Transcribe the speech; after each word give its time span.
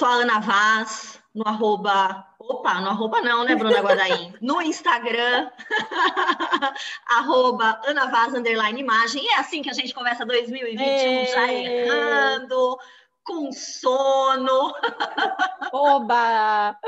sou 0.00 0.08
a 0.08 0.12
Ana 0.12 0.40
Vaz, 0.40 1.22
no 1.34 1.46
arroba. 1.46 2.26
Opa, 2.38 2.80
no 2.80 2.88
arroba 2.88 3.20
não, 3.20 3.44
né, 3.44 3.54
Bruna 3.54 3.82
Guadaim? 3.82 4.32
no 4.40 4.62
Instagram, 4.62 5.50
arroba 7.06 7.78
Ana 7.84 8.06
Vaz, 8.06 8.32
underline 8.32 8.80
imagem. 8.80 9.22
E 9.22 9.28
é 9.28 9.40
assim 9.40 9.60
que 9.60 9.68
a 9.68 9.74
gente 9.74 9.92
começa 9.92 10.24
2021, 10.24 10.82
Ei. 10.82 11.26
já 11.26 11.52
errando, 11.52 12.78
com 13.22 13.52
sono. 13.52 14.72
Oba! 15.70 16.78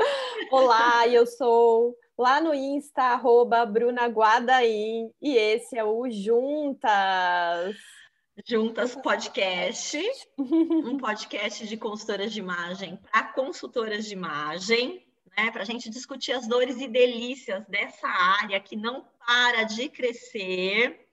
Olá, 0.51 1.07
eu 1.07 1.27
sou 1.27 1.95
lá 2.17 2.41
no 2.41 2.51
Insta, 2.51 3.03
arroba 3.03 3.63
Bruna 3.63 4.07
Guadaim, 4.07 5.11
e 5.21 5.37
esse 5.37 5.77
é 5.77 5.83
o 5.83 6.09
Juntas. 6.09 7.75
Juntas 8.45 8.95
Podcast, 8.95 10.01
um 10.39 10.97
podcast 10.97 11.67
de 11.67 11.77
consultoras 11.77 12.33
de 12.33 12.39
imagem 12.39 12.97
para 12.97 13.25
consultoras 13.25 14.05
de 14.05 14.13
imagem, 14.13 15.05
né? 15.37 15.51
Para 15.51 15.61
a 15.61 15.65
gente 15.65 15.87
discutir 15.87 16.31
as 16.31 16.47
dores 16.47 16.81
e 16.81 16.87
delícias 16.87 17.63
dessa 17.67 18.07
área 18.07 18.59
que 18.59 18.75
não 18.75 19.07
para 19.25 19.63
de 19.63 19.87
crescer. 19.87 21.07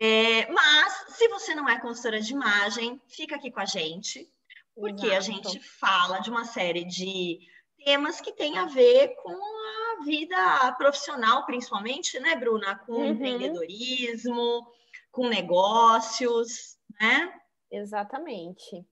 É, 0.00 0.50
mas, 0.50 1.16
se 1.16 1.28
você 1.28 1.54
não 1.54 1.68
é 1.68 1.78
consultora 1.78 2.20
de 2.20 2.32
imagem, 2.32 3.00
fica 3.06 3.36
aqui 3.36 3.50
com 3.50 3.60
a 3.60 3.64
gente, 3.64 4.28
porque 4.74 5.06
Exato. 5.06 5.18
a 5.18 5.20
gente 5.20 5.60
fala 5.60 6.18
de 6.18 6.28
uma 6.28 6.44
série 6.44 6.84
de 6.84 7.38
temas 7.84 8.20
que 8.20 8.32
tem 8.32 8.58
a 8.58 8.64
ver 8.64 9.14
com 9.22 9.32
a 9.32 10.04
vida 10.04 10.72
profissional, 10.72 11.46
principalmente, 11.46 12.18
né, 12.18 12.34
Bruna? 12.34 12.74
Com 12.74 12.94
uhum. 12.94 13.06
empreendedorismo 13.06 14.66
com 15.12 15.28
negócios, 15.28 16.76
né? 17.00 17.32
Exatamente. 17.70 18.84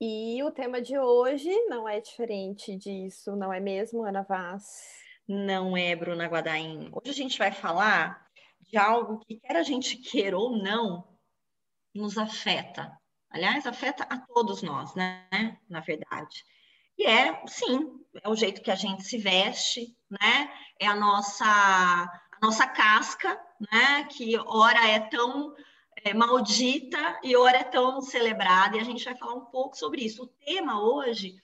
E 0.00 0.42
o 0.42 0.50
tema 0.50 0.80
de 0.80 0.98
hoje 0.98 1.50
não 1.66 1.88
é 1.88 2.00
diferente 2.00 2.74
disso, 2.76 3.36
não 3.36 3.52
é 3.52 3.60
mesmo, 3.60 4.04
Ana 4.04 4.22
Vaz? 4.22 4.64
Não 5.28 5.76
é, 5.76 5.94
Bruna 5.94 6.26
Guadaim. 6.26 6.88
Hoje 6.92 7.10
a 7.10 7.14
gente 7.14 7.36
vai 7.38 7.52
falar 7.52 8.26
de 8.62 8.78
algo 8.78 9.20
que, 9.20 9.38
quer 9.38 9.56
a 9.56 9.62
gente 9.62 9.96
queira 9.96 10.38
ou 10.38 10.56
não, 10.56 11.06
nos 11.94 12.16
afeta. 12.16 12.96
Aliás, 13.30 13.66
afeta 13.66 14.04
a 14.04 14.18
todos 14.18 14.62
nós, 14.62 14.94
né? 14.94 15.58
Na 15.68 15.80
verdade. 15.80 16.44
E 16.96 17.04
é, 17.04 17.46
sim, 17.46 18.00
é 18.22 18.28
o 18.28 18.34
jeito 18.34 18.62
que 18.62 18.70
a 18.70 18.74
gente 18.74 19.04
se 19.04 19.18
veste, 19.18 19.96
né? 20.10 20.50
É 20.80 20.86
a 20.86 20.96
nossa, 20.96 22.08
nossa 22.40 22.66
casca, 22.66 23.40
né? 23.70 24.04
Que 24.04 24.36
ora 24.38 24.88
é 24.88 25.00
tão 25.00 25.54
é, 26.04 26.14
maldita 26.14 27.18
e 27.22 27.36
ora 27.36 27.58
é 27.58 27.64
tão 27.64 28.00
celebrada, 28.00 28.76
e 28.76 28.80
a 28.80 28.84
gente 28.84 29.04
vai 29.04 29.16
falar 29.16 29.34
um 29.34 29.46
pouco 29.46 29.76
sobre 29.76 30.04
isso. 30.04 30.24
O 30.24 30.26
tema 30.26 30.80
hoje, 30.80 31.36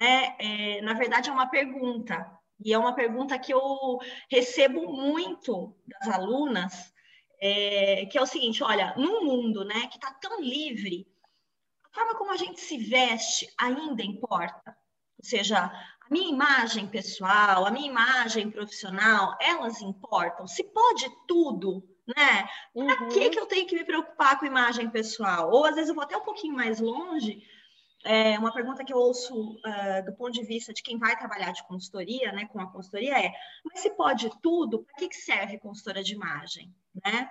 né, 0.00 0.36
é, 0.38 0.80
na 0.82 0.94
verdade, 0.94 1.28
é 1.28 1.32
uma 1.32 1.46
pergunta, 1.46 2.30
e 2.64 2.72
é 2.72 2.78
uma 2.78 2.94
pergunta 2.94 3.38
que 3.38 3.52
eu 3.52 3.98
recebo 4.30 4.92
muito 4.92 5.76
das 5.86 6.08
alunas, 6.08 6.92
é, 7.40 8.06
que 8.06 8.16
é 8.16 8.22
o 8.22 8.26
seguinte: 8.26 8.62
olha, 8.62 8.94
num 8.96 9.24
mundo 9.24 9.64
né, 9.64 9.86
que 9.88 9.96
está 9.96 10.12
tão 10.14 10.40
livre, 10.40 11.06
a 11.84 11.94
forma 11.94 12.14
como 12.14 12.32
a 12.32 12.36
gente 12.36 12.60
se 12.60 12.78
veste 12.78 13.48
ainda 13.58 14.02
importa. 14.02 14.76
Ou 15.18 15.24
seja, 15.24 15.70
a 16.08 16.12
minha 16.12 16.30
imagem 16.30 16.86
pessoal, 16.86 17.66
a 17.66 17.70
minha 17.70 17.88
imagem 17.88 18.50
profissional, 18.50 19.36
elas 19.40 19.80
importam. 19.82 20.46
Se 20.46 20.62
pode 20.64 21.08
tudo, 21.26 21.82
né? 22.06 22.48
Uhum. 22.74 23.08
que, 23.08 23.30
que 23.30 23.38
eu 23.38 23.46
tenho 23.46 23.66
que 23.66 23.74
me 23.74 23.84
preocupar 23.84 24.38
com 24.38 24.46
imagem 24.46 24.88
pessoal? 24.88 25.50
Ou 25.50 25.64
às 25.64 25.74
vezes 25.74 25.88
eu 25.88 25.94
vou 25.94 26.04
até 26.04 26.16
um 26.16 26.24
pouquinho 26.24 26.54
mais 26.54 26.80
longe. 26.80 27.42
É, 28.04 28.38
uma 28.38 28.52
pergunta 28.52 28.84
que 28.84 28.92
eu 28.92 28.98
ouço 28.98 29.34
uh, 29.34 30.04
do 30.04 30.14
ponto 30.14 30.30
de 30.30 30.44
vista 30.44 30.72
de 30.72 30.80
quem 30.80 30.96
vai 30.96 31.18
trabalhar 31.18 31.50
de 31.50 31.66
consultoria, 31.66 32.30
né, 32.30 32.46
com 32.46 32.60
a 32.60 32.70
consultoria 32.70 33.18
é: 33.18 33.32
mas 33.64 33.80
se 33.80 33.90
pode 33.90 34.30
tudo, 34.40 34.84
para 34.84 34.94
que, 34.94 35.08
que 35.08 35.16
serve 35.16 35.58
consultora 35.58 36.04
de 36.04 36.14
imagem, 36.14 36.72
né? 37.04 37.28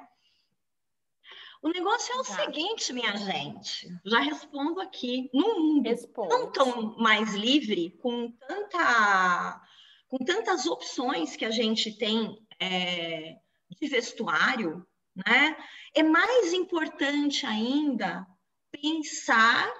O 1.61 1.69
negócio 1.69 2.13
é 2.13 2.17
o 2.17 2.23
tá. 2.23 2.43
seguinte, 2.43 2.93
minha 2.93 3.15
gente, 3.17 3.87
já 4.05 4.19
respondo 4.19 4.79
aqui. 4.81 5.29
Num 5.33 5.59
mundo 5.59 5.89
Responde. 5.89 6.29
não 6.29 6.51
tão 6.51 6.97
mais 6.97 7.33
livre, 7.33 7.91
com 8.01 8.31
tanta, 8.31 9.61
com 10.07 10.17
tantas 10.17 10.65
opções 10.65 11.35
que 11.35 11.45
a 11.45 11.51
gente 11.51 11.97
tem 11.97 12.37
é, 12.59 13.35
de 13.69 13.87
vestuário, 13.87 14.85
né? 15.15 15.57
É 15.93 16.03
mais 16.03 16.53
importante 16.53 17.45
ainda 17.45 18.27
pensar 18.71 19.71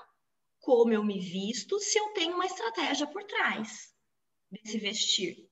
como 0.60 0.92
eu 0.92 1.04
me 1.04 1.20
visto 1.20 1.80
se 1.80 2.00
eu 2.00 2.10
tenho 2.14 2.34
uma 2.34 2.46
estratégia 2.46 3.06
por 3.06 3.24
trás 3.24 3.94
desse 4.50 4.80
vestir, 4.80 5.48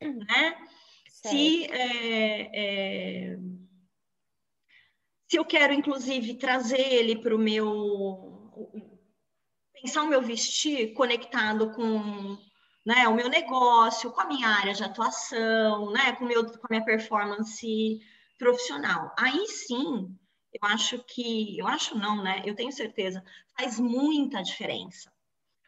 né? 0.00 0.68
Se, 1.08 1.64
é, 1.66 2.50
é, 3.32 3.38
se 5.34 5.38
eu 5.38 5.44
quero, 5.44 5.72
inclusive, 5.72 6.34
trazer 6.34 6.78
ele 6.78 7.20
para 7.20 7.34
o 7.34 7.38
meu... 7.38 8.52
Pensar 9.72 10.04
o 10.04 10.06
meu 10.06 10.22
vestir 10.22 10.94
conectado 10.94 11.72
com 11.72 12.38
né, 12.86 13.08
o 13.08 13.16
meu 13.16 13.28
negócio, 13.28 14.12
com 14.12 14.20
a 14.20 14.26
minha 14.26 14.46
área 14.46 14.72
de 14.72 14.84
atuação, 14.84 15.90
né, 15.90 16.12
com, 16.12 16.24
meu, 16.24 16.46
com 16.46 16.66
a 16.66 16.70
minha 16.70 16.84
performance 16.84 18.00
profissional. 18.38 19.12
Aí 19.18 19.44
sim, 19.48 20.16
eu 20.52 20.68
acho 20.68 21.02
que, 21.02 21.58
eu 21.58 21.66
acho 21.66 21.98
não, 21.98 22.22
né, 22.22 22.40
eu 22.44 22.54
tenho 22.54 22.70
certeza, 22.70 23.20
faz 23.58 23.80
muita 23.80 24.40
diferença. 24.40 25.12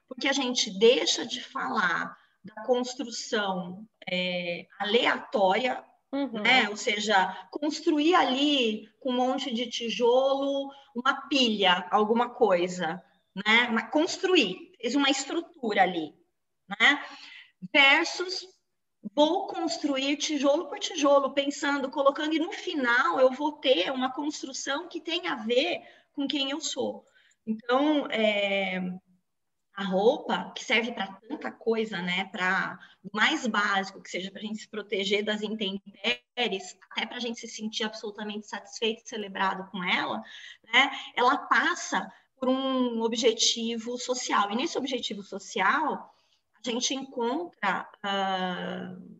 Porque 0.06 0.28
a 0.28 0.32
gente 0.32 0.78
deixa 0.78 1.26
de 1.26 1.42
falar 1.42 2.16
da 2.44 2.62
construção 2.62 3.84
é, 4.08 4.68
aleatória, 4.78 5.84
uhum. 6.24 6.42
né, 6.42 6.68
ou 6.68 6.76
seja, 6.76 7.46
construir 7.50 8.14
ali 8.14 8.88
com 9.00 9.10
um 9.10 9.16
monte 9.16 9.52
de 9.52 9.68
tijolo, 9.68 10.70
uma 10.94 11.28
pilha, 11.28 11.86
alguma 11.90 12.30
coisa, 12.30 13.02
né, 13.34 13.82
construir, 13.92 14.72
fez 14.80 14.94
uma 14.94 15.10
estrutura 15.10 15.82
ali 15.82 16.14
né? 16.68 17.04
Versus 17.72 18.46
vou 19.14 19.46
construir 19.46 20.16
tijolo 20.16 20.68
por 20.68 20.78
tijolo, 20.78 21.32
pensando, 21.32 21.90
colocando, 21.90 22.34
e 22.34 22.38
no 22.38 22.52
final 22.52 23.20
eu 23.20 23.30
vou 23.30 23.52
ter 23.52 23.90
uma 23.92 24.12
construção 24.12 24.88
que 24.88 25.00
tem 25.00 25.28
a 25.28 25.36
ver 25.36 25.82
com 26.12 26.26
quem 26.26 26.50
eu 26.50 26.60
sou. 26.60 27.06
Então, 27.46 28.06
é, 28.10 28.80
a 29.76 29.84
roupa, 29.84 30.50
que 30.54 30.64
serve 30.64 30.92
para 30.92 31.12
tanta 31.28 31.52
coisa, 31.52 32.00
né? 32.00 32.24
Para 32.32 32.78
o 33.04 33.14
mais 33.14 33.46
básico, 33.46 34.00
que 34.00 34.10
seja 34.10 34.30
para 34.30 34.40
a 34.40 34.44
gente 34.44 34.60
se 34.60 34.68
proteger 34.68 35.22
das 35.22 35.42
intempéries, 35.42 36.78
até 36.90 37.04
para 37.04 37.18
a 37.18 37.20
gente 37.20 37.38
se 37.38 37.46
sentir 37.46 37.84
absolutamente 37.84 38.46
satisfeito 38.46 39.02
e 39.04 39.08
celebrado 39.08 39.70
com 39.70 39.84
ela, 39.84 40.22
né? 40.72 40.90
Ela 41.14 41.36
passa 41.36 42.10
por 42.38 42.48
um 42.48 43.02
objetivo 43.02 43.98
social. 43.98 44.50
E 44.50 44.56
nesse 44.56 44.78
objetivo 44.78 45.22
social, 45.22 46.14
a 46.54 46.70
gente 46.70 46.94
encontra 46.94 47.86
uh, 48.02 49.16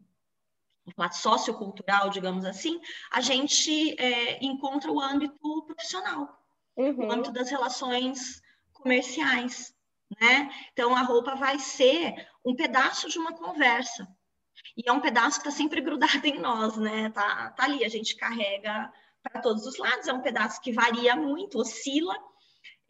sociocultural, 1.12 2.08
digamos 2.08 2.46
assim, 2.46 2.80
a 3.10 3.20
gente 3.20 3.94
é, 4.00 4.42
encontra 4.42 4.90
o 4.90 5.00
âmbito 5.00 5.64
profissional, 5.66 6.42
uhum. 6.76 7.08
o 7.08 7.12
âmbito 7.12 7.32
das 7.32 7.50
relações 7.50 8.40
comerciais, 8.72 9.75
né? 10.20 10.50
Então 10.72 10.94
a 10.94 11.02
roupa 11.02 11.34
vai 11.34 11.58
ser 11.58 12.14
um 12.44 12.54
pedaço 12.54 13.08
de 13.08 13.18
uma 13.18 13.32
conversa. 13.32 14.08
E 14.76 14.88
é 14.88 14.92
um 14.92 15.00
pedaço 15.00 15.40
que 15.40 15.48
está 15.48 15.56
sempre 15.56 15.80
grudado 15.80 16.26
em 16.26 16.38
nós, 16.38 16.76
né? 16.76 17.10
Tá, 17.10 17.50
tá 17.50 17.64
ali, 17.64 17.84
a 17.84 17.88
gente 17.88 18.16
carrega 18.16 18.92
para 19.22 19.40
todos 19.40 19.66
os 19.66 19.76
lados, 19.78 20.06
é 20.06 20.12
um 20.12 20.22
pedaço 20.22 20.60
que 20.60 20.72
varia 20.72 21.16
muito, 21.16 21.58
oscila, 21.58 22.14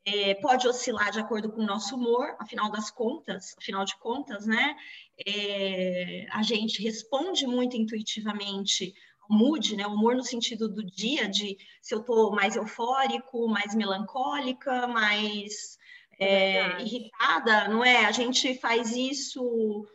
é, 0.04 0.34
pode 0.34 0.68
oscilar 0.68 1.10
de 1.10 1.18
acordo 1.18 1.50
com 1.50 1.62
o 1.62 1.66
nosso 1.66 1.96
humor, 1.96 2.36
afinal 2.38 2.70
das 2.70 2.90
contas, 2.90 3.54
afinal 3.58 3.84
de 3.84 3.96
contas, 3.98 4.46
né? 4.46 4.76
É, 5.26 6.26
a 6.30 6.42
gente 6.42 6.82
responde 6.82 7.46
muito 7.46 7.76
intuitivamente 7.76 8.94
ao 9.22 9.36
mood, 9.36 9.76
né? 9.76 9.86
O 9.86 9.94
humor 9.94 10.14
no 10.14 10.22
sentido 10.22 10.68
do 10.68 10.84
dia, 10.84 11.28
de 11.28 11.56
se 11.80 11.94
eu 11.94 12.00
estou 12.00 12.30
mais 12.30 12.54
eufórico, 12.54 13.48
mais 13.48 13.74
melancólica, 13.74 14.86
mais 14.86 15.75
é, 16.18 16.56
é 16.56 16.80
irritada, 16.82 17.68
não 17.68 17.84
é? 17.84 18.04
A 18.04 18.12
gente 18.12 18.54
faz 18.58 18.92
isso, 18.92 19.86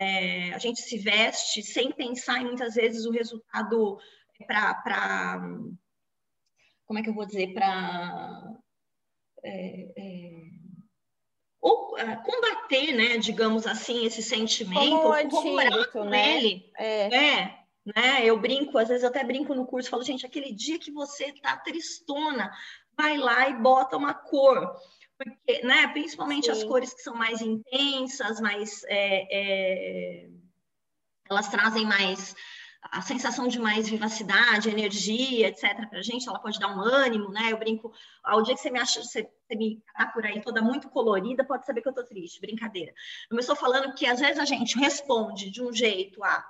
é, 0.00 0.52
a 0.52 0.58
gente 0.58 0.80
se 0.82 0.98
veste 0.98 1.62
sem 1.62 1.92
pensar 1.92 2.40
em 2.40 2.46
muitas 2.46 2.74
vezes 2.74 3.04
o 3.04 3.10
resultado 3.10 3.98
para. 4.46 5.40
Como 6.86 6.98
é 6.98 7.02
que 7.02 7.10
eu 7.10 7.14
vou 7.14 7.26
dizer? 7.26 7.52
Para 7.52 8.56
é, 9.44 9.88
é, 9.96 10.30
ou 11.60 11.98
é, 11.98 12.16
combater, 12.16 12.92
né, 12.92 13.18
digamos 13.18 13.66
assim, 13.66 14.04
esse 14.04 14.22
sentimento, 14.22 15.02
corroborar 15.30 15.90
com 15.90 16.04
né? 16.04 16.36
ele. 16.36 16.70
É. 16.76 17.14
é. 17.14 17.58
né? 17.84 18.24
Eu 18.24 18.38
brinco, 18.38 18.78
às 18.78 18.88
vezes 18.88 19.02
eu 19.02 19.08
até 19.08 19.24
brinco 19.24 19.54
no 19.54 19.66
curso, 19.66 19.90
falo, 19.90 20.02
gente, 20.02 20.24
aquele 20.24 20.52
dia 20.52 20.78
que 20.78 20.90
você 20.90 21.32
tá 21.32 21.56
tristona, 21.56 22.50
vai 22.96 23.16
lá 23.16 23.48
e 23.48 23.54
bota 23.54 23.96
uma 23.96 24.14
cor. 24.14 24.76
Porque, 25.18 25.62
né, 25.62 25.88
principalmente 25.88 26.44
Sim. 26.46 26.52
as 26.52 26.64
cores 26.64 26.94
que 26.94 27.02
são 27.02 27.14
mais 27.14 27.42
intensas, 27.42 28.40
mais 28.40 28.84
é, 28.84 29.26
é, 29.30 30.28
elas 31.28 31.48
trazem 31.48 31.84
mais 31.84 32.36
a 32.80 33.02
sensação 33.02 33.48
de 33.48 33.58
mais 33.58 33.88
vivacidade, 33.88 34.70
energia, 34.70 35.48
etc. 35.48 35.88
Para 35.88 35.98
a 35.98 36.02
gente, 36.02 36.28
ela 36.28 36.38
pode 36.38 36.60
dar 36.60 36.68
um 36.68 36.80
ânimo, 36.80 37.30
né? 37.30 37.52
Eu 37.52 37.58
brinco, 37.58 37.92
ao 38.22 38.42
dia 38.42 38.54
que 38.54 38.60
você 38.60 38.70
me 38.70 38.78
acha, 38.78 39.02
você, 39.02 39.24
você 39.24 39.56
me 39.56 39.82
tá 39.96 40.06
por 40.06 40.24
aí 40.24 40.40
toda 40.40 40.62
muito 40.62 40.88
colorida, 40.88 41.44
pode 41.44 41.66
saber 41.66 41.82
que 41.82 41.88
eu 41.88 41.94
tô 41.94 42.04
triste, 42.04 42.40
brincadeira. 42.40 42.94
Eu 43.28 43.38
estou 43.38 43.56
falando 43.56 43.92
que 43.94 44.06
às 44.06 44.20
vezes 44.20 44.38
a 44.38 44.44
gente 44.44 44.78
responde 44.78 45.50
de 45.50 45.60
um 45.60 45.72
jeito 45.72 46.22
a 46.22 46.48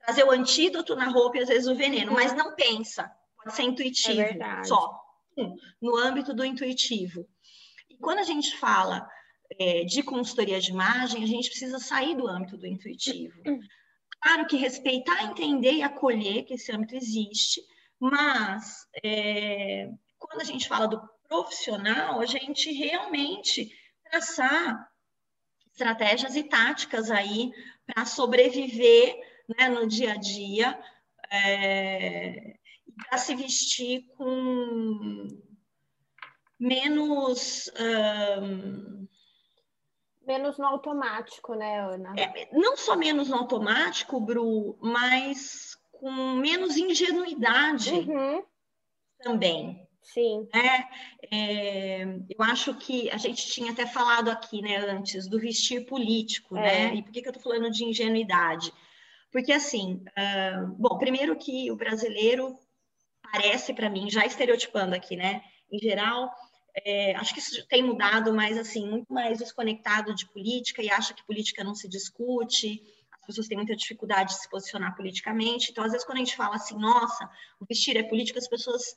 trazer 0.00 0.24
o 0.24 0.30
antídoto 0.30 0.96
na 0.96 1.10
roupa 1.10 1.36
e 1.36 1.42
às 1.42 1.48
vezes 1.48 1.68
o 1.68 1.74
veneno, 1.74 2.12
mas 2.12 2.32
não 2.32 2.54
pensa, 2.54 3.12
pode 3.36 3.54
ser 3.54 3.64
intuitivo 3.64 4.22
é 4.22 4.64
só, 4.64 4.98
no 5.80 5.96
âmbito 5.96 6.32
do 6.32 6.44
intuitivo. 6.44 7.28
Quando 8.00 8.18
a 8.18 8.24
gente 8.24 8.56
fala 8.56 9.08
é, 9.58 9.84
de 9.84 10.02
consultoria 10.02 10.60
de 10.60 10.70
imagem, 10.70 11.22
a 11.22 11.26
gente 11.26 11.48
precisa 11.48 11.78
sair 11.78 12.16
do 12.16 12.28
âmbito 12.28 12.56
do 12.56 12.66
intuitivo. 12.66 13.34
Claro 14.20 14.46
que 14.46 14.56
respeitar, 14.56 15.24
entender 15.24 15.74
e 15.74 15.82
acolher 15.82 16.44
que 16.44 16.54
esse 16.54 16.72
âmbito 16.72 16.96
existe, 16.96 17.62
mas 18.00 18.86
é, 19.04 19.88
quando 20.18 20.40
a 20.40 20.44
gente 20.44 20.66
fala 20.66 20.88
do 20.88 21.00
profissional, 21.28 22.20
a 22.20 22.26
gente 22.26 22.72
realmente 22.72 23.70
traçar 24.10 24.90
estratégias 25.70 26.34
e 26.34 26.42
táticas 26.42 27.10
aí 27.10 27.52
para 27.86 28.04
sobreviver 28.04 29.16
né, 29.56 29.68
no 29.68 29.86
dia 29.86 30.12
a 30.12 30.16
dia 30.16 30.78
é, 31.30 32.58
para 33.08 33.18
se 33.18 33.34
vestir 33.34 34.06
com 34.16 35.28
menos 36.58 37.70
um, 38.40 38.98
Menos 40.28 40.58
no 40.58 40.66
automático, 40.66 41.54
né, 41.54 41.80
Ana? 41.80 42.12
É, 42.18 42.50
não 42.52 42.76
só 42.76 42.94
menos 42.94 43.30
no 43.30 43.36
automático, 43.36 44.20
Bru, 44.20 44.78
mas 44.78 45.74
com 45.90 46.10
menos 46.34 46.76
ingenuidade 46.76 47.94
uhum. 47.94 48.44
também. 49.22 49.88
Sim. 50.02 50.46
É, 50.54 51.34
é, 51.34 52.02
eu 52.04 52.42
acho 52.44 52.74
que 52.74 53.10
a 53.10 53.16
gente 53.16 53.46
tinha 53.46 53.72
até 53.72 53.86
falado 53.86 54.30
aqui, 54.30 54.60
né, 54.60 54.76
antes, 54.76 55.26
do 55.26 55.40
vestir 55.40 55.86
político, 55.86 56.58
é. 56.58 56.60
né? 56.60 56.94
E 56.96 57.02
por 57.02 57.10
que, 57.10 57.22
que 57.22 57.28
eu 57.28 57.32
estou 57.32 57.50
falando 57.50 57.70
de 57.70 57.86
ingenuidade? 57.86 58.70
Porque, 59.32 59.52
assim, 59.52 60.04
uh, 60.08 60.66
bom, 60.78 60.98
primeiro 60.98 61.36
que 61.36 61.70
o 61.70 61.76
brasileiro 61.76 62.54
parece 63.32 63.72
para 63.72 63.88
mim, 63.88 64.10
já 64.10 64.26
estereotipando 64.26 64.94
aqui, 64.94 65.16
né? 65.16 65.42
Em 65.72 65.78
geral, 65.78 66.30
é, 66.84 67.14
acho 67.16 67.32
que 67.32 67.40
isso 67.40 67.66
tem 67.68 67.82
mudado, 67.82 68.32
mas 68.32 68.56
assim, 68.58 68.88
muito 68.88 69.12
mais 69.12 69.38
desconectado 69.38 70.14
de 70.14 70.26
política 70.26 70.82
e 70.82 70.90
acha 70.90 71.14
que 71.14 71.26
política 71.26 71.64
não 71.64 71.74
se 71.74 71.88
discute, 71.88 72.82
as 73.12 73.26
pessoas 73.26 73.48
têm 73.48 73.58
muita 73.58 73.76
dificuldade 73.76 74.34
de 74.34 74.40
se 74.40 74.48
posicionar 74.48 74.96
politicamente. 74.96 75.70
Então, 75.70 75.84
às 75.84 75.92
vezes, 75.92 76.06
quando 76.06 76.18
a 76.18 76.24
gente 76.24 76.36
fala 76.36 76.56
assim, 76.56 76.78
nossa, 76.78 77.28
o 77.60 77.66
vestir 77.66 77.96
é 77.96 78.02
político, 78.02 78.38
as 78.38 78.48
pessoas 78.48 78.96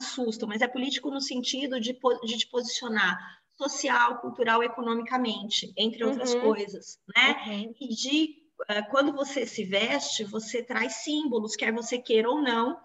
assustam, 0.00 0.48
mas 0.48 0.62
é 0.62 0.68
político 0.68 1.10
no 1.10 1.20
sentido 1.20 1.80
de, 1.80 1.98
de 2.24 2.38
te 2.38 2.46
posicionar 2.48 3.18
social, 3.56 4.20
cultural, 4.20 4.62
economicamente, 4.62 5.72
entre 5.76 6.04
outras 6.04 6.34
uhum. 6.34 6.40
coisas, 6.40 6.98
né? 7.14 7.36
Uhum. 7.46 7.74
E 7.80 7.88
de 7.88 8.36
uh, 8.62 8.90
quando 8.90 9.12
você 9.12 9.46
se 9.46 9.64
veste, 9.64 10.24
você 10.24 10.62
traz 10.62 11.04
símbolos, 11.04 11.54
quer 11.54 11.72
você 11.72 11.98
queira 11.98 12.28
ou 12.28 12.40
não, 12.40 12.78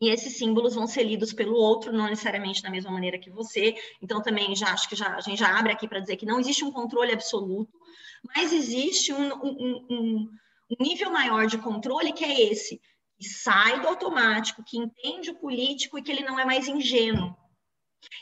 e 0.00 0.08
esses 0.08 0.36
símbolos 0.36 0.74
vão 0.74 0.86
ser 0.86 1.04
lidos 1.04 1.32
pelo 1.32 1.54
outro, 1.54 1.92
não 1.92 2.08
necessariamente 2.08 2.62
da 2.62 2.70
mesma 2.70 2.90
maneira 2.90 3.18
que 3.18 3.30
você. 3.30 3.76
Então, 4.02 4.20
também 4.20 4.54
já 4.56 4.72
acho 4.72 4.88
que 4.88 4.96
já, 4.96 5.14
a 5.14 5.20
gente 5.20 5.38
já 5.38 5.56
abre 5.56 5.72
aqui 5.72 5.86
para 5.86 6.00
dizer 6.00 6.16
que 6.16 6.26
não 6.26 6.40
existe 6.40 6.64
um 6.64 6.72
controle 6.72 7.12
absoluto, 7.12 7.72
mas 8.34 8.52
existe 8.52 9.12
um, 9.12 9.32
um, 9.34 9.86
um, 9.90 10.30
um 10.70 10.76
nível 10.80 11.10
maior 11.10 11.46
de 11.46 11.58
controle 11.58 12.12
que 12.12 12.24
é 12.24 12.40
esse, 12.50 12.80
que 13.16 13.28
sai 13.28 13.80
do 13.80 13.88
automático, 13.88 14.64
que 14.64 14.78
entende 14.78 15.30
o 15.30 15.38
político 15.38 15.98
e 15.98 16.02
que 16.02 16.10
ele 16.10 16.24
não 16.24 16.38
é 16.38 16.44
mais 16.44 16.66
ingênuo. 16.66 17.34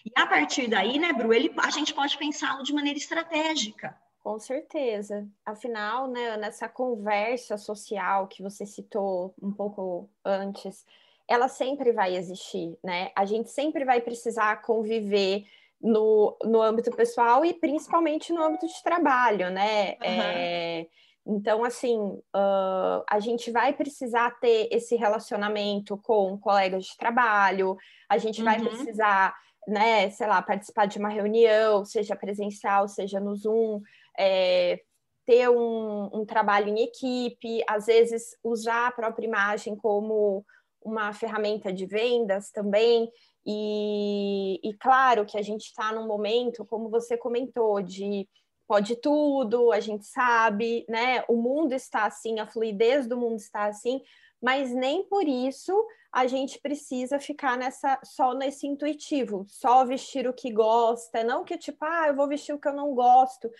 E 0.04 0.10
a 0.16 0.26
partir 0.26 0.68
daí, 0.68 0.98
né, 0.98 1.12
Bru, 1.12 1.32
ele, 1.32 1.52
a 1.58 1.70
gente 1.70 1.94
pode 1.94 2.16
pensá-lo 2.18 2.62
de 2.62 2.72
maneira 2.72 2.98
estratégica. 2.98 3.98
Com 4.22 4.38
certeza. 4.38 5.28
Afinal, 5.44 6.06
né, 6.08 6.36
nessa 6.36 6.68
conversa 6.68 7.56
social 7.56 8.28
que 8.28 8.42
você 8.42 8.64
citou 8.64 9.34
um 9.42 9.52
pouco 9.52 10.08
antes, 10.24 10.84
ela 11.32 11.48
sempre 11.48 11.92
vai 11.92 12.14
existir, 12.14 12.76
né? 12.84 13.10
A 13.16 13.24
gente 13.24 13.48
sempre 13.48 13.86
vai 13.86 14.02
precisar 14.02 14.60
conviver 14.60 15.44
no, 15.80 16.36
no 16.44 16.60
âmbito 16.60 16.90
pessoal 16.90 17.42
e 17.42 17.54
principalmente 17.54 18.34
no 18.34 18.42
âmbito 18.42 18.66
de 18.66 18.82
trabalho, 18.82 19.48
né? 19.50 19.92
Uhum. 19.92 19.96
É, 20.02 20.86
então, 21.26 21.64
assim, 21.64 21.98
uh, 21.98 23.02
a 23.08 23.18
gente 23.18 23.50
vai 23.50 23.72
precisar 23.72 24.38
ter 24.40 24.68
esse 24.70 24.94
relacionamento 24.94 25.96
com 25.96 26.36
colegas 26.36 26.84
de 26.84 26.98
trabalho, 26.98 27.78
a 28.10 28.18
gente 28.18 28.40
uhum. 28.40 28.44
vai 28.44 28.60
precisar, 28.60 29.34
né, 29.66 30.10
sei 30.10 30.26
lá, 30.26 30.42
participar 30.42 30.84
de 30.84 30.98
uma 30.98 31.08
reunião, 31.08 31.82
seja 31.82 32.14
presencial, 32.14 32.86
seja 32.88 33.18
no 33.18 33.34
Zoom, 33.34 33.80
é, 34.18 34.80
ter 35.24 35.48
um, 35.48 36.10
um 36.12 36.26
trabalho 36.26 36.68
em 36.68 36.82
equipe, 36.82 37.62
às 37.66 37.86
vezes 37.86 38.36
usar 38.44 38.88
a 38.88 38.92
própria 38.92 39.26
imagem 39.26 39.74
como 39.74 40.44
uma 40.84 41.12
ferramenta 41.12 41.72
de 41.72 41.86
vendas 41.86 42.50
também. 42.50 43.10
E, 43.44 44.60
e 44.62 44.74
claro 44.74 45.26
que 45.26 45.36
a 45.36 45.42
gente 45.42 45.62
está 45.66 45.92
num 45.92 46.06
momento, 46.06 46.64
como 46.64 46.88
você 46.88 47.16
comentou, 47.16 47.82
de 47.82 48.28
pode 48.66 48.96
tudo, 48.96 49.70
a 49.72 49.80
gente 49.80 50.06
sabe, 50.06 50.86
né? 50.88 51.24
O 51.28 51.36
mundo 51.36 51.74
está 51.74 52.06
assim, 52.06 52.40
a 52.40 52.46
fluidez 52.46 53.06
do 53.06 53.18
mundo 53.18 53.36
está 53.36 53.66
assim, 53.66 54.00
mas 54.40 54.72
nem 54.72 55.02
por 55.04 55.28
isso 55.28 55.72
a 56.12 56.26
gente 56.26 56.58
precisa 56.60 57.18
ficar 57.18 57.56
nessa 57.56 57.98
só 58.04 58.34
nesse 58.34 58.66
intuitivo, 58.66 59.44
só 59.48 59.84
vestir 59.84 60.26
o 60.28 60.32
que 60.32 60.52
gosta, 60.52 61.24
não 61.24 61.44
que 61.44 61.58
tipo, 61.58 61.84
ah, 61.84 62.08
eu 62.08 62.16
vou 62.16 62.28
vestir 62.28 62.54
o 62.54 62.58
que 62.58 62.68
eu 62.68 62.72
não 62.72 62.94
gosto, 62.94 63.50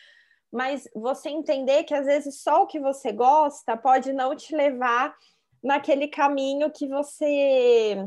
mas 0.50 0.86
você 0.94 1.30
entender 1.30 1.84
que 1.84 1.94
às 1.94 2.06
vezes 2.06 2.42
só 2.42 2.62
o 2.62 2.66
que 2.66 2.78
você 2.78 3.10
gosta 3.10 3.76
pode 3.76 4.12
não 4.12 4.36
te 4.36 4.54
levar 4.54 5.16
naquele 5.62 6.08
caminho 6.08 6.70
que 6.70 6.86
você 6.86 8.04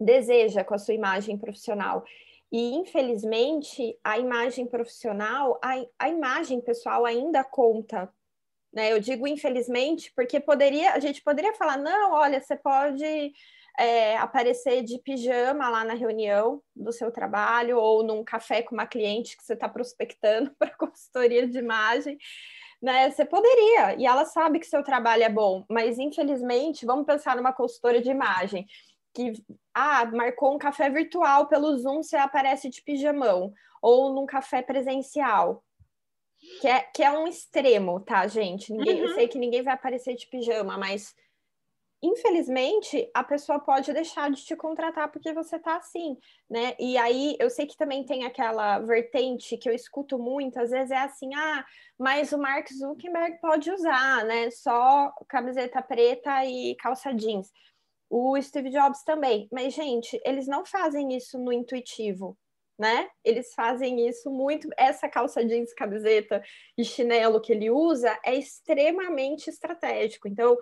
deseja 0.00 0.62
com 0.62 0.74
a 0.74 0.78
sua 0.78 0.94
imagem 0.94 1.36
profissional. 1.36 2.04
E, 2.50 2.74
infelizmente, 2.74 3.98
a 4.02 4.18
imagem 4.18 4.66
profissional, 4.66 5.58
a, 5.62 5.74
a 5.98 6.08
imagem 6.08 6.60
pessoal 6.60 7.04
ainda 7.04 7.44
conta. 7.44 8.08
Né? 8.72 8.92
Eu 8.92 9.00
digo 9.00 9.26
infelizmente, 9.26 10.12
porque 10.14 10.40
poderia, 10.40 10.92
a 10.92 11.00
gente 11.00 11.22
poderia 11.22 11.52
falar, 11.54 11.76
não, 11.76 12.12
olha, 12.12 12.40
você 12.40 12.56
pode 12.56 13.32
é, 13.78 14.16
aparecer 14.16 14.82
de 14.82 14.98
pijama 14.98 15.68
lá 15.68 15.84
na 15.84 15.94
reunião 15.94 16.62
do 16.74 16.92
seu 16.92 17.10
trabalho 17.10 17.78
ou 17.78 18.02
num 18.02 18.24
café 18.24 18.62
com 18.62 18.74
uma 18.74 18.86
cliente 18.86 19.36
que 19.36 19.44
você 19.44 19.54
está 19.54 19.68
prospectando 19.68 20.54
para 20.58 20.76
consultoria 20.76 21.46
de 21.46 21.58
imagem 21.58 22.18
né? 22.80 23.10
Você 23.10 23.24
poderia, 23.24 23.96
e 23.96 24.06
ela 24.06 24.24
sabe 24.24 24.58
que 24.58 24.66
seu 24.66 24.82
trabalho 24.82 25.24
é 25.24 25.28
bom, 25.28 25.64
mas 25.68 25.98
infelizmente, 25.98 26.86
vamos 26.86 27.06
pensar 27.06 27.36
numa 27.36 27.52
consultora 27.52 28.00
de 28.00 28.10
imagem 28.10 28.66
que 29.12 29.32
ah, 29.74 30.04
marcou 30.06 30.54
um 30.54 30.58
café 30.58 30.88
virtual 30.88 31.48
pelo 31.48 31.76
Zoom, 31.76 32.02
você 32.02 32.16
aparece 32.16 32.68
de 32.68 32.82
pijamão, 32.82 33.52
ou 33.82 34.12
num 34.12 34.26
café 34.26 34.62
presencial. 34.62 35.64
Que 36.60 36.68
é, 36.68 36.80
que 36.82 37.02
é 37.02 37.10
um 37.10 37.26
extremo, 37.26 37.98
tá, 37.98 38.26
gente? 38.28 38.72
Ninguém, 38.72 39.02
uhum. 39.02 39.08
Eu 39.08 39.14
sei 39.14 39.26
que 39.26 39.38
ninguém 39.38 39.62
vai 39.62 39.74
aparecer 39.74 40.14
de 40.14 40.28
pijama, 40.28 40.78
mas 40.78 41.14
infelizmente, 42.02 43.10
a 43.12 43.24
pessoa 43.24 43.58
pode 43.58 43.92
deixar 43.92 44.30
de 44.30 44.44
te 44.44 44.54
contratar 44.54 45.10
porque 45.10 45.32
você 45.32 45.58
tá 45.58 45.76
assim, 45.76 46.16
né? 46.48 46.74
E 46.78 46.96
aí 46.96 47.36
eu 47.40 47.50
sei 47.50 47.66
que 47.66 47.76
também 47.76 48.04
tem 48.04 48.24
aquela 48.24 48.78
vertente 48.78 49.56
que 49.56 49.68
eu 49.68 49.74
escuto 49.74 50.18
muito, 50.18 50.60
às 50.60 50.70
vezes 50.70 50.90
é 50.90 50.98
assim, 50.98 51.34
ah, 51.34 51.64
mas 51.98 52.32
o 52.32 52.38
Mark 52.38 52.68
Zuckerberg 52.72 53.40
pode 53.40 53.70
usar, 53.70 54.24
né? 54.24 54.50
Só 54.50 55.12
camiseta 55.28 55.82
preta 55.82 56.44
e 56.44 56.76
calça 56.76 57.12
jeans. 57.12 57.50
O 58.10 58.40
Steve 58.40 58.70
Jobs 58.70 59.02
também. 59.04 59.48
Mas, 59.52 59.74
gente, 59.74 60.20
eles 60.24 60.46
não 60.46 60.64
fazem 60.64 61.14
isso 61.14 61.38
no 61.38 61.52
intuitivo, 61.52 62.38
né? 62.78 63.08
Eles 63.24 63.52
fazem 63.54 64.08
isso 64.08 64.30
muito. 64.30 64.68
Essa 64.78 65.08
calça 65.08 65.44
jeans, 65.44 65.74
camiseta 65.74 66.42
e 66.76 66.84
chinelo 66.84 67.40
que 67.40 67.52
ele 67.52 67.70
usa 67.70 68.18
é 68.24 68.34
extremamente 68.34 69.50
estratégico. 69.50 70.28
Então, 70.28 70.56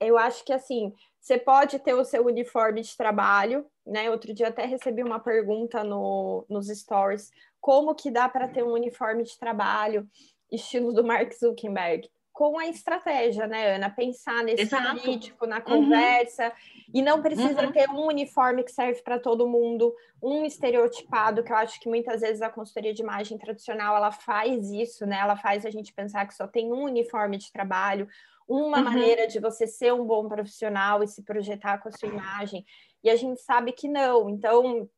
eu 0.00 0.18
acho 0.18 0.44
que 0.44 0.52
assim, 0.52 0.92
você 1.20 1.38
pode 1.38 1.78
ter 1.78 1.94
o 1.94 2.04
seu 2.04 2.24
uniforme 2.24 2.82
de 2.82 2.96
trabalho, 2.96 3.66
né? 3.86 4.10
Outro 4.10 4.32
dia 4.32 4.48
até 4.48 4.64
recebi 4.64 5.02
uma 5.02 5.18
pergunta 5.18 5.82
no, 5.82 6.44
nos 6.48 6.68
stories, 6.68 7.30
como 7.60 7.94
que 7.94 8.10
dá 8.10 8.28
para 8.28 8.48
ter 8.48 8.62
um 8.62 8.72
uniforme 8.72 9.24
de 9.24 9.38
trabalho 9.38 10.08
estilo 10.50 10.92
do 10.92 11.04
Mark 11.04 11.32
Zuckerberg? 11.32 12.08
com 12.36 12.58
a 12.58 12.66
estratégia, 12.66 13.46
né, 13.46 13.76
Ana? 13.76 13.88
Pensar 13.88 14.44
nesse 14.44 14.64
Exato. 14.64 15.00
político, 15.00 15.46
na 15.46 15.56
uhum. 15.56 15.62
conversa, 15.62 16.44
uhum. 16.44 16.52
e 16.92 17.00
não 17.00 17.22
precisa 17.22 17.64
uhum. 17.64 17.72
ter 17.72 17.88
um 17.88 18.06
uniforme 18.06 18.62
que 18.62 18.70
serve 18.70 19.00
para 19.00 19.18
todo 19.18 19.48
mundo, 19.48 19.94
um 20.22 20.44
estereotipado, 20.44 21.42
que 21.42 21.50
eu 21.50 21.56
acho 21.56 21.80
que 21.80 21.88
muitas 21.88 22.20
vezes 22.20 22.42
a 22.42 22.50
consultoria 22.50 22.92
de 22.92 23.00
imagem 23.00 23.38
tradicional 23.38 23.96
ela 23.96 24.12
faz 24.12 24.70
isso, 24.70 25.06
né? 25.06 25.18
Ela 25.18 25.38
faz 25.38 25.64
a 25.64 25.70
gente 25.70 25.94
pensar 25.94 26.26
que 26.26 26.34
só 26.34 26.46
tem 26.46 26.70
um 26.70 26.82
uniforme 26.82 27.38
de 27.38 27.50
trabalho, 27.50 28.06
uma 28.48 28.78
uhum. 28.78 28.84
maneira 28.84 29.26
de 29.26 29.40
você 29.40 29.66
ser 29.66 29.92
um 29.92 30.04
bom 30.04 30.28
profissional 30.28 31.02
e 31.02 31.08
se 31.08 31.22
projetar 31.22 31.78
com 31.78 31.88
a 31.88 31.92
sua 31.92 32.08
imagem. 32.08 32.64
E 33.02 33.10
a 33.10 33.16
gente 33.16 33.40
sabe 33.40 33.72
que 33.72 33.88
não. 33.88 34.30
Então, 34.30 34.88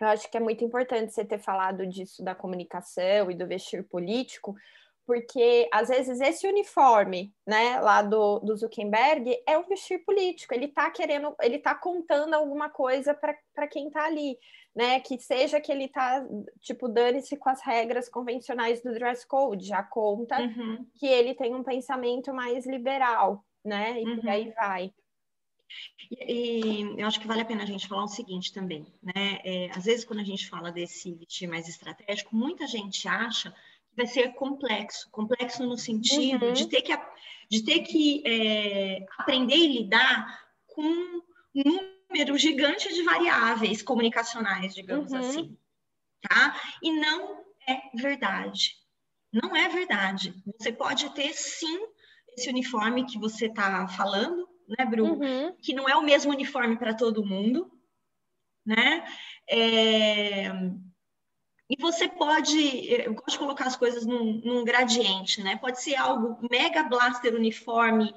eu 0.00 0.06
acho 0.08 0.30
que 0.30 0.36
é 0.36 0.40
muito 0.40 0.64
importante 0.64 1.12
você 1.12 1.24
ter 1.24 1.38
falado 1.38 1.86
disso 1.86 2.22
da 2.22 2.34
comunicação 2.34 3.30
e 3.30 3.34
do 3.34 3.46
vestir 3.46 3.82
político, 3.84 4.54
porque 5.06 5.68
às 5.72 5.88
vezes 5.88 6.20
esse 6.20 6.46
uniforme, 6.48 7.32
né, 7.46 7.80
lá 7.80 8.02
do, 8.02 8.40
do 8.40 8.56
Zuckerberg 8.56 9.40
é 9.46 9.56
um 9.56 9.66
vestir 9.68 10.04
político, 10.04 10.52
ele 10.52 10.66
está 10.66 10.90
querendo, 10.90 11.34
ele 11.40 11.56
está 11.56 11.74
contando 11.74 12.34
alguma 12.34 12.68
coisa 12.68 13.14
para 13.14 13.68
quem 13.68 13.86
está 13.86 14.04
ali, 14.04 14.36
né, 14.74 14.98
que 15.00 15.18
seja 15.18 15.60
que 15.60 15.70
ele 15.70 15.84
está, 15.84 16.26
tipo, 16.60 16.88
dane-se 16.88 17.36
com 17.36 17.48
as 17.48 17.62
regras 17.62 18.08
convencionais 18.08 18.82
do 18.82 18.92
dress 18.92 19.26
code, 19.26 19.64
já 19.64 19.82
conta 19.82 20.40
uhum. 20.40 20.84
que 20.96 21.06
ele 21.06 21.34
tem 21.34 21.54
um 21.54 21.62
pensamento 21.62 22.34
mais 22.34 22.66
liberal, 22.66 23.44
né, 23.64 24.02
e 24.02 24.04
uhum. 24.04 24.16
por 24.16 24.28
aí 24.28 24.50
vai. 24.50 24.92
E, 26.10 26.80
e, 26.80 27.00
eu 27.00 27.06
acho 27.06 27.20
que 27.20 27.26
vale 27.26 27.40
a 27.40 27.44
pena 27.44 27.62
a 27.62 27.66
gente 27.66 27.88
falar 27.88 28.04
o 28.04 28.08
seguinte 28.08 28.52
também, 28.52 28.86
né? 29.02 29.40
É, 29.44 29.70
às 29.74 29.84
vezes, 29.84 30.04
quando 30.04 30.20
a 30.20 30.24
gente 30.24 30.48
fala 30.48 30.70
desse 30.70 31.12
vestir 31.14 31.48
mais 31.48 31.68
estratégico, 31.68 32.36
muita 32.36 32.66
gente 32.66 33.08
acha 33.08 33.52
vai 33.96 34.06
ser 34.06 34.34
complexo 34.34 35.08
complexo 35.10 35.64
no 35.64 35.78
sentido 35.78 36.46
uhum. 36.46 36.52
de 36.52 36.68
ter 36.68 36.82
que, 36.82 36.92
de 37.50 37.64
ter 37.64 37.80
que 37.80 38.22
é, 38.26 39.06
aprender 39.18 39.56
e 39.56 39.78
lidar 39.78 40.44
com 40.66 40.82
um 40.82 41.96
número 42.10 42.36
gigante 42.36 42.92
de 42.92 43.02
variáveis 43.02 43.82
comunicacionais, 43.82 44.74
digamos 44.74 45.12
uhum. 45.12 45.18
assim, 45.18 45.58
tá? 46.20 46.60
E 46.82 46.92
não 46.92 47.44
é 47.66 47.80
verdade. 47.94 48.76
Não 49.32 49.56
é 49.56 49.68
verdade. 49.68 50.34
Você 50.58 50.72
pode 50.72 51.12
ter 51.14 51.32
sim 51.32 51.78
esse 52.36 52.48
uniforme 52.48 53.06
que 53.06 53.18
você 53.18 53.46
está 53.46 53.88
falando, 53.88 54.48
né, 54.68 54.84
Bru? 54.84 55.14
Uhum. 55.14 55.56
Que 55.62 55.74
não 55.74 55.88
é 55.88 55.96
o 55.96 56.02
mesmo 56.02 56.32
uniforme 56.32 56.76
para 56.78 56.94
todo 56.94 57.24
mundo, 57.24 57.70
né? 58.64 59.04
É... 59.48 60.52
E 61.68 61.76
você 61.80 62.08
pode, 62.08 62.88
eu 62.92 63.14
gosto 63.14 63.32
de 63.32 63.38
colocar 63.38 63.66
as 63.66 63.76
coisas 63.76 64.06
num, 64.06 64.40
num, 64.44 64.64
gradiente, 64.64 65.42
né? 65.42 65.56
Pode 65.56 65.82
ser 65.82 65.96
algo 65.96 66.38
mega 66.48 66.84
blaster 66.84 67.34
uniforme, 67.34 68.14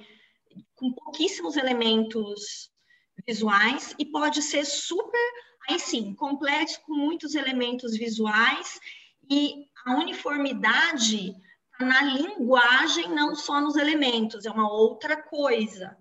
com 0.76 0.94
pouquíssimos 0.94 1.58
elementos 1.58 2.72
visuais, 3.28 3.96
e 3.98 4.06
pode 4.06 4.42
ser 4.44 4.66
super, 4.66 5.32
aí 5.68 5.80
sim, 5.80 6.14
complexo, 6.14 6.80
com 6.82 6.94
muitos 6.94 7.34
elementos 7.34 7.98
visuais, 7.98 8.80
e 9.30 9.66
a 9.86 9.96
uniformidade 9.96 11.34
tá 11.78 11.86
na 11.86 12.02
linguagem, 12.04 13.10
não 13.10 13.36
só 13.36 13.60
nos 13.60 13.76
elementos, 13.76 14.46
é 14.46 14.52
uma 14.52 14.72
outra 14.72 15.18
coisa, 15.18 15.98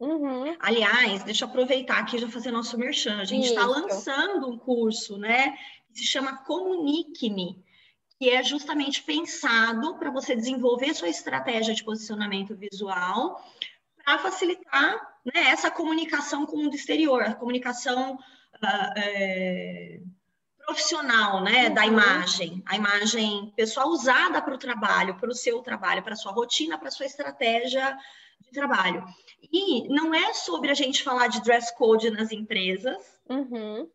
Uhum. 0.00 0.56
Aliás, 0.60 1.24
deixa 1.24 1.44
eu 1.44 1.48
aproveitar 1.48 1.98
aqui 1.98 2.16
e 2.16 2.20
já 2.20 2.28
fazer 2.28 2.52
nosso 2.52 2.78
merchan. 2.78 3.18
A 3.18 3.24
gente 3.24 3.48
está 3.48 3.66
lançando 3.66 4.48
um 4.48 4.56
curso, 4.56 5.18
né? 5.18 5.56
Se 5.98 6.04
chama 6.04 6.38
Comunique-me, 6.44 7.60
que 8.18 8.30
é 8.30 8.42
justamente 8.42 9.02
pensado 9.02 9.96
para 9.96 10.10
você 10.10 10.36
desenvolver 10.36 10.94
sua 10.94 11.08
estratégia 11.08 11.74
de 11.74 11.82
posicionamento 11.82 12.54
visual 12.54 13.44
para 14.04 14.18
facilitar 14.18 15.18
né, 15.24 15.50
essa 15.50 15.70
comunicação 15.70 16.46
com 16.46 16.56
o 16.56 16.62
mundo 16.62 16.76
exterior, 16.76 17.22
a 17.22 17.34
comunicação 17.34 18.14
uh, 18.14 18.92
é, 18.96 20.00
profissional 20.64 21.42
né, 21.42 21.66
uhum. 21.68 21.74
da 21.74 21.86
imagem, 21.86 22.62
a 22.66 22.76
imagem 22.76 23.52
pessoal 23.56 23.88
usada 23.88 24.40
para 24.40 24.54
o 24.54 24.58
trabalho, 24.58 25.16
para 25.16 25.30
o 25.30 25.34
seu 25.34 25.60
trabalho, 25.60 26.02
para 26.02 26.12
a 26.12 26.16
sua 26.16 26.30
rotina, 26.30 26.78
para 26.78 26.88
a 26.88 26.92
sua 26.92 27.06
estratégia 27.06 27.96
de 28.40 28.50
trabalho. 28.52 29.04
E 29.52 29.88
não 29.88 30.14
é 30.14 30.32
sobre 30.32 30.70
a 30.70 30.74
gente 30.74 31.02
falar 31.02 31.26
de 31.26 31.42
dress 31.42 31.74
code 31.76 32.10
nas 32.10 32.30
empresas, 32.30 32.96
uhum. 33.28 33.88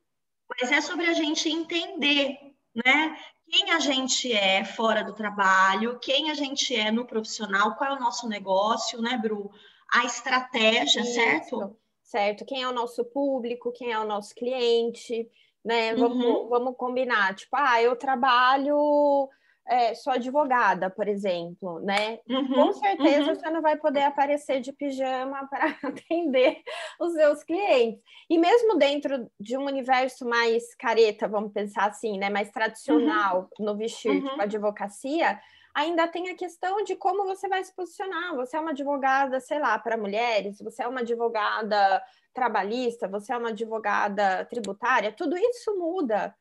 Mas 0.49 0.71
é 0.71 0.81
sobre 0.81 1.05
a 1.05 1.13
gente 1.13 1.49
entender, 1.49 2.37
né? 2.73 3.17
Quem 3.49 3.71
a 3.71 3.79
gente 3.79 4.31
é 4.31 4.63
fora 4.63 5.03
do 5.03 5.13
trabalho, 5.13 5.99
quem 5.99 6.31
a 6.31 6.33
gente 6.33 6.75
é 6.75 6.91
no 6.91 7.05
profissional, 7.05 7.75
qual 7.75 7.91
é 7.91 7.93
o 7.95 7.99
nosso 7.99 8.27
negócio, 8.27 9.01
né, 9.01 9.17
Bru? 9.17 9.51
A 9.91 10.05
estratégia, 10.05 11.01
Isso. 11.01 11.13
certo? 11.13 11.77
Certo. 12.01 12.45
Quem 12.45 12.63
é 12.63 12.67
o 12.67 12.73
nosso 12.73 13.05
público, 13.05 13.71
quem 13.71 13.91
é 13.91 13.99
o 13.99 14.05
nosso 14.05 14.33
cliente, 14.33 15.29
né? 15.63 15.95
Vamos, 15.95 16.25
uhum. 16.25 16.47
vamos 16.47 16.75
combinar. 16.77 17.35
Tipo, 17.35 17.55
ah, 17.55 17.81
eu 17.81 17.95
trabalho 17.95 19.29
é, 19.67 19.95
sou 19.95 20.13
advogada, 20.13 20.89
por 20.89 21.07
exemplo, 21.07 21.79
né? 21.79 22.19
Uhum, 22.27 22.53
Com 22.53 22.73
certeza 22.73 23.31
uhum. 23.31 23.35
você 23.35 23.49
não 23.49 23.61
vai 23.61 23.77
poder 23.77 24.03
aparecer 24.03 24.59
de 24.59 24.73
pijama 24.73 25.47
para 25.49 25.77
atender 25.83 26.61
os 26.99 27.13
seus 27.13 27.43
clientes. 27.43 28.01
E 28.29 28.37
mesmo 28.37 28.77
dentro 28.77 29.29
de 29.39 29.57
um 29.57 29.65
universo 29.65 30.27
mais 30.27 30.75
careta, 30.75 31.27
vamos 31.27 31.53
pensar 31.53 31.89
assim, 31.89 32.17
né? 32.17 32.29
Mais 32.29 32.51
tradicional 32.51 33.49
uhum. 33.57 33.65
no 33.65 33.77
vestir, 33.77 34.21
tipo 34.21 34.35
uhum. 34.35 34.41
advocacia, 34.41 35.39
ainda 35.73 36.07
tem 36.07 36.29
a 36.29 36.35
questão 36.35 36.83
de 36.83 36.95
como 36.95 37.25
você 37.25 37.47
vai 37.47 37.63
se 37.63 37.73
posicionar. 37.73 38.35
Você 38.35 38.57
é 38.57 38.59
uma 38.59 38.71
advogada, 38.71 39.39
sei 39.39 39.59
lá, 39.59 39.79
para 39.79 39.97
mulheres, 39.97 40.59
você 40.59 40.83
é 40.83 40.87
uma 40.87 40.99
advogada 40.99 42.03
trabalhista, 42.33 43.07
você 43.07 43.31
é 43.31 43.37
uma 43.37 43.49
advogada 43.49 44.45
tributária, 44.45 45.11
tudo 45.11 45.37
isso 45.37 45.77
muda 45.77 46.35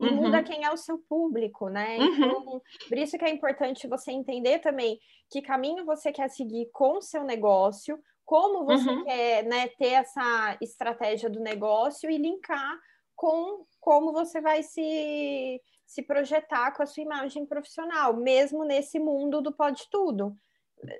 e 0.00 0.06
uhum. 0.06 0.16
muda 0.16 0.42
quem 0.42 0.64
é 0.64 0.70
o 0.70 0.76
seu 0.76 0.98
público, 0.98 1.68
né? 1.68 1.98
Uhum. 1.98 2.06
Então, 2.06 2.62
por 2.88 2.98
isso 2.98 3.18
que 3.18 3.24
é 3.24 3.30
importante 3.30 3.88
você 3.88 4.12
entender 4.12 4.60
também 4.60 4.98
que 5.30 5.42
caminho 5.42 5.84
você 5.84 6.12
quer 6.12 6.28
seguir 6.28 6.70
com 6.72 6.98
o 6.98 7.02
seu 7.02 7.24
negócio, 7.24 7.98
como 8.24 8.64
você 8.64 8.88
uhum. 8.88 9.04
quer 9.04 9.44
né, 9.44 9.68
ter 9.68 9.92
essa 9.92 10.56
estratégia 10.60 11.28
do 11.28 11.40
negócio 11.40 12.10
e 12.10 12.18
linkar 12.18 12.78
com 13.16 13.64
como 13.80 14.12
você 14.12 14.40
vai 14.40 14.62
se, 14.62 15.60
se 15.86 16.02
projetar 16.02 16.72
com 16.72 16.82
a 16.82 16.86
sua 16.86 17.02
imagem 17.02 17.46
profissional, 17.46 18.14
mesmo 18.16 18.64
nesse 18.64 19.00
mundo 19.00 19.40
do 19.40 19.52
pode 19.52 19.88
tudo. 19.90 20.36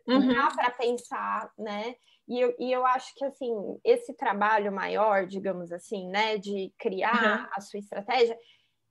Uhum. 0.07 0.35
Dá 0.35 0.49
para 0.49 0.71
pensar, 0.71 1.53
né? 1.57 1.95
E 2.29 2.41
eu, 2.41 2.55
e 2.59 2.73
eu 2.73 2.85
acho 2.85 3.15
que 3.15 3.25
assim, 3.25 3.53
esse 3.83 4.13
trabalho 4.15 4.71
maior, 4.71 5.27
digamos 5.27 5.73
assim, 5.73 6.09
né, 6.09 6.37
de 6.37 6.73
criar 6.79 7.41
uhum. 7.41 7.49
a 7.53 7.61
sua 7.61 7.79
estratégia, 7.79 8.39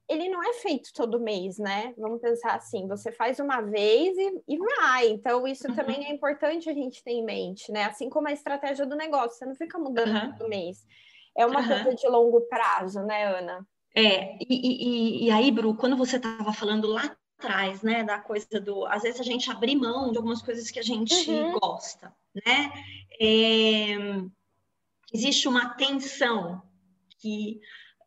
ele 0.10 0.30
não 0.30 0.42
é 0.42 0.54
feito 0.54 0.94
todo 0.94 1.20
mês, 1.20 1.58
né? 1.58 1.94
Vamos 1.98 2.22
pensar 2.22 2.56
assim, 2.56 2.88
você 2.88 3.12
faz 3.12 3.40
uma 3.40 3.62
vez 3.62 4.18
e, 4.18 4.42
e 4.48 4.58
vai. 4.58 5.10
Então, 5.10 5.46
isso 5.46 5.68
uhum. 5.68 5.76
também 5.76 6.06
é 6.06 6.14
importante 6.14 6.70
a 6.70 6.74
gente 6.74 7.04
ter 7.04 7.12
em 7.12 7.26
mente, 7.26 7.72
né? 7.72 7.84
Assim 7.84 8.10
como 8.10 8.28
a 8.28 8.32
estratégia 8.32 8.86
do 8.86 8.96
negócio, 8.96 9.38
você 9.38 9.46
não 9.46 9.56
fica 9.56 9.78
mudando 9.78 10.16
uhum. 10.16 10.32
todo 10.38 10.50
mês. 10.50 10.86
É 11.38 11.46
uma 11.46 11.60
uhum. 11.60 11.68
coisa 11.68 11.94
de 11.94 12.08
longo 12.08 12.42
prazo, 12.42 13.02
né, 13.04 13.26
Ana? 13.38 13.68
É, 13.94 14.38
e, 14.40 14.46
e, 14.50 15.26
e 15.26 15.32
aí, 15.32 15.52
Bru, 15.52 15.76
quando 15.76 15.98
você 15.98 16.16
estava 16.16 16.54
falando 16.54 16.88
lá 16.88 17.16
atrás, 17.38 17.82
né, 17.82 18.04
da 18.04 18.20
coisa 18.20 18.60
do. 18.62 18.86
Às 18.86 19.04
vezes 19.04 19.20
a 19.20 19.24
gente 19.24 19.52
abrir 19.52 19.76
mão 19.76 20.12
de 20.12 20.18
algumas 20.18 20.42
coisas 20.42 20.72
que 20.72 20.80
a 20.80 20.84
gente 20.84 21.30
uhum. 21.30 21.60
gosta, 21.60 22.14
né? 22.34 22.72
É, 23.20 23.98
existe 25.14 25.48
uma 25.48 25.70
tensão 25.76 26.62
que. 27.20 27.60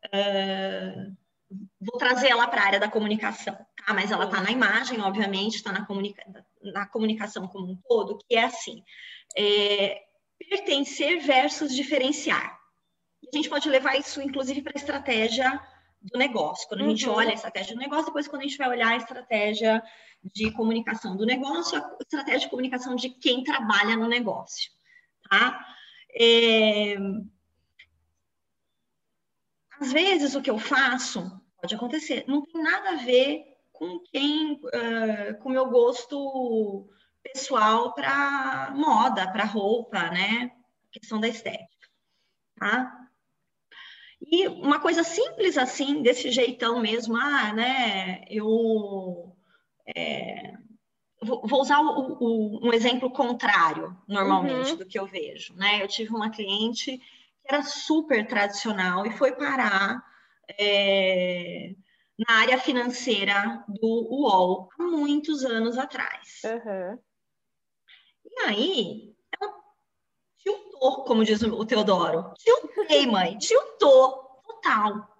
Uh, 0.07 1.15
vou 1.79 1.97
trazer 1.97 2.29
ela 2.29 2.47
para 2.47 2.61
a 2.61 2.65
área 2.65 2.79
da 2.79 2.89
comunicação, 2.89 3.55
tá? 3.85 3.93
Mas 3.93 4.11
ela 4.11 4.25
está 4.25 4.41
na 4.41 4.51
imagem, 4.51 5.01
obviamente, 5.01 5.55
está 5.55 5.71
na, 5.71 5.85
comunica 5.85 6.23
na 6.61 6.85
comunicação 6.85 7.47
como 7.47 7.71
um 7.71 7.75
todo, 7.87 8.17
que 8.17 8.35
é 8.35 8.43
assim: 8.43 8.83
é, 9.37 10.01
pertencer 10.49 11.21
versus 11.21 11.75
diferenciar. 11.75 12.59
a 13.31 13.35
gente 13.35 13.49
pode 13.49 13.69
levar 13.69 13.97
isso, 13.97 14.21
inclusive, 14.21 14.61
para 14.61 14.73
a 14.75 14.79
estratégia 14.79 15.61
do 16.01 16.17
negócio. 16.17 16.67
Quando 16.67 16.83
a 16.83 16.87
gente 16.87 17.07
uhum. 17.07 17.15
olha 17.15 17.31
a 17.31 17.35
estratégia 17.35 17.75
do 17.75 17.79
negócio, 17.79 18.05
depois 18.05 18.27
quando 18.27 18.41
a 18.41 18.45
gente 18.45 18.57
vai 18.57 18.69
olhar 18.69 18.89
a 18.89 18.97
estratégia 18.97 19.83
de 20.23 20.51
comunicação 20.51 21.15
do 21.15 21.25
negócio, 21.25 21.77
a 21.77 21.97
estratégia 22.01 22.41
de 22.41 22.49
comunicação 22.49 22.95
de 22.95 23.09
quem 23.09 23.43
trabalha 23.43 23.95
no 23.95 24.07
negócio, 24.07 24.71
tá? 25.29 25.65
É... 26.13 26.95
Às 29.79 29.91
vezes 29.91 30.35
o 30.35 30.41
que 30.41 30.49
eu 30.49 30.59
faço 30.59 31.40
Pode 31.61 31.75
acontecer. 31.75 32.25
Não 32.27 32.41
tem 32.41 32.61
nada 32.61 32.91
a 32.91 32.95
ver 32.95 33.45
com 33.71 33.99
quem, 33.99 34.53
uh, 34.53 35.37
com 35.41 35.49
o 35.49 35.51
meu 35.51 35.69
gosto 35.69 36.89
pessoal 37.21 37.93
para 37.93 38.73
moda, 38.75 39.31
para 39.31 39.45
roupa, 39.45 40.09
né? 40.09 40.51
A 40.89 40.99
questão 40.99 41.19
da 41.19 41.27
estética, 41.27 41.87
tá? 42.55 42.97
E 44.21 44.47
uma 44.47 44.79
coisa 44.79 45.03
simples 45.03 45.57
assim, 45.57 46.01
desse 46.01 46.31
jeitão 46.31 46.79
mesmo, 46.79 47.15
ah, 47.15 47.53
né? 47.53 48.23
Eu 48.29 49.35
é, 49.95 50.53
vou 51.21 51.61
usar 51.61 51.79
o, 51.79 52.17
o, 52.19 52.67
um 52.67 52.73
exemplo 52.73 53.09
contrário, 53.11 53.95
normalmente, 54.07 54.71
uhum. 54.71 54.77
do 54.77 54.85
que 54.85 54.97
eu 54.97 55.05
vejo. 55.05 55.53
Né? 55.55 55.81
Eu 55.81 55.87
tive 55.87 56.09
uma 56.09 56.29
cliente 56.29 56.97
que 56.97 57.47
era 57.47 57.63
super 57.63 58.25
tradicional 58.27 59.05
e 59.05 59.11
foi 59.11 59.31
parar 59.33 60.03
é, 60.57 61.73
na 62.17 62.35
área 62.39 62.57
financeira 62.59 63.63
do 63.67 63.87
UOL 63.87 64.69
há 64.79 64.83
muitos 64.83 65.43
anos 65.43 65.77
atrás. 65.77 66.41
Uhum. 66.45 66.99
E 68.25 68.39
aí, 68.41 69.15
ela 69.39 69.53
tiltou, 70.37 71.03
como 71.03 71.25
diz 71.25 71.41
o 71.41 71.65
Teodoro. 71.65 72.33
Tiltei, 72.37 73.07
mãe, 73.07 73.37
tiltou 73.37 74.41
total 74.45 75.11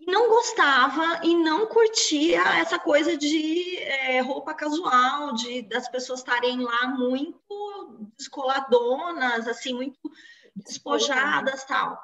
e 0.00 0.10
não 0.10 0.28
gostava 0.28 1.20
e 1.24 1.36
não 1.36 1.66
curtia 1.66 2.42
essa 2.58 2.78
coisa 2.78 3.16
de 3.16 3.76
é, 3.78 4.20
roupa 4.20 4.54
casual, 4.54 5.34
de 5.34 5.62
das 5.62 5.88
pessoas 5.88 6.20
estarem 6.20 6.60
lá 6.60 6.86
muito 6.88 8.10
descoladonas, 8.16 9.46
assim, 9.46 9.74
muito 9.74 9.98
despojadas, 10.56 11.64
tal. 11.64 12.02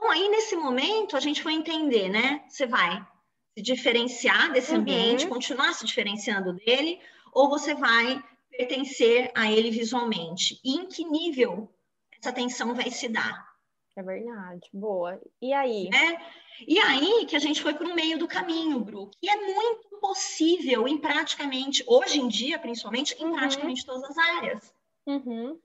Então 0.00 0.10
aí 0.10 0.30
nesse 0.30 0.56
momento 0.56 1.14
a 1.14 1.20
gente 1.20 1.42
foi 1.42 1.52
entender, 1.52 2.08
né? 2.08 2.42
Você 2.48 2.66
vai 2.66 3.06
se 3.54 3.62
diferenciar 3.62 4.50
desse 4.50 4.74
ambiente, 4.74 5.24
uhum. 5.24 5.30
continuar 5.30 5.74
se 5.74 5.84
diferenciando 5.84 6.54
dele, 6.54 6.98
ou 7.34 7.50
você 7.50 7.74
vai 7.74 8.18
pertencer 8.50 9.30
a 9.34 9.52
ele 9.52 9.70
visualmente? 9.70 10.58
E 10.64 10.76
em 10.76 10.86
que 10.86 11.04
nível 11.04 11.70
essa 12.18 12.32
tensão 12.32 12.74
vai 12.74 12.90
se 12.90 13.10
dar? 13.10 13.46
É 13.94 14.02
verdade, 14.02 14.70
boa. 14.72 15.20
E 15.38 15.52
aí? 15.52 15.90
É, 15.94 16.18
e 16.66 16.78
aí 16.78 17.26
que 17.26 17.36
a 17.36 17.38
gente 17.38 17.60
foi 17.60 17.74
para 17.74 17.86
o 17.86 17.94
meio 17.94 18.16
do 18.16 18.26
caminho, 18.26 18.80
Bru, 18.80 19.10
que 19.20 19.28
é 19.28 19.36
muito 19.36 19.98
possível 20.00 20.88
em 20.88 20.96
praticamente, 20.96 21.84
hoje 21.86 22.18
em 22.18 22.26
dia, 22.26 22.58
principalmente, 22.58 23.14
em 23.20 23.26
uhum. 23.26 23.34
praticamente 23.34 23.84
todas 23.84 24.04
as 24.04 24.16
áreas. 24.16 24.74
Uhum. 25.06 25.60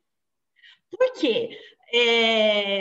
Por 0.92 1.14
quê? 1.14 1.58
É, 1.94 2.75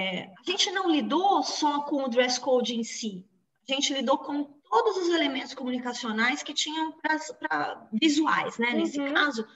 gente 0.55 0.71
não 0.71 0.91
lidou 0.91 1.43
só 1.43 1.83
com 1.83 2.05
o 2.05 2.09
dress 2.09 2.39
code 2.39 2.75
em 2.75 2.85
si, 2.85 3.27
a 3.69 3.73
gente 3.73 3.93
lidou 3.93 4.19
com 4.19 4.45
todos 4.69 4.97
os 4.97 5.09
elementos 5.09 5.55
comunicacionais 5.55 6.43
que 6.43 6.55
tinham 6.55 6.93
para 6.93 7.89
visuais, 7.93 8.59
né? 8.59 8.71
Uhum. 8.71 8.77
Nesse 8.77 8.99
caso, 9.13 9.47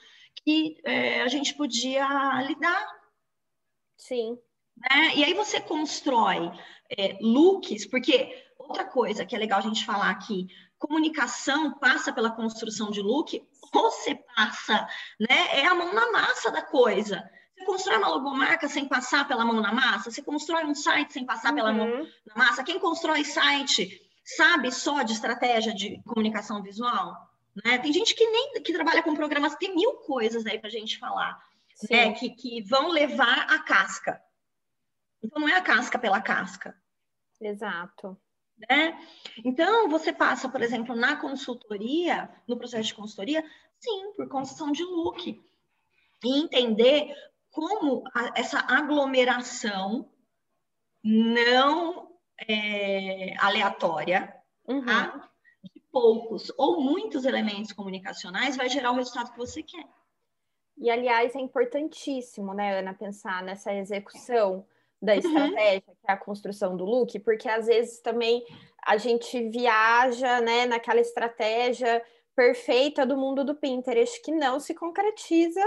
que 0.43 0.79
é, 0.83 1.21
a 1.21 1.27
gente 1.27 1.53
podia 1.53 2.07
lidar. 2.41 2.87
Sim. 3.97 4.37
Né? 4.77 5.15
E 5.15 5.23
aí 5.23 5.33
você 5.33 5.59
constrói 5.59 6.51
é, 6.89 7.17
looks, 7.21 7.85
porque 7.85 8.45
outra 8.57 8.85
coisa 8.85 9.25
que 9.25 9.35
é 9.35 9.39
legal 9.39 9.59
a 9.59 9.63
gente 9.63 9.85
falar 9.85 10.09
aqui, 10.09 10.47
comunicação 10.77 11.77
passa 11.77 12.11
pela 12.11 12.31
construção 12.31 12.89
de 12.89 13.01
look, 13.01 13.45
ou 13.73 13.91
você 13.91 14.15
passa, 14.35 14.87
né? 15.19 15.59
É 15.59 15.65
a 15.67 15.75
mão 15.75 15.93
na 15.93 16.11
massa 16.11 16.49
da 16.49 16.61
coisa. 16.61 17.29
Você 17.59 17.65
constrói 17.65 17.97
uma 17.97 18.07
logomarca 18.07 18.69
sem 18.69 18.87
passar 18.87 19.27
pela 19.27 19.43
mão 19.43 19.59
na 19.59 19.73
massa? 19.73 20.09
Você 20.09 20.21
constrói 20.21 20.63
um 20.63 20.73
site 20.73 21.11
sem 21.11 21.25
passar 21.25 21.49
uhum. 21.49 21.55
pela 21.55 21.73
mão 21.73 21.89
uhum. 21.89 22.07
na 22.25 22.35
massa? 22.35 22.63
Quem 22.63 22.79
constrói 22.79 23.25
site 23.25 24.01
sabe 24.23 24.71
só 24.71 25.01
de 25.03 25.11
estratégia 25.11 25.73
de 25.73 26.01
comunicação 26.03 26.63
visual? 26.63 27.13
Né? 27.65 27.77
Tem 27.79 27.91
gente 27.91 28.15
que 28.15 28.25
nem 28.25 28.53
que 28.63 28.71
trabalha 28.71 29.03
com 29.03 29.13
programas, 29.13 29.55
tem 29.55 29.75
mil 29.75 29.97
coisas 29.97 30.45
aí 30.45 30.57
para 30.57 30.69
a 30.69 30.71
gente 30.71 30.97
falar, 30.97 31.37
né? 31.89 32.13
Que, 32.13 32.29
que 32.29 32.61
vão 32.61 32.87
levar 32.87 33.51
a 33.51 33.59
casca. 33.59 34.21
Então, 35.21 35.41
não 35.41 35.49
é 35.49 35.55
a 35.55 35.61
casca 35.61 35.99
pela 35.99 36.21
casca. 36.21 36.73
Exato. 37.41 38.17
Né? 38.69 38.97
Então, 39.43 39.89
você 39.89 40.13
passa, 40.13 40.47
por 40.47 40.61
exemplo, 40.61 40.95
na 40.95 41.17
consultoria, 41.17 42.29
no 42.47 42.57
processo 42.57 42.87
de 42.87 42.93
consultoria, 42.93 43.43
sim, 43.77 44.13
por 44.15 44.29
construção 44.29 44.71
de 44.71 44.83
look. 44.83 45.41
E 46.23 46.39
entender 46.39 47.13
como 47.51 48.03
a, 48.13 48.33
essa 48.35 48.59
aglomeração 48.59 50.09
não 51.03 52.11
é, 52.47 53.35
aleatória, 53.39 54.33
uhum. 54.67 54.85
tá? 54.85 55.29
de 55.73 55.81
poucos 55.91 56.51
ou 56.57 56.81
muitos 56.81 57.25
elementos 57.25 57.73
comunicacionais, 57.73 58.55
vai 58.55 58.69
gerar 58.69 58.91
o 58.91 58.95
resultado 58.95 59.31
que 59.31 59.37
você 59.37 59.63
quer. 59.63 59.85
E, 60.77 60.89
aliás, 60.89 61.35
é 61.35 61.39
importantíssimo, 61.39 62.53
né, 62.53 62.79
Ana, 62.79 62.93
pensar 62.93 63.43
nessa 63.43 63.73
execução 63.73 64.65
da 65.01 65.13
uhum. 65.13 65.19
estratégia, 65.19 65.81
que 65.81 66.07
é 66.07 66.11
a 66.11 66.17
construção 66.17 66.77
do 66.77 66.85
look, 66.85 67.19
porque 67.19 67.49
às 67.49 67.67
vezes 67.67 67.99
também 67.99 68.45
a 68.85 68.97
gente 68.97 69.49
viaja 69.49 70.39
né, 70.41 70.65
naquela 70.65 70.99
estratégia 70.99 72.01
perfeita 72.35 73.05
do 73.05 73.17
mundo 73.17 73.43
do 73.43 73.55
Pinterest 73.55 74.21
que 74.21 74.31
não 74.31 74.59
se 74.59 74.73
concretiza 74.73 75.61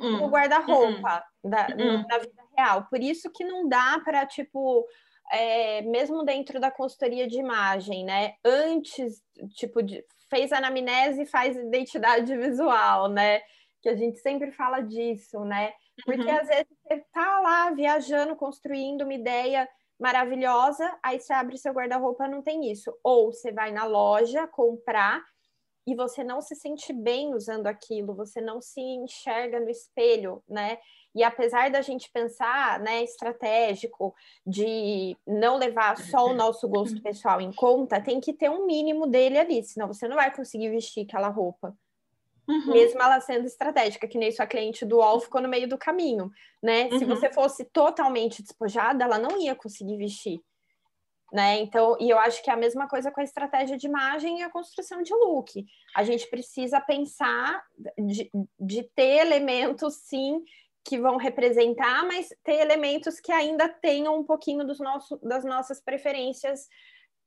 uhum. 0.00 0.18
no 0.18 0.28
guarda-roupa 0.28 1.24
uhum. 1.42 1.50
da, 1.50 1.66
uhum. 1.68 2.06
na 2.06 2.18
vida 2.18 2.42
real. 2.56 2.86
Por 2.88 3.00
isso 3.00 3.30
que 3.30 3.44
não 3.44 3.68
dá 3.68 4.00
para, 4.04 4.26
tipo, 4.26 4.86
é, 5.30 5.82
mesmo 5.82 6.24
dentro 6.24 6.60
da 6.60 6.70
consultoria 6.70 7.26
de 7.26 7.38
imagem, 7.38 8.04
né? 8.04 8.34
Antes, 8.44 9.22
tipo, 9.54 9.82
de, 9.82 10.04
fez 10.30 10.52
anamnese 10.52 11.22
e 11.22 11.26
faz 11.26 11.56
identidade 11.56 12.34
visual, 12.36 13.08
né? 13.08 13.40
Que 13.82 13.88
a 13.88 13.96
gente 13.96 14.18
sempre 14.18 14.52
fala 14.52 14.80
disso, 14.80 15.44
né? 15.44 15.72
Porque 16.04 16.22
uhum. 16.22 16.38
às 16.38 16.48
vezes 16.48 16.66
você 16.82 17.04
tá 17.12 17.40
lá 17.40 17.70
viajando, 17.70 18.36
construindo 18.36 19.02
uma 19.02 19.14
ideia 19.14 19.68
maravilhosa, 19.98 20.96
aí 21.02 21.18
você 21.18 21.32
abre 21.32 21.58
seu 21.58 21.72
guarda-roupa, 21.72 22.28
não 22.28 22.40
tem 22.40 22.70
isso. 22.70 22.96
Ou 23.02 23.32
você 23.32 23.50
vai 23.52 23.72
na 23.72 23.84
loja 23.84 24.46
comprar 24.46 25.22
e 25.88 25.94
você 25.94 26.22
não 26.22 26.40
se 26.40 26.54
sente 26.54 26.92
bem 26.92 27.34
usando 27.34 27.66
aquilo, 27.66 28.14
você 28.14 28.40
não 28.40 28.60
se 28.60 28.80
enxerga 28.80 29.58
no 29.58 29.70
espelho, 29.70 30.42
né? 30.48 30.78
E 31.14 31.24
apesar 31.24 31.70
da 31.70 31.80
gente 31.80 32.10
pensar, 32.12 32.78
né, 32.80 33.02
estratégico, 33.02 34.14
de 34.46 35.16
não 35.26 35.56
levar 35.56 35.96
só 35.96 36.26
o 36.26 36.34
nosso 36.34 36.68
gosto 36.68 37.00
pessoal 37.02 37.40
em 37.40 37.52
conta, 37.52 38.00
tem 38.00 38.20
que 38.20 38.32
ter 38.32 38.50
um 38.50 38.66
mínimo 38.66 39.06
dele 39.06 39.38
ali, 39.38 39.64
senão 39.64 39.88
você 39.88 40.06
não 40.06 40.16
vai 40.16 40.34
conseguir 40.34 40.68
vestir 40.68 41.04
aquela 41.04 41.28
roupa 41.28 41.74
uhum. 42.48 42.72
mesmo 42.72 43.00
ela 43.00 43.20
sendo 43.20 43.46
estratégica, 43.46 44.08
que 44.08 44.18
nem 44.18 44.32
sua 44.32 44.46
cliente 44.46 44.84
do 44.84 44.96
UOL 44.96 45.20
ficou 45.20 45.40
no 45.40 45.48
meio 45.48 45.68
do 45.68 45.76
caminho, 45.76 46.30
né? 46.62 46.88
Uhum. 46.90 46.98
Se 46.98 47.04
você 47.04 47.30
fosse 47.32 47.64
totalmente 47.66 48.42
despojada, 48.42 49.04
ela 49.04 49.18
não 49.18 49.40
ia 49.40 49.54
conseguir 49.54 49.98
vestir. 49.98 50.40
Né? 51.32 51.60
Então, 51.60 51.96
e 52.00 52.08
eu 52.08 52.18
acho 52.18 52.42
que 52.42 52.48
é 52.48 52.54
a 52.54 52.56
mesma 52.56 52.88
coisa 52.88 53.10
com 53.10 53.20
a 53.20 53.24
estratégia 53.24 53.76
de 53.76 53.86
imagem 53.86 54.40
e 54.40 54.42
a 54.42 54.50
construção 54.50 55.02
de 55.02 55.12
look. 55.12 55.64
A 55.94 56.02
gente 56.02 56.26
precisa 56.28 56.80
pensar 56.80 57.62
de, 57.98 58.30
de 58.58 58.82
ter 58.94 59.26
elementos, 59.26 59.94
sim, 59.96 60.42
que 60.84 60.98
vão 60.98 61.16
representar, 61.16 62.06
mas 62.06 62.28
ter 62.42 62.60
elementos 62.60 63.20
que 63.20 63.30
ainda 63.30 63.68
tenham 63.68 64.18
um 64.18 64.24
pouquinho 64.24 64.66
dos 64.66 64.80
nosso, 64.80 65.18
das 65.22 65.44
nossas 65.44 65.82
preferências 65.82 66.66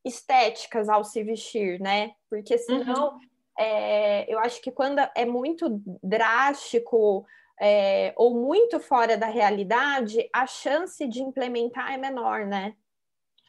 estéticas 0.04 0.90
ao 0.90 1.04
se 1.04 1.24
vestir, 1.24 1.80
né? 1.80 2.12
Porque 2.28 2.58
senão 2.58 3.14
uhum 3.14 3.32
é, 3.58 4.26
eu 4.28 4.40
acho 4.40 4.62
que 4.62 4.72
quando 4.72 5.00
é 5.16 5.26
muito 5.26 5.82
drástico 6.02 7.26
é, 7.60 8.14
ou 8.16 8.34
muito 8.34 8.80
fora 8.80 9.16
da 9.16 9.28
realidade, 9.28 10.28
a 10.34 10.48
chance 10.48 11.08
de 11.08 11.22
implementar 11.22 11.94
é 11.94 11.98
menor, 11.98 12.46
né? 12.46 12.74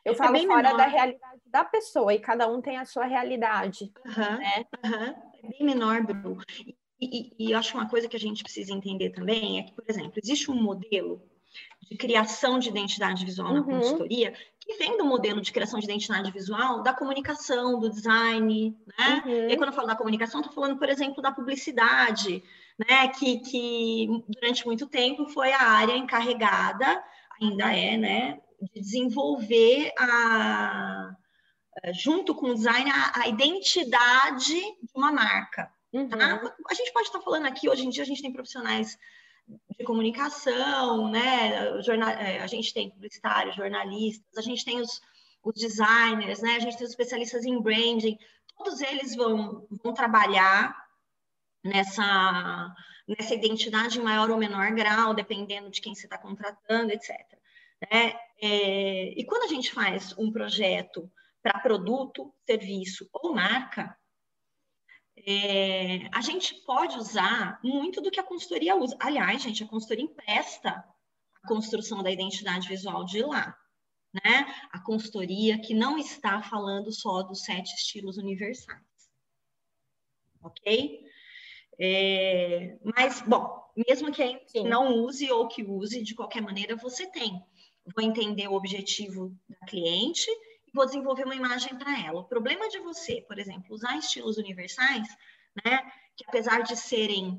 Eu 0.04 0.14
falo 0.14 0.36
é 0.36 0.46
fora 0.46 0.62
menor. 0.62 0.76
da 0.76 0.86
realidade 0.86 1.40
da 1.46 1.64
pessoa 1.64 2.12
e 2.12 2.18
cada 2.18 2.48
um 2.48 2.60
tem 2.60 2.78
a 2.78 2.84
sua 2.84 3.04
realidade. 3.04 3.92
Uhum, 4.04 4.38
né? 4.38 4.66
Uhum. 4.84 5.14
É 5.44 5.48
bem 5.48 5.66
menor, 5.66 6.02
Bru. 6.02 6.38
E, 6.58 6.74
e, 7.00 7.34
e 7.38 7.52
eu 7.52 7.58
acho 7.58 7.76
uma 7.76 7.88
coisa 7.88 8.08
que 8.08 8.16
a 8.16 8.20
gente 8.20 8.42
precisa 8.42 8.72
entender 8.72 9.10
também 9.10 9.58
é 9.58 9.62
que, 9.62 9.72
por 9.72 9.84
exemplo, 9.88 10.12
existe 10.16 10.50
um 10.50 10.60
modelo 10.60 11.22
de 11.82 11.96
criação 11.96 12.58
de 12.58 12.68
identidade 12.68 13.24
visual 13.24 13.48
uhum. 13.48 13.54
na 13.56 13.62
consultoria, 13.64 14.32
que 14.58 14.74
vem 14.74 14.96
do 14.96 15.04
modelo 15.04 15.40
de 15.40 15.52
criação 15.52 15.78
de 15.78 15.84
identidade 15.84 16.30
visual 16.30 16.82
da 16.82 16.94
comunicação, 16.94 17.78
do 17.78 17.90
design, 17.90 18.76
né? 18.98 19.22
Uhum. 19.26 19.50
E 19.50 19.56
quando 19.56 19.70
eu 19.70 19.74
falo 19.74 19.88
da 19.88 19.96
comunicação, 19.96 20.40
estou 20.40 20.54
falando, 20.54 20.78
por 20.78 20.88
exemplo, 20.88 21.22
da 21.22 21.32
publicidade, 21.32 22.42
né? 22.78 23.08
Que, 23.08 23.40
que 23.40 24.24
durante 24.28 24.64
muito 24.64 24.86
tempo 24.86 25.26
foi 25.28 25.52
a 25.52 25.62
área 25.62 25.96
encarregada, 25.96 27.02
ainda 27.40 27.76
é, 27.76 27.96
né? 27.96 28.40
De 28.62 28.80
desenvolver 28.80 29.92
a 29.98 31.16
junto 31.94 32.34
com 32.34 32.50
o 32.50 32.54
design 32.54 32.90
a, 32.90 33.22
a 33.22 33.28
identidade 33.28 34.54
de 34.54 34.90
uma 34.94 35.10
marca. 35.10 35.64
Tá? 35.64 35.98
Uhum. 35.98 36.08
Tá? 36.08 36.54
A 36.70 36.74
gente 36.74 36.92
pode 36.92 37.06
estar 37.06 37.20
falando 37.20 37.46
aqui, 37.46 37.68
hoje 37.68 37.84
em 37.84 37.90
dia 37.90 38.02
a 38.02 38.06
gente 38.06 38.22
tem 38.22 38.32
profissionais 38.32 38.98
de 39.76 39.84
comunicação, 39.84 41.10
né? 41.10 41.82
Jornal, 41.82 42.10
é, 42.10 42.40
a 42.40 42.46
gente 42.46 42.72
tem 42.72 42.90
publicitários, 42.90 43.56
jornalistas, 43.56 44.38
a 44.38 44.42
gente 44.42 44.64
tem 44.64 44.80
os, 44.80 45.00
os 45.42 45.54
designers, 45.54 46.40
né? 46.40 46.56
A 46.56 46.60
gente 46.60 46.76
tem 46.76 46.84
os 46.84 46.90
especialistas 46.90 47.44
em 47.44 47.60
branding. 47.60 48.18
Todos 48.56 48.80
eles 48.80 49.16
vão, 49.16 49.66
vão 49.82 49.92
trabalhar 49.92 50.76
nessa, 51.64 52.74
nessa 53.08 53.34
identidade 53.34 53.98
em 53.98 54.02
maior 54.02 54.30
ou 54.30 54.38
menor 54.38 54.70
grau, 54.72 55.12
dependendo 55.12 55.70
de 55.70 55.80
quem 55.80 55.94
você 55.94 56.06
está 56.06 56.16
contratando, 56.16 56.92
etc. 56.92 57.10
Né? 57.90 58.14
É, 58.44 59.12
e 59.16 59.24
quando 59.24 59.44
a 59.44 59.54
gente 59.54 59.70
faz 59.70 60.18
um 60.18 60.32
projeto 60.32 61.08
para 61.40 61.60
produto, 61.60 62.34
serviço 62.44 63.08
ou 63.12 63.32
marca, 63.32 63.96
é, 65.16 66.08
a 66.12 66.20
gente 66.20 66.54
pode 66.64 66.98
usar 66.98 67.60
muito 67.62 68.00
do 68.00 68.10
que 68.10 68.18
a 68.18 68.24
consultoria 68.24 68.74
usa. 68.74 68.96
Aliás, 68.98 69.42
gente, 69.42 69.62
a 69.62 69.68
consultoria 69.68 70.04
empresta 70.04 70.70
a 70.70 71.48
construção 71.48 72.02
da 72.02 72.10
identidade 72.10 72.68
visual 72.68 73.04
de 73.04 73.22
lá. 73.22 73.56
Né? 74.12 74.68
A 74.72 74.80
consultoria 74.80 75.60
que 75.60 75.72
não 75.72 75.96
está 75.96 76.42
falando 76.42 76.92
só 76.92 77.22
dos 77.22 77.44
sete 77.44 77.72
estilos 77.74 78.18
universais. 78.18 78.82
Ok? 80.42 81.00
É, 81.80 82.76
mas, 82.84 83.22
bom, 83.22 83.62
mesmo 83.76 84.10
que 84.12 84.62
não 84.64 84.96
use 84.98 85.30
ou 85.30 85.46
que 85.46 85.62
use, 85.62 86.02
de 86.02 86.14
qualquer 86.14 86.42
maneira, 86.42 86.74
você 86.76 87.06
tem. 87.06 87.40
Vou 87.94 88.04
entender 88.04 88.48
o 88.48 88.54
objetivo 88.54 89.36
da 89.48 89.66
cliente 89.66 90.30
vou 90.72 90.86
desenvolver 90.86 91.24
uma 91.24 91.34
imagem 91.34 91.76
para 91.76 92.00
ela. 92.00 92.20
O 92.20 92.24
problema 92.24 92.68
de 92.68 92.78
você, 92.80 93.20
por 93.28 93.38
exemplo, 93.38 93.74
usar 93.74 93.96
estilos 93.98 94.38
universais, 94.38 95.08
né, 95.64 95.78
que 96.16 96.24
apesar 96.26 96.62
de 96.62 96.76
serem 96.76 97.38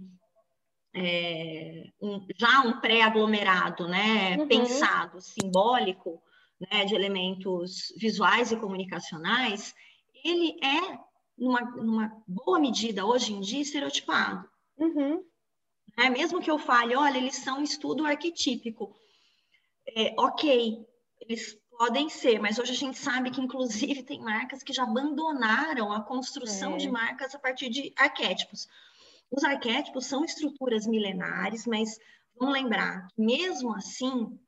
é, 0.96 1.86
um, 2.00 2.26
já 2.38 2.62
um 2.62 2.80
pré-aglomerado, 2.80 3.88
né, 3.88 4.38
uhum. 4.38 4.48
pensado, 4.48 5.20
simbólico, 5.20 6.22
né, 6.60 6.86
de 6.86 6.94
elementos 6.94 7.94
visuais 7.98 8.52
e 8.52 8.58
comunicacionais, 8.58 9.74
ele 10.24 10.56
é, 10.64 11.00
numa, 11.38 11.62
numa 11.62 12.24
boa 12.28 12.60
medida, 12.60 13.06
hoje 13.06 13.34
em 13.34 13.42
dia, 13.42 13.62
estereotipado. 13.62 14.48
Uhum. 14.78 15.24
Né? 15.98 16.10
Mesmo 16.12 16.40
que 16.40 16.52
eu 16.52 16.60
fale, 16.60 16.96
olha, 16.96 17.18
eles 17.18 17.38
são 17.38 17.60
um 17.60 17.64
estudo 17.64 18.06
arquetípico. 18.06 18.96
É, 19.88 20.14
ok, 20.18 20.86
eles 21.22 21.58
Podem 21.78 22.08
ser, 22.08 22.40
mas 22.40 22.60
hoje 22.60 22.72
a 22.72 22.76
gente 22.76 22.98
sabe 22.98 23.32
que, 23.32 23.42
inclusive, 23.42 24.04
tem 24.04 24.22
marcas 24.22 24.62
que 24.62 24.72
já 24.72 24.84
abandonaram 24.84 25.92
a 25.92 26.02
construção 26.02 26.76
é. 26.76 26.78
de 26.78 26.90
marcas 26.90 27.34
a 27.34 27.40
partir 27.40 27.70
de 27.70 27.92
arquétipos. 27.98 28.68
Os 29.32 29.44
arquétipos 29.44 30.06
são 30.06 30.24
estruturas 30.24 30.86
milenares, 30.86 31.66
mas 31.66 31.98
vamos 32.38 32.54
lembrar 32.54 33.08
que, 33.08 33.22
mesmo 33.22 33.74
assim, 33.74 34.40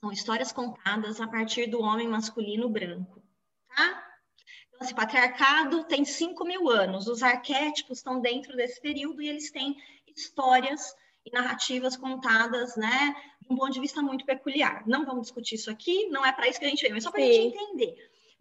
são 0.00 0.12
histórias 0.12 0.50
contadas 0.50 1.20
a 1.20 1.28
partir 1.28 1.68
do 1.68 1.80
homem 1.80 2.08
masculino 2.08 2.68
branco, 2.68 3.22
tá? 3.68 4.04
Então, 4.68 4.82
esse 4.82 4.94
patriarcado 4.94 5.84
tem 5.84 6.04
5 6.04 6.44
mil 6.44 6.68
anos, 6.68 7.06
os 7.06 7.22
arquétipos 7.22 7.98
estão 7.98 8.20
dentro 8.20 8.56
desse 8.56 8.80
período 8.80 9.22
e 9.22 9.28
eles 9.28 9.50
têm 9.52 9.76
histórias 10.08 10.94
e 11.28 11.34
narrativas 11.34 11.96
contadas, 11.96 12.76
né, 12.76 13.14
de 13.40 13.52
um 13.52 13.56
ponto 13.56 13.72
de 13.72 13.80
vista 13.80 14.02
muito 14.02 14.24
peculiar. 14.24 14.82
Não 14.86 15.04
vamos 15.04 15.22
discutir 15.22 15.56
isso 15.56 15.70
aqui, 15.70 16.08
não 16.08 16.24
é 16.24 16.32
para 16.32 16.48
isso 16.48 16.58
que 16.58 16.66
a 16.66 16.68
gente 16.68 16.82
veio, 16.82 16.94
mas 16.94 17.04
só 17.04 17.10
para 17.10 17.22
a 17.22 17.24
gente 17.24 17.56
entender. 17.56 17.96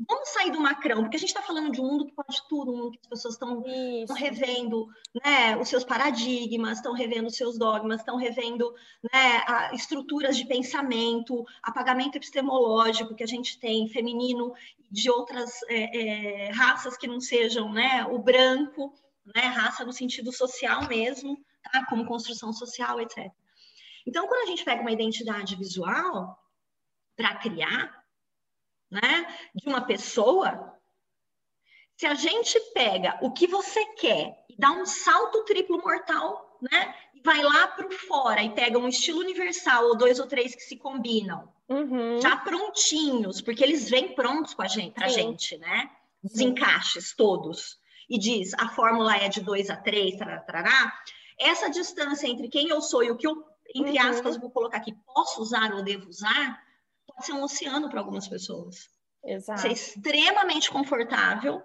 Vamos 0.08 0.30
sair 0.30 0.52
do 0.52 0.62
macrão, 0.62 1.02
porque 1.02 1.17
a 1.17 1.19
gente 1.19 1.30
está 1.30 1.41
falando 1.41 1.71
de 1.71 1.82
um 1.82 1.86
mundo 1.86 2.06
que 2.06 2.13
pode 2.13 2.47
tudo, 2.47 2.71
um 2.71 2.78
mundo 2.78 2.91
que 2.91 3.00
as 3.02 3.08
pessoas 3.08 3.34
estão 3.34 3.63
revendo 4.15 4.88
né, 5.26 5.58
os 5.58 5.67
seus 5.67 5.84
paradigmas, 5.84 6.78
estão 6.78 6.93
revendo 6.93 7.28
os 7.28 7.36
seus 7.36 7.58
dogmas, 7.58 8.02
estão 8.02 8.15
revendo 8.15 8.76
né, 9.12 9.43
a, 9.47 9.73
estruturas 9.73 10.38
de 10.38 10.45
pensamento, 10.45 11.43
apagamento 11.63 12.15
epistemológico 12.15 13.15
que 13.15 13.23
a 13.23 13.28
gente 13.28 13.60
tem, 13.60 13.88
feminino, 13.88 14.54
de 14.91 15.10
outras 15.10 15.63
é, 15.67 15.97
é, 15.97 16.52
raças 16.52 16.95
que 16.95 17.08
não 17.08 17.19
sejam 17.19 17.73
né, 17.73 18.06
o 18.06 18.19
branco, 18.19 18.93
né, 19.36 19.41
raça 19.41 19.84
no 19.84 19.91
sentido 19.91 20.32
social 20.32 20.88
mesmo, 20.88 21.43
tá? 21.71 21.86
como 21.86 22.06
construção 22.06 22.51
social, 22.53 22.99
etc. 23.01 23.32
Então, 24.06 24.27
quando 24.27 24.43
a 24.43 24.45
gente 24.45 24.63
pega 24.63 24.82
uma 24.82 24.91
identidade 24.91 25.56
visual 25.56 26.41
para 27.15 27.36
criar, 27.36 28.06
né, 28.89 29.27
de 29.53 29.67
uma 29.67 29.82
pessoa, 29.82 30.73
se 31.97 32.06
a 32.06 32.13
gente 32.13 32.58
pega 32.73 33.17
o 33.21 33.32
que 33.32 33.47
você 33.47 33.84
quer 33.95 34.45
e 34.49 34.56
dá 34.58 34.71
um 34.71 34.86
salto 34.86 35.43
triplo 35.43 35.82
mortal, 35.82 36.58
né, 36.62 36.95
e 37.13 37.21
vai 37.21 37.41
lá 37.43 37.67
para 37.67 37.89
fora 37.91 38.41
e 38.43 38.53
pega 38.53 38.77
um 38.77 38.88
estilo 38.88 39.19
universal 39.19 39.86
ou 39.88 39.97
dois 39.97 40.19
ou 40.19 40.27
três 40.27 40.56
que 40.56 40.62
se 40.62 40.77
combinam, 40.77 41.51
uhum. 41.67 42.21
já 42.21 42.38
prontinhos, 42.38 43.41
porque 43.41 43.63
eles 43.63 43.89
vêm 43.89 44.15
prontos 44.15 44.53
com 44.53 44.62
a 44.62 44.67
gente, 44.67 44.93
para 44.93 45.10
gente, 45.10 45.58
né, 45.58 45.89
os 46.23 46.39
encaixes 46.39 47.13
todos, 47.15 47.77
e 48.10 48.17
diz 48.17 48.53
a 48.53 48.69
fórmula 48.69 49.17
é 49.17 49.27
de 49.27 49.41
2 49.41 49.69
a 49.69 49.75
3, 49.75 50.17
tarará, 50.17 50.93
essa 51.39 51.69
distância 51.69 52.28
entre 52.28 52.50
quem 52.50 52.69
eu 52.69 52.82
sou 52.82 53.04
e 53.04 53.12
o 53.12 53.17
que 53.17 53.28
eu, 53.28 53.43
entre 53.76 54.00
uhum. 54.00 54.10
aspas, 54.10 54.38
vou 54.38 54.50
colocar 54.50 54.78
aqui, 54.78 54.93
posso 55.06 55.41
usar 55.41 55.73
ou 55.73 55.84
devo 55.84 56.10
usar, 56.10 56.63
pode 57.06 57.26
ser 57.26 57.34
um 57.34 57.43
oceano 57.43 57.89
para 57.89 58.00
algumas 58.00 58.28
pessoas. 58.28 58.89
Exato. 59.23 59.62
Ser 59.62 59.71
extremamente 59.71 60.71
confortável 60.71 61.62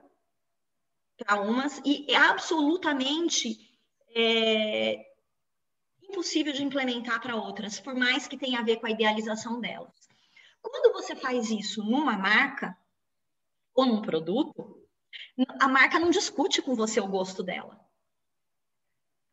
para 1.17 1.41
umas 1.41 1.81
e 1.85 2.11
é 2.11 2.17
absolutamente 2.17 3.57
é, 4.15 5.07
impossível 6.03 6.53
de 6.53 6.63
implementar 6.63 7.21
para 7.21 7.37
outras, 7.37 7.81
por 7.81 7.95
mais 7.95 8.27
que 8.27 8.37
tenha 8.37 8.61
a 8.61 8.65
ver 8.65 8.77
com 8.77 8.87
a 8.87 8.91
idealização 8.91 9.61
delas. 9.61 9.95
Quando 10.61 10.93
você 10.93 11.17
faz 11.17 11.51
isso 11.51 11.83
numa 11.83 12.17
marca 12.17 12.77
ou 13.75 13.87
num 13.87 14.03
produto, 14.03 14.83
a 15.61 15.69
marca 15.69 15.99
não 15.99 16.11
discute 16.11 16.61
com 16.63 16.75
você 16.75 17.01
o 17.01 17.09
gosto 17.09 17.43
dela. 17.43 17.82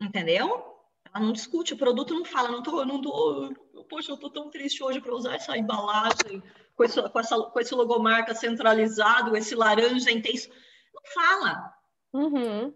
Entendeu? 0.02 0.78
Ela 1.14 1.26
não 1.26 1.34
discute, 1.34 1.74
o 1.74 1.78
produto 1.78 2.14
não 2.14 2.24
fala, 2.24 2.50
não 2.50 2.62
tô, 2.62 2.86
não 2.86 3.02
tô, 3.02 3.52
poxa, 3.90 4.12
eu 4.12 4.18
tô 4.18 4.30
tão 4.30 4.50
triste 4.50 4.84
hoje 4.84 5.02
para 5.02 5.16
usar 5.16 5.36
essa 5.36 5.58
embalagem 5.58 6.42
com 6.76 6.84
esse, 6.84 7.10
com, 7.10 7.20
essa, 7.20 7.42
com 7.42 7.60
esse 7.60 7.74
logomarca 7.76 8.36
centralizado, 8.36 9.36
esse 9.36 9.56
laranja 9.56 10.12
intenso. 10.12 10.50
Não 10.94 11.02
fala. 11.14 11.74
Uhum. 12.14 12.74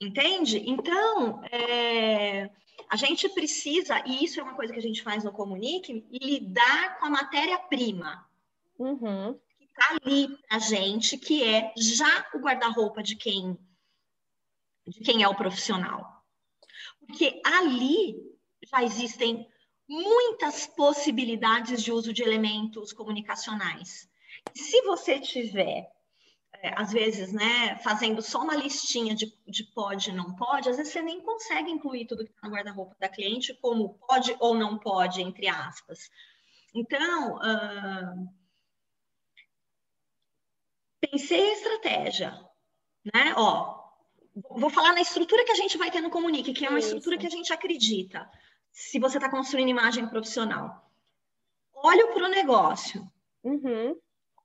Entende? 0.00 0.62
Então, 0.64 1.42
é, 1.50 2.48
a 2.88 2.96
gente 2.96 3.28
precisa, 3.28 4.02
e 4.06 4.24
isso 4.24 4.40
é 4.40 4.42
uma 4.42 4.54
coisa 4.54 4.72
que 4.72 4.78
a 4.78 4.82
gente 4.82 5.02
faz 5.02 5.24
no 5.24 5.32
Comunique, 5.32 6.06
lidar 6.10 6.98
com 6.98 7.06
a 7.06 7.10
matéria-prima. 7.10 8.24
Uhum. 8.78 9.38
Que 9.58 9.64
está 9.64 9.96
ali 10.00 10.38
a 10.48 10.58
gente, 10.58 11.18
que 11.18 11.42
é 11.42 11.72
já 11.76 12.26
o 12.32 12.38
guarda-roupa 12.38 13.02
de 13.02 13.16
quem 13.16 13.58
de 14.88 15.00
quem 15.00 15.22
é 15.22 15.28
o 15.28 15.34
profissional. 15.34 16.24
Porque 17.00 17.40
ali 17.44 18.16
já 18.70 18.82
existem 18.82 19.46
muitas 19.88 20.66
possibilidades 20.66 21.82
de 21.82 21.90
uso 21.90 22.12
de 22.12 22.22
elementos 22.22 22.92
comunicacionais. 22.92 24.08
E 24.54 24.58
se 24.58 24.82
você 24.82 25.18
tiver, 25.18 25.90
é, 26.62 26.74
às 26.80 26.92
vezes, 26.92 27.32
né, 27.32 27.76
fazendo 27.78 28.20
só 28.20 28.42
uma 28.42 28.54
listinha 28.54 29.14
de, 29.14 29.32
de 29.46 29.64
pode 29.72 30.10
e 30.10 30.12
não 30.12 30.34
pode, 30.34 30.68
às 30.68 30.76
vezes 30.76 30.92
você 30.92 31.00
nem 31.00 31.22
consegue 31.22 31.70
incluir 31.70 32.06
tudo 32.06 32.24
que 32.24 32.30
está 32.30 32.46
no 32.46 32.54
guarda-roupa 32.54 32.96
da 32.98 33.08
cliente 33.08 33.54
como 33.54 33.94
pode 34.06 34.36
ou 34.40 34.54
não 34.54 34.78
pode, 34.78 35.22
entre 35.22 35.48
aspas. 35.48 36.10
Então, 36.74 37.36
uh, 37.36 38.28
pensei 41.00 41.50
a 41.50 41.52
estratégia, 41.54 42.30
né? 43.14 43.34
Ó, 43.36 43.77
vou 44.50 44.70
falar 44.70 44.92
na 44.92 45.00
estrutura 45.00 45.44
que 45.44 45.52
a 45.52 45.56
gente 45.56 45.78
vai 45.78 45.90
ter 45.90 46.00
no 46.00 46.10
Comunique, 46.10 46.52
que 46.52 46.64
é 46.64 46.68
uma 46.68 46.78
Isso. 46.78 46.88
estrutura 46.88 47.18
que 47.18 47.26
a 47.26 47.30
gente 47.30 47.52
acredita, 47.52 48.28
se 48.72 48.98
você 48.98 49.18
está 49.18 49.30
construindo 49.30 49.68
imagem 49.68 50.06
profissional. 50.08 50.90
Olho 51.74 52.12
para 52.12 52.24
o 52.24 52.28
negócio. 52.28 53.08
Uhum. 53.42 53.96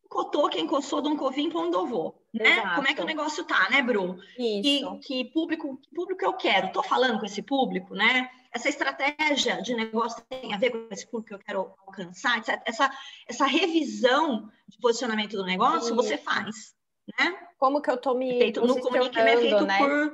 Cotou 0.08 0.50
quem 0.50 0.68
coçou, 0.68 1.02
Dom 1.02 1.18
Covim, 1.18 1.50
Pondovô. 1.50 2.16
Né? 2.32 2.62
Como 2.76 2.88
é 2.88 2.94
que 2.94 3.02
o 3.02 3.06
negócio 3.06 3.44
tá, 3.44 3.70
né, 3.70 3.82
Bru? 3.82 4.20
Isso. 4.38 5.00
Que, 5.00 5.24
que 5.24 5.32
público, 5.32 5.78
que 5.78 5.90
público 5.94 6.24
eu 6.24 6.34
quero? 6.34 6.68
Estou 6.68 6.84
falando 6.84 7.20
com 7.20 7.26
esse 7.26 7.42
público, 7.42 7.94
né? 7.96 8.30
Essa 8.52 8.70
estratégia 8.70 9.62
de 9.62 9.76
negócio 9.76 10.24
tem 10.30 10.54
a 10.54 10.58
ver 10.58 10.70
com 10.70 10.88
esse 10.92 11.06
público 11.06 11.30
que 11.30 11.34
eu 11.34 11.40
quero 11.40 11.74
alcançar, 11.86 12.38
etc. 12.38 12.62
Essa, 12.66 12.92
essa 13.28 13.46
revisão 13.46 14.50
de 14.68 14.78
posicionamento 14.80 15.36
do 15.36 15.44
negócio, 15.44 15.88
Isso. 15.88 15.96
você 15.96 16.18
faz 16.18 16.76
né? 17.20 17.38
Como 17.58 17.82
que 17.82 17.90
eu 17.90 17.98
tô 17.98 18.14
me 18.14 18.38
feito 18.38 18.66
no 18.66 18.80
comunique 18.80 19.20
é 19.20 19.38
feito 19.38 19.66
né? 19.66 19.78
por 19.78 20.14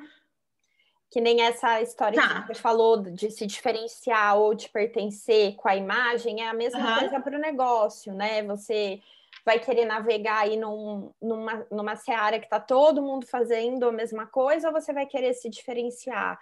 que 1.12 1.20
nem 1.20 1.42
essa 1.42 1.82
história 1.82 2.22
tá. 2.22 2.42
que 2.42 2.54
você 2.54 2.62
falou 2.62 3.02
de 3.02 3.32
se 3.32 3.46
diferenciar 3.48 4.38
ou 4.38 4.54
de 4.54 4.70
pertencer 4.70 5.56
com 5.56 5.68
a 5.68 5.76
imagem, 5.76 6.42
é 6.42 6.50
a 6.50 6.54
mesma 6.54 6.80
uhum. 6.80 7.00
coisa 7.00 7.20
para 7.20 7.36
o 7.36 7.42
negócio, 7.42 8.14
né? 8.14 8.44
Você 8.44 9.02
vai 9.44 9.60
querer 9.60 9.86
navegar 9.86 10.42
aí 10.42 10.56
num, 10.56 11.12
numa, 11.20 11.66
numa 11.72 11.96
seara 11.96 12.38
que 12.38 12.46
está 12.46 12.60
todo 12.60 13.02
mundo 13.02 13.26
fazendo 13.26 13.88
a 13.88 13.92
mesma 13.92 14.28
coisa, 14.28 14.68
ou 14.68 14.74
você 14.74 14.94
vai 14.94 15.08
querer 15.08 15.34
se 15.34 15.50
diferenciar, 15.50 16.38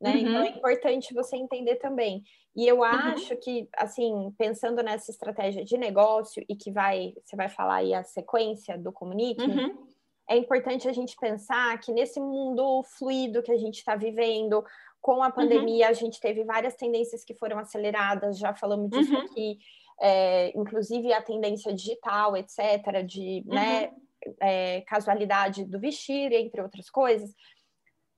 né? 0.00 0.12
Uhum. 0.12 0.18
Então 0.18 0.42
é 0.42 0.48
importante 0.48 1.14
você 1.14 1.36
entender 1.36 1.76
também. 1.76 2.22
E 2.54 2.66
eu 2.66 2.78
uhum. 2.78 2.84
acho 2.84 3.34
uhum. 3.34 3.40
que, 3.40 3.68
assim, 3.76 4.34
pensando 4.36 4.82
nessa 4.82 5.10
estratégia 5.10 5.64
de 5.64 5.76
negócio 5.76 6.44
e 6.48 6.56
que 6.56 6.70
vai, 6.70 7.14
você 7.24 7.36
vai 7.36 7.48
falar 7.48 7.76
aí 7.76 7.94
a 7.94 8.02
sequência 8.02 8.78
do 8.78 8.92
comunique, 8.92 9.44
uhum 9.44 9.88
é 10.28 10.36
importante 10.36 10.86
a 10.86 10.92
gente 10.92 11.16
pensar 11.16 11.80
que 11.80 11.90
nesse 11.90 12.20
mundo 12.20 12.82
fluido 12.98 13.42
que 13.42 13.50
a 13.50 13.56
gente 13.56 13.78
está 13.78 13.96
vivendo, 13.96 14.62
com 15.00 15.22
a 15.22 15.30
pandemia, 15.30 15.86
uhum. 15.86 15.90
a 15.90 15.94
gente 15.94 16.20
teve 16.20 16.44
várias 16.44 16.74
tendências 16.74 17.24
que 17.24 17.34
foram 17.34 17.58
aceleradas, 17.58 18.38
já 18.38 18.52
falamos 18.52 18.90
disso 18.90 19.14
uhum. 19.14 19.22
aqui, 19.22 19.58
é, 20.00 20.52
inclusive 20.54 21.12
a 21.12 21.22
tendência 21.22 21.72
digital, 21.72 22.36
etc., 22.36 23.02
de 23.06 23.42
uhum. 23.46 23.54
né, 23.54 23.90
é, 24.40 24.82
casualidade 24.82 25.64
do 25.64 25.80
vestir, 25.80 26.30
entre 26.32 26.60
outras 26.60 26.90
coisas. 26.90 27.34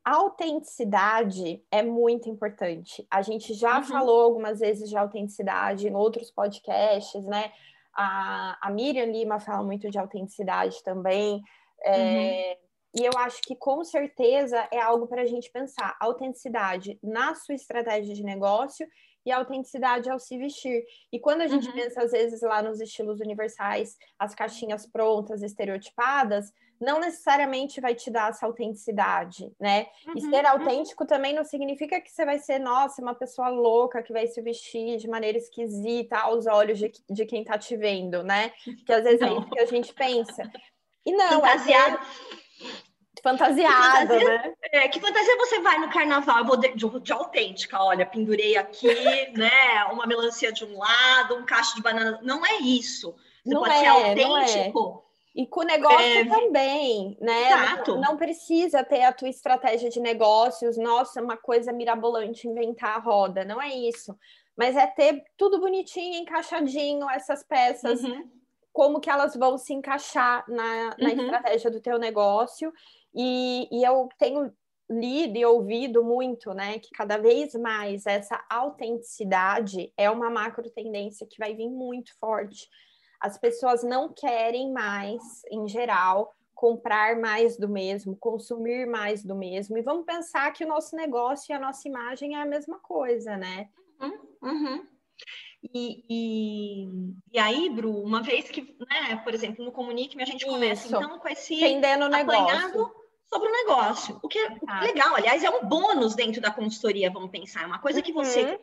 Autenticidade 0.05 1.63
é 1.71 1.83
muito 1.83 2.29
importante. 2.29 3.07
A 3.11 3.23
gente 3.23 3.55
já 3.55 3.79
uhum. 3.79 3.85
falou 3.85 4.23
algumas 4.23 4.61
vezes 4.61 4.89
de 4.89 4.97
autenticidade 4.97 5.89
em 5.89 5.95
outros 5.95 6.31
podcasts, 6.31 7.25
né? 7.25 7.53
A, 7.95 8.59
a 8.63 8.71
Miriam 8.71 9.07
Lima 9.07 9.41
fala 9.41 9.63
muito 9.63 9.91
de 9.91 9.99
autenticidade 9.99 10.83
também. 10.83 11.43
É, 11.85 12.57
uhum. 12.61 12.71
E 12.95 13.05
eu 13.05 13.13
acho 13.19 13.41
que 13.43 13.55
com 13.55 13.85
certeza 13.85 14.69
é 14.73 14.81
algo 14.81 15.07
para 15.07 15.23
a 15.23 15.27
gente 15.27 15.51
pensar. 15.51 15.97
Autenticidade 16.01 16.99
na 17.03 17.35
sua 17.35 17.55
estratégia 17.55 18.15
de 18.15 18.23
negócio 18.23 18.87
e 19.25 19.31
autenticidade 19.31 20.11
ao 20.11 20.19
se 20.19 20.37
vestir. 20.39 20.83
E 21.13 21.21
quando 21.21 21.43
a 21.43 21.47
gente 21.47 21.69
uhum. 21.69 21.75
pensa, 21.75 22.03
às 22.03 22.11
vezes, 22.11 22.41
lá 22.43 22.63
nos 22.63 22.81
estilos 22.81 23.21
universais, 23.21 23.97
as 24.19 24.35
caixinhas 24.35 24.87
prontas, 24.87 25.43
estereotipadas, 25.43 26.53
não 26.81 26.99
necessariamente 26.99 27.81
vai 27.81 27.95
te 27.95 28.11
dar 28.11 28.31
essa 28.31 28.47
autenticidade, 28.47 29.53
né? 29.61 29.87
Uhum, 30.07 30.15
e 30.17 30.21
ser 30.23 30.45
uhum. 30.45 30.51
autêntico 30.51 31.03
uhum. 31.03 31.09
também 31.09 31.35
não 31.35 31.45
significa 31.45 32.01
que 32.01 32.11
você 32.11 32.25
vai 32.25 32.39
ser, 32.39 32.59
nossa, 32.59 33.03
uma 33.03 33.15
pessoa 33.15 33.49
louca 33.51 34.03
que 34.03 34.13
vai 34.13 34.27
se 34.27 34.41
vestir 34.41 34.97
de 34.97 35.07
maneira 35.07 35.37
esquisita 35.37 36.19
aos 36.19 36.47
olhos 36.47 36.79
de, 36.79 36.91
de 37.09 37.27
quem 37.27 37.45
tá 37.45 37.59
te 37.59 37.77
vendo, 37.77 38.23
né? 38.23 38.51
Que 38.87 38.93
às 38.93 39.05
vezes 39.05 39.21
não. 39.21 39.29
é 39.29 39.39
isso 39.39 39.51
que 39.51 39.61
a 39.61 39.67
gente 39.67 39.93
pensa. 39.93 40.51
E 41.05 41.13
não, 41.13 41.45
é 41.45 41.51
Fantasiado. 41.51 41.97
é 41.97 42.91
fantasiado, 43.23 44.09
fantasia, 44.09 44.39
né? 44.39 44.55
É, 44.73 44.89
que 44.89 45.01
fantasia 45.01 45.37
você 45.37 45.61
vai 45.61 45.79
no 45.79 45.91
carnaval? 45.91 46.39
Eu 46.39 46.47
vou 46.47 46.57
de, 46.57 46.75
de, 46.75 47.01
de 47.01 47.13
autêntica, 47.13 47.83
olha, 47.83 48.07
pendurei 48.07 48.57
aqui, 48.57 48.89
né? 49.37 49.85
Uma 49.93 50.07
melancia 50.07 50.51
de 50.51 50.65
um 50.65 50.79
lado, 50.79 51.37
um 51.37 51.45
cacho 51.45 51.77
de 51.77 51.83
banana. 51.83 52.19
Não 52.23 52.45
é 52.45 52.57
isso. 52.57 53.15
Você 53.45 53.55
não 53.55 53.61
pode 53.61 53.75
é, 53.75 53.79
ser 53.81 53.87
autêntico. 53.87 55.10
É. 55.37 55.43
E 55.43 55.47
com 55.47 55.61
o 55.61 55.65
negócio 55.65 56.01
é... 56.01 56.25
também, 56.25 57.17
né? 57.21 57.47
Exato. 57.47 57.95
Não, 57.95 58.01
não, 58.01 58.17
precisa 58.17 58.85
ter 58.85 59.03
a 59.03 59.13
tua 59.13 59.29
estratégia 59.29 59.89
de 59.89 60.01
negócios, 60.01 60.77
nossa, 60.77 61.23
uma 61.23 61.37
coisa 61.37 61.73
mirabolante, 61.73 62.49
inventar 62.49 62.97
a 62.97 63.01
roda, 63.01 63.45
não 63.45 63.61
é 63.61 63.69
isso. 63.69 64.17
Mas 64.57 64.77
é 64.77 64.87
ter 64.87 65.25
tudo 65.37 65.61
bonitinho, 65.61 66.21
encaixadinho, 66.21 67.09
essas 67.09 67.43
peças, 67.43 68.03
uhum. 68.03 68.29
como 68.73 69.01
que 69.01 69.09
elas 69.09 69.35
vão 69.35 69.57
se 69.57 69.73
encaixar 69.73 70.45
na, 70.49 70.97
na 70.99 71.11
uhum. 71.11 71.23
estratégia 71.23 71.71
do 71.71 71.81
teu 71.81 71.99
negócio. 71.99 72.73
E, 73.15 73.69
e 73.71 73.85
eu 73.85 74.09
tenho 74.19 74.53
lido 74.91 75.39
e 75.39 75.45
ouvido 75.45 76.03
muito, 76.03 76.53
né, 76.53 76.81
que 76.81 76.91
cada 76.91 77.17
vez 77.17 77.55
mais 77.55 78.07
essa 78.07 78.45
autenticidade 78.51 79.93
é 79.97 80.11
uma 80.11 80.29
macro 80.29 80.69
tendência 80.69 81.27
que 81.27 81.39
vai 81.39 81.55
vir 81.55 81.69
muito 81.69 82.13
forte 82.19 82.69
as 83.21 83.37
pessoas 83.37 83.83
não 83.83 84.13
querem 84.13 84.73
mais, 84.73 85.43
em 85.51 85.69
geral, 85.69 86.33
comprar 86.55 87.17
mais 87.17 87.57
do 87.57 87.69
mesmo, 87.69 88.17
consumir 88.17 88.87
mais 88.87 89.25
do 89.25 89.35
mesmo. 89.35 89.79
E 89.79 89.83
vamos 89.83 90.05
pensar 90.05 90.53
que 90.53 90.65
o 90.65 90.69
nosso 90.69 90.97
negócio 90.97 91.53
e 91.53 91.55
a 91.55 91.59
nossa 91.59 91.87
imagem 91.89 92.37
é 92.37 92.43
a 92.43 92.47
mesma 92.47 92.79
coisa, 92.79 93.37
né? 93.37 93.69
Uhum, 94.01 94.19
uhum. 94.43 94.87
E, 95.75 96.05
e, 96.09 96.89
e, 97.33 97.39
aí, 97.39 97.69
Bru, 97.69 98.03
uma 98.03 98.23
vez 98.23 98.49
que, 98.51 98.77
né, 98.79 99.17
por 99.23 99.35
exemplo, 99.35 99.65
no 99.65 99.73
Comunique, 99.73 100.21
a 100.21 100.25
gente 100.25 100.47
começa 100.47 100.87
Isso. 100.87 100.97
então 100.97 101.19
com 101.19 101.29
esse 101.29 101.55
Entendendo 101.55 102.09
negócio. 102.09 102.91
sobre 103.29 103.49
o 103.49 103.53
negócio. 103.53 104.19
O 104.23 104.29
que 104.29 104.39
é 104.39 104.59
tá. 104.59 104.81
legal, 104.81 105.15
aliás, 105.15 105.45
é 105.45 105.51
um 105.51 105.67
bônus 105.67 106.15
dentro 106.15 106.41
da 106.41 106.51
consultoria, 106.51 107.11
vamos 107.11 107.31
pensar. 107.31 107.65
É 107.65 107.67
uma 107.67 107.79
coisa 107.79 108.01
que 108.01 108.13
você 108.13 108.45
uhum. 108.45 108.59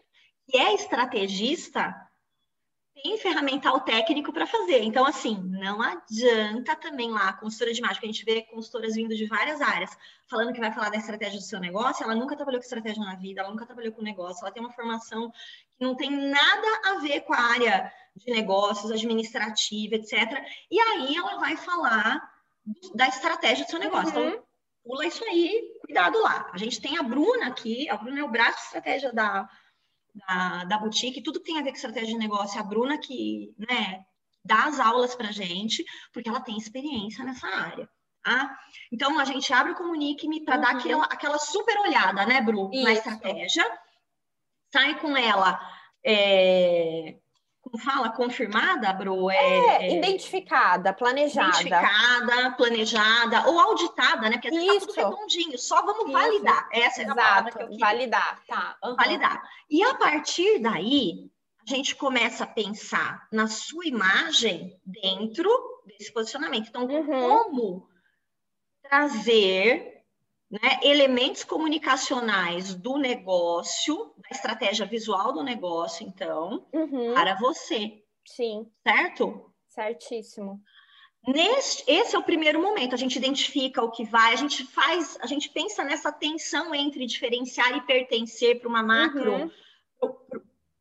que 0.50 0.58
é 0.58 0.74
estrategista 0.74 1.96
tem 3.01 3.17
ferramental 3.17 3.79
técnico 3.81 4.33
para 4.33 4.47
fazer. 4.47 4.83
Então, 4.83 5.05
assim, 5.05 5.38
não 5.43 5.81
adianta 5.81 6.75
também 6.75 7.12
lá, 7.12 7.29
a 7.29 7.33
consultora 7.33 7.73
de 7.73 7.79
imagem, 7.79 7.99
que 7.99 8.05
a 8.05 8.12
gente 8.12 8.25
vê 8.25 8.41
consultoras 8.43 8.95
vindo 8.95 9.15
de 9.15 9.25
várias 9.25 9.62
áreas, 9.62 9.95
falando 10.27 10.53
que 10.53 10.60
vai 10.60 10.71
falar 10.71 10.89
da 10.89 10.97
estratégia 10.97 11.39
do 11.39 11.45
seu 11.45 11.60
negócio, 11.60 12.03
ela 12.03 12.15
nunca 12.15 12.36
trabalhou 12.36 12.60
com 12.60 12.65
estratégia 12.65 13.03
na 13.03 13.15
vida, 13.15 13.41
ela 13.41 13.51
nunca 13.51 13.65
trabalhou 13.65 13.93
com 13.93 14.01
negócio, 14.01 14.43
ela 14.43 14.51
tem 14.51 14.62
uma 14.62 14.71
formação 14.71 15.31
que 15.77 15.83
não 15.83 15.95
tem 15.95 16.10
nada 16.10 16.81
a 16.86 16.99
ver 16.99 17.21
com 17.21 17.33
a 17.33 17.39
área 17.39 17.91
de 18.15 18.31
negócios, 18.31 18.91
administrativa, 18.91 19.95
etc. 19.95 20.13
E 20.71 20.79
aí 20.79 21.15
ela 21.15 21.38
vai 21.38 21.55
falar 21.55 22.21
da 22.95 23.07
estratégia 23.07 23.65
do 23.65 23.69
seu 23.69 23.79
negócio. 23.79 24.10
Então, 24.10 24.23
uhum. 24.23 24.29
Então, 24.29 24.43
pula 24.83 25.05
isso 25.05 25.23
aí, 25.25 25.77
cuidado 25.81 26.19
lá. 26.21 26.49
A 26.53 26.57
gente 26.57 26.81
tem 26.81 26.97
a 26.97 27.03
Bruna 27.03 27.47
aqui, 27.47 27.89
a 27.89 27.97
Bruna 27.97 28.21
é 28.21 28.23
o 28.23 28.31
braço 28.31 28.57
de 28.57 28.65
estratégia 28.65 29.13
da 29.13 29.49
da, 30.17 30.63
da 30.65 30.77
boutique, 30.77 31.21
tudo 31.21 31.39
que 31.39 31.45
tem 31.45 31.60
a 31.60 31.63
ver 31.63 31.71
com 31.71 31.75
estratégia 31.75 32.13
de 32.13 32.17
negócio, 32.17 32.60
a 32.60 32.63
Bruna 32.63 32.97
que, 32.97 33.53
né, 33.58 34.03
dá 34.43 34.65
as 34.65 34.80
aulas 34.80 35.15
para 35.15 35.32
gente, 35.32 35.84
porque 36.13 36.30
ela 36.30 36.41
tem 36.41 36.58
experiência 36.58 37.23
nessa 37.23 37.47
área. 37.47 37.89
Tá? 38.23 38.58
Então, 38.91 39.19
a 39.19 39.25
gente 39.25 39.53
abre 39.53 39.71
o 39.71 39.75
Comunique-me 39.75 40.43
para 40.43 40.56
uhum. 40.56 40.62
dar 40.62 40.71
aquela, 40.71 41.03
aquela 41.06 41.38
super 41.38 41.77
olhada, 41.80 42.25
né, 42.25 42.41
Bru, 42.41 42.69
Isso. 42.73 42.84
na 42.84 42.93
estratégia, 42.93 43.65
sai 44.71 44.99
com 44.99 45.15
ela 45.15 45.60
é, 46.03 47.17
fala, 47.77 48.10
confirmada, 48.10 48.93
Bru? 48.93 49.30
É, 49.30 49.36
é, 49.36 49.88
é, 49.88 49.97
identificada, 49.97 50.93
planejada. 50.93 51.49
Identificada, 51.49 52.51
planejada, 52.51 53.47
ou 53.47 53.60
auditada, 53.60 54.30
né? 54.30 54.34
Porque 54.34 54.49
às 54.49 54.56
vezes 54.56 54.86
tá 54.88 55.03
tudo 55.03 55.15
redondinho, 55.15 55.58
só 55.58 55.84
vamos 55.86 56.06
Isso. 56.06 56.12
validar. 56.12 56.69
Essa 56.71 57.01
é 57.01 57.06
a 57.06 57.15
palavra 57.15 57.51
que 57.51 57.63
eu 57.63 57.67
queria. 57.67 57.86
Validar, 57.86 58.41
tá. 58.47 58.77
Uhum. 58.84 58.95
Validar. 58.95 59.41
E 59.69 59.84
a 59.84 59.95
partir 59.95 60.60
daí, 60.60 61.30
a 61.67 61.75
gente 61.75 61.95
começa 61.95 62.43
a 62.43 62.47
pensar 62.47 63.27
na 63.32 63.47
sua 63.47 63.86
imagem 63.86 64.80
dentro 64.86 65.49
desse 65.86 66.13
posicionamento. 66.13 66.69
Então, 66.69 66.86
uhum. 66.86 67.06
como 67.43 67.89
trazer 68.82 69.96
né, 70.49 70.79
elementos 70.81 71.43
comunicacionais 71.43 72.73
do 72.73 72.97
negócio, 72.97 74.13
da 74.17 74.29
estratégia 74.31 74.86
visual 74.86 75.33
do 75.33 75.43
negócio, 75.43 76.07
então, 76.07 76.65
uhum. 76.73 77.13
para 77.13 77.36
você. 77.36 78.01
Sim. 78.25 78.65
Certo? 78.86 79.53
Certíssimo. 79.67 80.62
Neste, 81.27 81.83
esse 81.91 82.15
é 82.15 82.19
o 82.19 82.23
primeiro 82.23 82.62
momento, 82.62 82.95
a 82.95 82.97
gente 82.97 83.17
identifica 83.17 83.83
o 83.83 83.91
que 83.91 84.05
vai, 84.05 84.31
a 84.31 84.38
gente 84.38 84.63
faz, 84.63 85.17
a 85.21 85.27
gente 85.27 85.49
pensa 85.49 85.83
nessa 85.83 86.10
tensão 86.10 86.73
entre 86.73 87.05
diferenciar 87.05 87.75
e 87.75 87.81
pertencer 87.81 88.60
para 88.60 88.69
uma 88.69 88.81
macro, 88.81 89.33
uhum. 89.33 89.51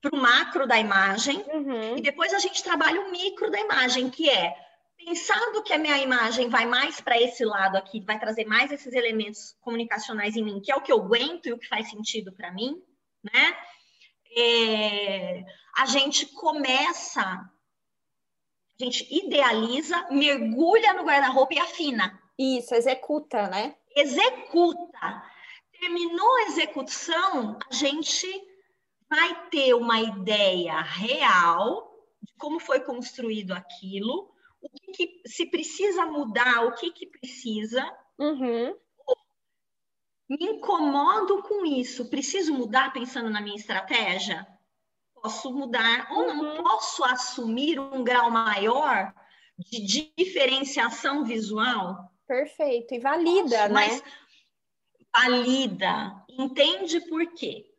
para 0.00 0.14
o 0.14 0.16
macro 0.16 0.66
da 0.68 0.79
imagem, 0.79 1.44
uhum. 1.52 1.98
e 1.98 2.00
depois 2.00 2.33
a 2.33 2.38
gente 2.38 2.62
trabalha 2.62 3.00
o 3.00 3.11
micro 3.11 3.50
da 3.50 3.59
imagem, 3.59 4.09
que 4.09 4.31
é 4.31 4.55
pensando 5.07 5.62
que 5.62 5.73
a 5.73 5.79
minha 5.79 5.99
imagem 5.99 6.49
vai 6.49 6.66
mais 6.66 7.01
para 7.01 7.16
esse 7.16 7.45
lado 7.45 7.77
aqui, 7.77 8.01
vai 8.01 8.19
trazer 8.19 8.45
mais 8.45 8.73
esses 8.73 8.92
elementos 8.92 9.57
comunicacionais 9.61 10.35
em 10.35 10.42
mim, 10.42 10.61
que 10.61 10.73
é 10.73 10.75
o 10.75 10.81
que 10.81 10.90
eu 10.90 10.99
aguento 10.99 11.47
e 11.47 11.53
o 11.53 11.59
que 11.59 11.69
faz 11.69 11.88
sentido 11.88 12.33
para 12.33 12.51
mim, 12.51 12.83
né? 13.23 13.57
É, 14.37 15.45
a 15.77 15.87
gente 15.87 16.27
começa, 16.27 17.23
a 17.23 17.49
gente 18.85 19.07
idealiza, 19.09 20.09
mergulha 20.11 20.92
no 20.95 21.05
guarda-roupa 21.05 21.55
e 21.55 21.61
afina. 21.61 22.21
Isso, 22.37 22.75
executa, 22.75 23.47
né? 23.47 23.77
Executa. 23.95 25.23
Terminou 25.79 26.37
a 26.38 26.42
execução, 26.49 27.57
a 27.71 27.73
gente 27.73 28.27
vai 29.09 29.49
ter 29.51 29.73
uma 29.73 30.01
ideia 30.01 30.81
real 30.81 31.97
de 32.21 32.35
como 32.37 32.59
foi 32.59 32.81
construído 32.81 33.53
aquilo, 33.53 34.35
o 34.66 34.92
que, 34.92 34.92
que 34.92 35.29
se 35.29 35.46
precisa 35.46 36.07
mudar, 36.07 36.64
o 36.64 36.72
que, 36.74 36.90
que 36.90 37.07
precisa. 37.07 37.85
Uhum. 38.18 38.76
Me 40.29 40.38
incomodo 40.40 41.42
com 41.42 41.64
isso, 41.64 42.11
preciso 42.11 42.52
mudar 42.52 42.92
pensando 42.92 43.31
na 43.31 43.40
minha 43.40 43.57
estratégia? 43.57 44.46
Posso 45.14 45.52
mudar 45.52 46.09
ou 46.11 46.26
não 46.26 46.57
uhum. 46.57 46.62
posso 46.62 47.05
assumir 47.05 47.79
um 47.79 48.02
grau 48.02 48.31
maior 48.31 49.14
de 49.59 50.12
diferenciação 50.16 51.24
visual? 51.24 52.12
Perfeito, 52.26 52.94
e 52.94 52.98
valida, 52.98 53.68
posso, 53.68 53.68
né? 53.68 53.68
Mas 53.68 54.02
valida, 55.14 56.24
entende 56.29 57.00
por 57.09 57.24
quê? 57.35 57.72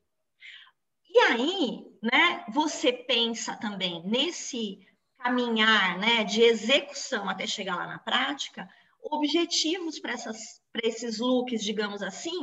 E 1.10 1.20
aí, 1.20 1.86
né, 2.02 2.46
você 2.50 2.94
pensa 2.94 3.56
também 3.58 4.02
nesse 4.06 4.87
caminhar 5.18 5.98
né, 5.98 6.24
de 6.24 6.42
execução 6.42 7.30
até 7.30 7.46
chegar 7.46 7.76
lá 7.76 7.88
na 7.88 8.00
prática, 8.00 8.70
objetivos 9.02 10.00
para 10.00 10.14
esses 10.84 11.20
looks, 11.20 11.64
digamos 11.64 12.02
assim, 12.02 12.40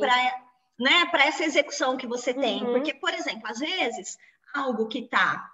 para 0.00 0.44
né, 0.78 1.10
essa 1.20 1.44
execução 1.44 1.96
que 1.96 2.06
você 2.06 2.32
tem. 2.32 2.62
Uhum. 2.62 2.72
Porque, 2.74 2.94
por 2.94 3.12
exemplo, 3.12 3.46
às 3.46 3.58
vezes, 3.58 4.16
algo 4.54 4.88
que 4.88 5.00
está 5.00 5.50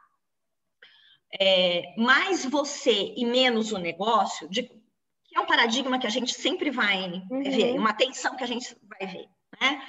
é, 1.38 1.94
mais 1.96 2.44
você 2.44 3.14
e 3.16 3.24
menos 3.24 3.72
o 3.72 3.78
negócio, 3.78 4.48
de, 4.48 4.62
que 4.62 5.36
é 5.36 5.40
um 5.40 5.46
paradigma 5.46 5.98
que 5.98 6.06
a 6.06 6.10
gente 6.10 6.34
sempre 6.34 6.70
vai 6.70 7.22
uhum. 7.30 7.42
ver, 7.42 7.78
uma 7.78 7.92
tensão 7.92 8.36
que 8.36 8.44
a 8.44 8.48
gente 8.48 8.76
vai 8.82 9.06
ver, 9.06 9.28
né? 9.60 9.82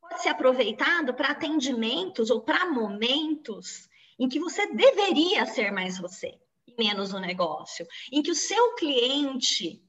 Pode 0.00 0.22
ser 0.22 0.30
aproveitado 0.30 1.12
para 1.12 1.28
atendimentos 1.28 2.30
ou 2.30 2.40
para 2.40 2.66
momentos 2.66 3.87
em 4.18 4.28
que 4.28 4.40
você 4.40 4.66
deveria 4.66 5.46
ser 5.46 5.70
mais 5.70 5.98
você 5.98 6.38
e 6.66 6.74
menos 6.76 7.12
o 7.12 7.18
negócio, 7.18 7.86
em 8.12 8.22
que 8.22 8.30
o 8.30 8.34
seu 8.34 8.74
cliente 8.74 9.82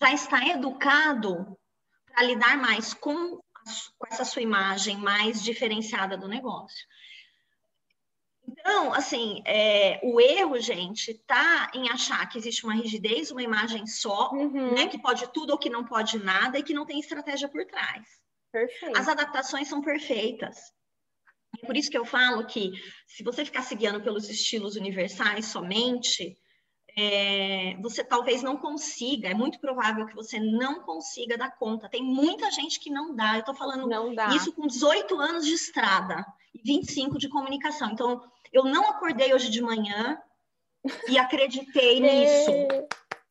já 0.00 0.12
está 0.12 0.46
educado 0.48 1.56
para 2.06 2.24
lidar 2.24 2.56
mais 2.56 2.94
com, 2.94 3.36
com 3.36 4.06
essa 4.06 4.24
sua 4.24 4.42
imagem 4.42 4.96
mais 4.96 5.42
diferenciada 5.42 6.16
do 6.16 6.28
negócio. 6.28 6.86
Então, 8.46 8.92
assim, 8.92 9.42
é, 9.46 10.00
o 10.02 10.20
erro, 10.20 10.60
gente, 10.60 11.14
tá 11.26 11.70
em 11.74 11.88
achar 11.88 12.28
que 12.28 12.38
existe 12.38 12.64
uma 12.64 12.74
rigidez, 12.74 13.30
uma 13.30 13.42
imagem 13.42 13.86
só, 13.86 14.30
uhum. 14.32 14.74
né, 14.74 14.86
que 14.86 14.98
pode 14.98 15.26
tudo 15.32 15.50
ou 15.50 15.58
que 15.58 15.70
não 15.70 15.84
pode 15.84 16.18
nada 16.18 16.58
e 16.58 16.62
que 16.62 16.74
não 16.74 16.84
tem 16.84 17.00
estratégia 17.00 17.48
por 17.48 17.64
trás. 17.64 18.06
Perfeito. 18.52 18.98
As 18.98 19.08
adaptações 19.08 19.66
são 19.66 19.80
perfeitas. 19.80 20.72
É 21.62 21.66
por 21.66 21.76
isso 21.76 21.90
que 21.90 21.98
eu 21.98 22.04
falo 22.04 22.46
que 22.46 22.72
se 23.06 23.22
você 23.22 23.44
ficar 23.44 23.62
se 23.62 23.74
guiando 23.74 24.00
pelos 24.00 24.28
estilos 24.28 24.76
universais 24.76 25.46
somente, 25.46 26.36
é, 26.96 27.76
você 27.80 28.04
talvez 28.04 28.42
não 28.42 28.56
consiga, 28.56 29.28
é 29.28 29.34
muito 29.34 29.58
provável 29.58 30.06
que 30.06 30.14
você 30.14 30.38
não 30.38 30.80
consiga 30.80 31.36
dar 31.36 31.56
conta. 31.56 31.88
Tem 31.88 32.02
muita 32.02 32.50
gente 32.50 32.78
que 32.78 32.90
não 32.90 33.14
dá. 33.14 33.34
Eu 33.34 33.40
estou 33.40 33.54
falando 33.54 33.88
isso 34.34 34.52
com 34.52 34.66
18 34.66 35.18
anos 35.18 35.44
de 35.44 35.54
estrada 35.54 36.24
e 36.54 36.62
25 36.62 37.18
de 37.18 37.28
comunicação. 37.28 37.90
Então, 37.90 38.22
eu 38.52 38.64
não 38.64 38.88
acordei 38.90 39.34
hoje 39.34 39.50
de 39.50 39.60
manhã 39.60 40.18
e 41.08 41.18
acreditei 41.18 41.98
nisso. 42.00 42.50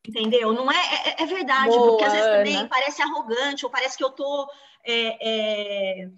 Entendeu? 0.06 0.52
Não 0.52 0.70
é, 0.70 0.76
é, 0.76 1.22
é 1.22 1.26
verdade, 1.26 1.70
Boa, 1.70 1.88
porque 1.88 2.04
às 2.04 2.12
vezes 2.12 2.28
também 2.28 2.68
parece 2.68 3.00
arrogante, 3.00 3.64
ou 3.64 3.70
parece 3.70 3.96
que 3.96 4.04
eu 4.04 4.10
tô 4.10 4.46
é, 4.84 6.02
é, 6.02 6.10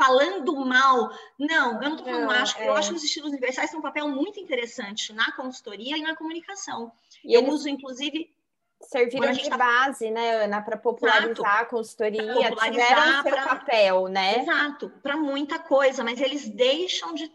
falando 0.00 0.56
mal. 0.64 1.10
Não, 1.38 1.74
eu 1.74 1.90
não 1.90 1.96
estou 1.96 2.06
falando, 2.06 2.22
não, 2.22 2.30
acho, 2.30 2.58
é. 2.58 2.68
eu 2.68 2.72
acho 2.72 2.88
que 2.88 2.96
os 2.96 3.04
estilos 3.04 3.28
universais 3.30 3.68
têm 3.68 3.78
um 3.78 3.82
papel 3.82 4.08
muito 4.08 4.40
interessante 4.40 5.12
na 5.12 5.30
consultoria 5.32 5.98
e 5.98 6.00
na 6.00 6.16
comunicação. 6.16 6.90
E 7.22 7.34
eu 7.34 7.46
uso, 7.46 7.68
inclusive. 7.68 8.34
Serviram 8.82 9.30
de 9.30 9.46
tá... 9.50 9.58
base, 9.58 10.10
né, 10.10 10.44
Ana, 10.44 10.62
para 10.62 10.74
popularizar 10.74 11.32
Exato. 11.32 11.44
a 11.44 11.64
consultoria, 11.66 12.48
popularizar 12.48 12.70
tiveram 12.70 13.22
seu 13.22 13.32
pra... 13.32 13.46
papel, 13.46 14.08
né? 14.08 14.38
Exato, 14.40 14.88
para 15.02 15.18
muita 15.18 15.58
coisa, 15.58 16.02
mas 16.02 16.18
eles 16.18 16.48
deixam 16.48 17.12
de 17.12 17.30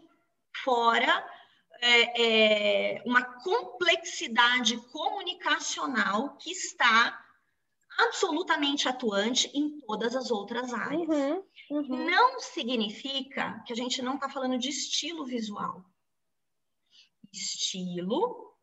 fora 0.64 1.24
é, 1.80 2.96
é, 2.96 3.02
uma 3.06 3.22
complexidade 3.22 4.76
comunicacional 4.90 6.36
que 6.36 6.50
está 6.50 7.16
absolutamente 7.96 8.88
atuante 8.88 9.48
em 9.54 9.78
todas 9.80 10.16
as 10.16 10.32
outras 10.32 10.72
áreas. 10.74 11.08
Uhum. 11.08 11.44
Uhum. 11.70 12.06
Não 12.06 12.40
significa 12.40 13.62
que 13.66 13.72
a 13.72 13.76
gente 13.76 14.00
não 14.00 14.14
está 14.14 14.28
falando 14.28 14.58
de 14.58 14.68
estilo 14.68 15.24
visual. 15.24 15.84
Estilo 17.32 18.54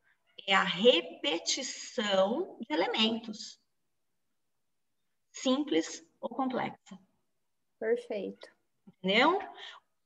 é 0.47 0.53
a 0.53 0.63
repetição 0.63 2.57
de 2.61 2.73
elementos, 2.73 3.59
simples 5.31 6.05
ou 6.19 6.29
complexa. 6.29 6.97
Perfeito. 7.79 8.47
Entendeu? 8.87 9.39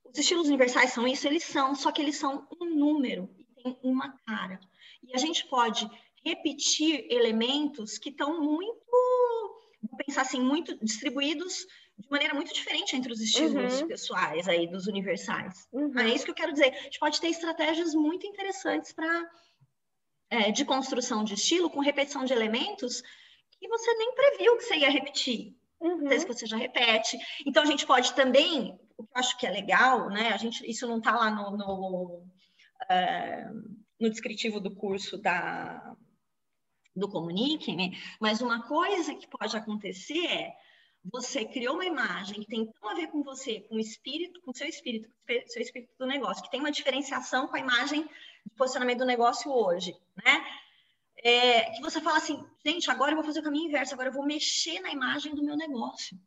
Os 0.03 0.17
estilos 0.17 0.47
universais 0.47 0.91
são 0.91 1.07
isso, 1.07 1.27
eles 1.27 1.43
são, 1.43 1.75
só 1.75 1.91
que 1.91 2.01
eles 2.01 2.17
são 2.17 2.47
um 2.59 2.65
número 2.75 3.29
e 3.37 3.43
tem 3.43 3.79
uma 3.83 4.17
cara. 4.25 4.59
E 5.03 5.13
a 5.13 5.17
gente 5.17 5.45
pode 5.47 5.87
repetir 6.23 7.07
elementos 7.09 7.97
que 7.97 8.09
estão 8.09 8.41
muito, 8.41 8.85
vou 9.83 9.97
pensar 10.05 10.21
assim, 10.21 10.41
muito 10.41 10.77
distribuídos 10.83 11.65
de 11.97 12.09
maneira 12.09 12.33
muito 12.33 12.53
diferente 12.53 12.95
entre 12.95 13.11
os 13.11 13.19
estilos 13.19 13.81
uhum. 13.81 13.87
pessoais 13.87 14.47
aí 14.47 14.67
dos 14.67 14.87
universais. 14.87 15.67
Uhum. 15.71 15.97
É 15.99 16.09
isso 16.09 16.25
que 16.25 16.31
eu 16.31 16.35
quero 16.35 16.53
dizer. 16.53 16.73
A 16.73 16.83
gente 16.83 16.99
pode 16.99 17.19
ter 17.19 17.29
estratégias 17.29 17.93
muito 17.93 18.27
interessantes 18.27 18.93
para 18.93 19.29
é, 20.29 20.51
de 20.51 20.63
construção 20.63 21.23
de 21.23 21.33
estilo 21.33 21.69
com 21.69 21.79
repetição 21.79 22.23
de 22.23 22.33
elementos 22.33 23.01
que 23.59 23.67
você 23.67 23.93
nem 23.95 24.13
previu 24.13 24.57
que 24.57 24.63
você 24.63 24.75
ia 24.77 24.89
repetir. 24.89 25.55
Uhum. 25.79 26.03
Às 26.03 26.09
vezes 26.09 26.27
você 26.27 26.45
já 26.45 26.57
repete. 26.57 27.17
Então 27.45 27.63
a 27.63 27.65
gente 27.65 27.85
pode 27.85 28.13
também, 28.13 28.79
o 28.97 29.03
que 29.03 29.11
eu 29.13 29.19
acho 29.19 29.37
que 29.37 29.47
é 29.47 29.51
legal, 29.51 30.09
né? 30.09 30.29
A 30.33 30.37
gente, 30.37 30.69
isso 30.69 30.87
não 30.87 30.99
está 30.99 31.15
lá 31.15 31.31
no, 31.31 31.57
no, 31.57 32.23
uh, 32.83 33.77
no 33.99 34.09
descritivo 34.09 34.59
do 34.59 34.75
curso 34.75 35.17
da 35.17 35.95
do 36.95 37.07
Comunique, 37.07 37.75
né? 37.75 37.91
mas 38.19 38.41
uma 38.41 38.63
coisa 38.63 39.13
que 39.13 39.27
pode 39.27 39.55
acontecer 39.55 40.25
é 40.25 40.51
você 41.11 41.45
criou 41.45 41.75
uma 41.75 41.85
imagem 41.85 42.41
que 42.41 42.47
tem 42.47 42.65
tão 42.65 42.89
a 42.89 42.93
ver 42.93 43.07
com 43.07 43.23
você, 43.23 43.61
com 43.61 43.75
o 43.75 43.79
espírito, 43.79 44.41
com 44.41 44.51
o 44.51 44.55
seu 44.55 44.67
espírito, 44.67 45.09
com 45.09 45.33
o 45.33 45.49
seu 45.49 45.61
espírito 45.61 45.91
do 45.97 46.05
negócio, 46.05 46.43
que 46.43 46.51
tem 46.51 46.59
uma 46.59 46.71
diferenciação 46.71 47.47
com 47.47 47.55
a 47.55 47.59
imagem 47.59 48.03
de 48.03 48.55
posicionamento 48.55 48.99
do 48.99 49.05
negócio 49.05 49.51
hoje, 49.51 49.95
né? 50.23 50.45
É, 51.23 51.71
que 51.71 51.81
você 51.81 51.99
fala 51.99 52.17
assim, 52.17 52.45
gente, 52.63 52.91
agora 52.91 53.11
eu 53.11 53.15
vou 53.15 53.25
fazer 53.25 53.39
o 53.39 53.43
caminho 53.43 53.69
inverso, 53.69 53.93
agora 53.93 54.09
eu 54.09 54.13
vou 54.13 54.25
mexer 54.25 54.79
na 54.81 54.91
imagem 54.91 55.33
do 55.33 55.43
meu 55.43 55.57
negócio. 55.57 56.17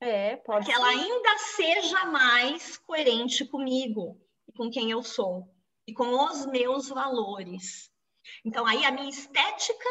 É, 0.00 0.36
pode 0.36 0.66
Que 0.66 0.72
ela 0.72 0.88
ainda 0.88 1.38
seja 1.38 2.06
mais 2.06 2.76
coerente 2.78 3.44
comigo 3.44 4.20
e 4.48 4.52
com 4.52 4.68
quem 4.68 4.90
eu 4.90 5.02
sou 5.02 5.48
e 5.86 5.92
com 5.92 6.08
os 6.24 6.44
meus 6.46 6.88
valores. 6.88 7.90
Então, 8.44 8.66
aí 8.66 8.84
a 8.84 8.90
minha 8.90 9.08
estética 9.08 9.88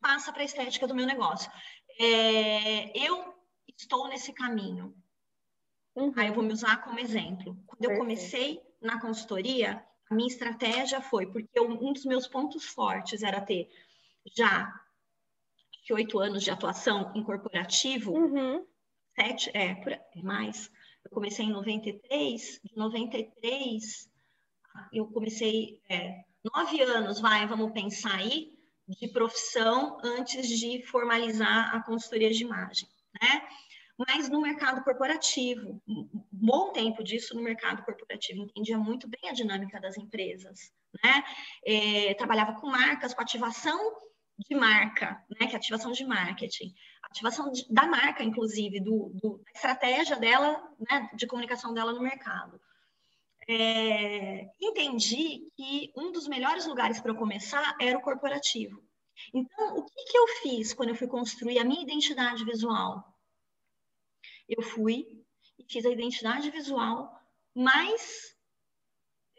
passa 0.00 0.32
para 0.32 0.42
a 0.42 0.44
estética 0.44 0.86
do 0.86 0.94
meu 0.94 1.06
negócio. 1.06 1.50
É, 1.98 2.96
eu 2.96 3.37
estou 3.78 4.08
nesse 4.08 4.32
caminho. 4.32 4.94
Uhum. 5.94 6.12
Aí 6.16 6.28
eu 6.28 6.34
vou 6.34 6.44
me 6.44 6.52
usar 6.52 6.82
como 6.82 6.98
exemplo. 6.98 7.56
Quando 7.66 7.84
eu 7.84 7.96
comecei 7.96 8.60
na 8.80 9.00
consultoria, 9.00 9.84
a 10.10 10.14
minha 10.14 10.28
estratégia 10.28 11.00
foi, 11.00 11.26
porque 11.26 11.60
um 11.60 11.92
dos 11.92 12.04
meus 12.04 12.26
pontos 12.26 12.64
fortes 12.64 13.22
era 13.22 13.40
ter 13.40 13.70
já 14.36 14.72
oito 15.90 16.18
anos 16.18 16.44
de 16.44 16.50
atuação 16.50 17.12
em 17.14 17.22
corporativo, 17.22 18.12
uhum. 18.12 18.66
sete, 19.14 19.50
é, 19.54 19.70
é, 19.70 20.22
mais. 20.22 20.70
Eu 21.02 21.10
comecei 21.10 21.46
em 21.46 21.52
93, 21.52 22.60
de 22.62 22.76
93, 22.76 24.10
eu 24.92 25.06
comecei 25.06 25.80
é, 25.88 26.24
nove 26.44 26.82
anos, 26.82 27.20
vai, 27.20 27.46
vamos 27.46 27.72
pensar 27.72 28.16
aí, 28.16 28.52
de 28.86 29.08
profissão 29.08 29.98
antes 30.02 30.48
de 30.48 30.82
formalizar 30.82 31.74
a 31.74 31.82
consultoria 31.82 32.30
de 32.30 32.42
imagem, 32.42 32.88
né? 33.20 33.48
Mas 33.98 34.28
no 34.28 34.40
mercado 34.40 34.82
corporativo. 34.84 35.82
Um 35.88 36.08
bom 36.30 36.72
tempo 36.72 37.02
disso 37.02 37.34
no 37.34 37.42
mercado 37.42 37.82
corporativo, 37.82 38.42
entendia 38.42 38.78
muito 38.78 39.08
bem 39.08 39.28
a 39.28 39.32
dinâmica 39.32 39.80
das 39.80 39.98
empresas, 39.98 40.72
né? 41.02 41.24
É, 41.66 42.14
trabalhava 42.14 42.60
com 42.60 42.68
marcas, 42.68 43.12
com 43.12 43.20
ativação 43.20 43.78
de 44.38 44.54
marca, 44.54 45.20
né? 45.28 45.48
Que 45.48 45.54
é 45.54 45.56
ativação 45.56 45.90
de 45.90 46.04
marketing, 46.04 46.72
ativação 47.02 47.50
de, 47.50 47.66
da 47.68 47.86
marca, 47.86 48.22
inclusive, 48.22 48.78
do, 48.80 49.10
do, 49.20 49.38
da 49.38 49.50
estratégia 49.52 50.16
dela, 50.16 50.62
né? 50.88 51.10
De 51.14 51.26
comunicação 51.26 51.74
dela 51.74 51.92
no 51.92 52.00
mercado. 52.00 52.60
É, 53.50 54.46
entendi 54.60 55.50
que 55.56 55.90
um 55.96 56.12
dos 56.12 56.28
melhores 56.28 56.66
lugares 56.66 57.00
para 57.00 57.10
eu 57.10 57.16
começar 57.16 57.74
era 57.80 57.98
o 57.98 58.02
corporativo. 58.02 58.80
Então, 59.34 59.76
o 59.76 59.84
que, 59.84 60.04
que 60.04 60.18
eu 60.18 60.28
fiz 60.42 60.72
quando 60.72 60.90
eu 60.90 60.94
fui 60.94 61.08
construir 61.08 61.58
a 61.58 61.64
minha 61.64 61.82
identidade 61.82 62.44
visual? 62.44 63.17
Eu 64.48 64.62
fui 64.62 65.24
e 65.58 65.64
fiz 65.64 65.84
a 65.84 65.90
identidade 65.90 66.50
visual 66.50 67.20
mais 67.54 68.36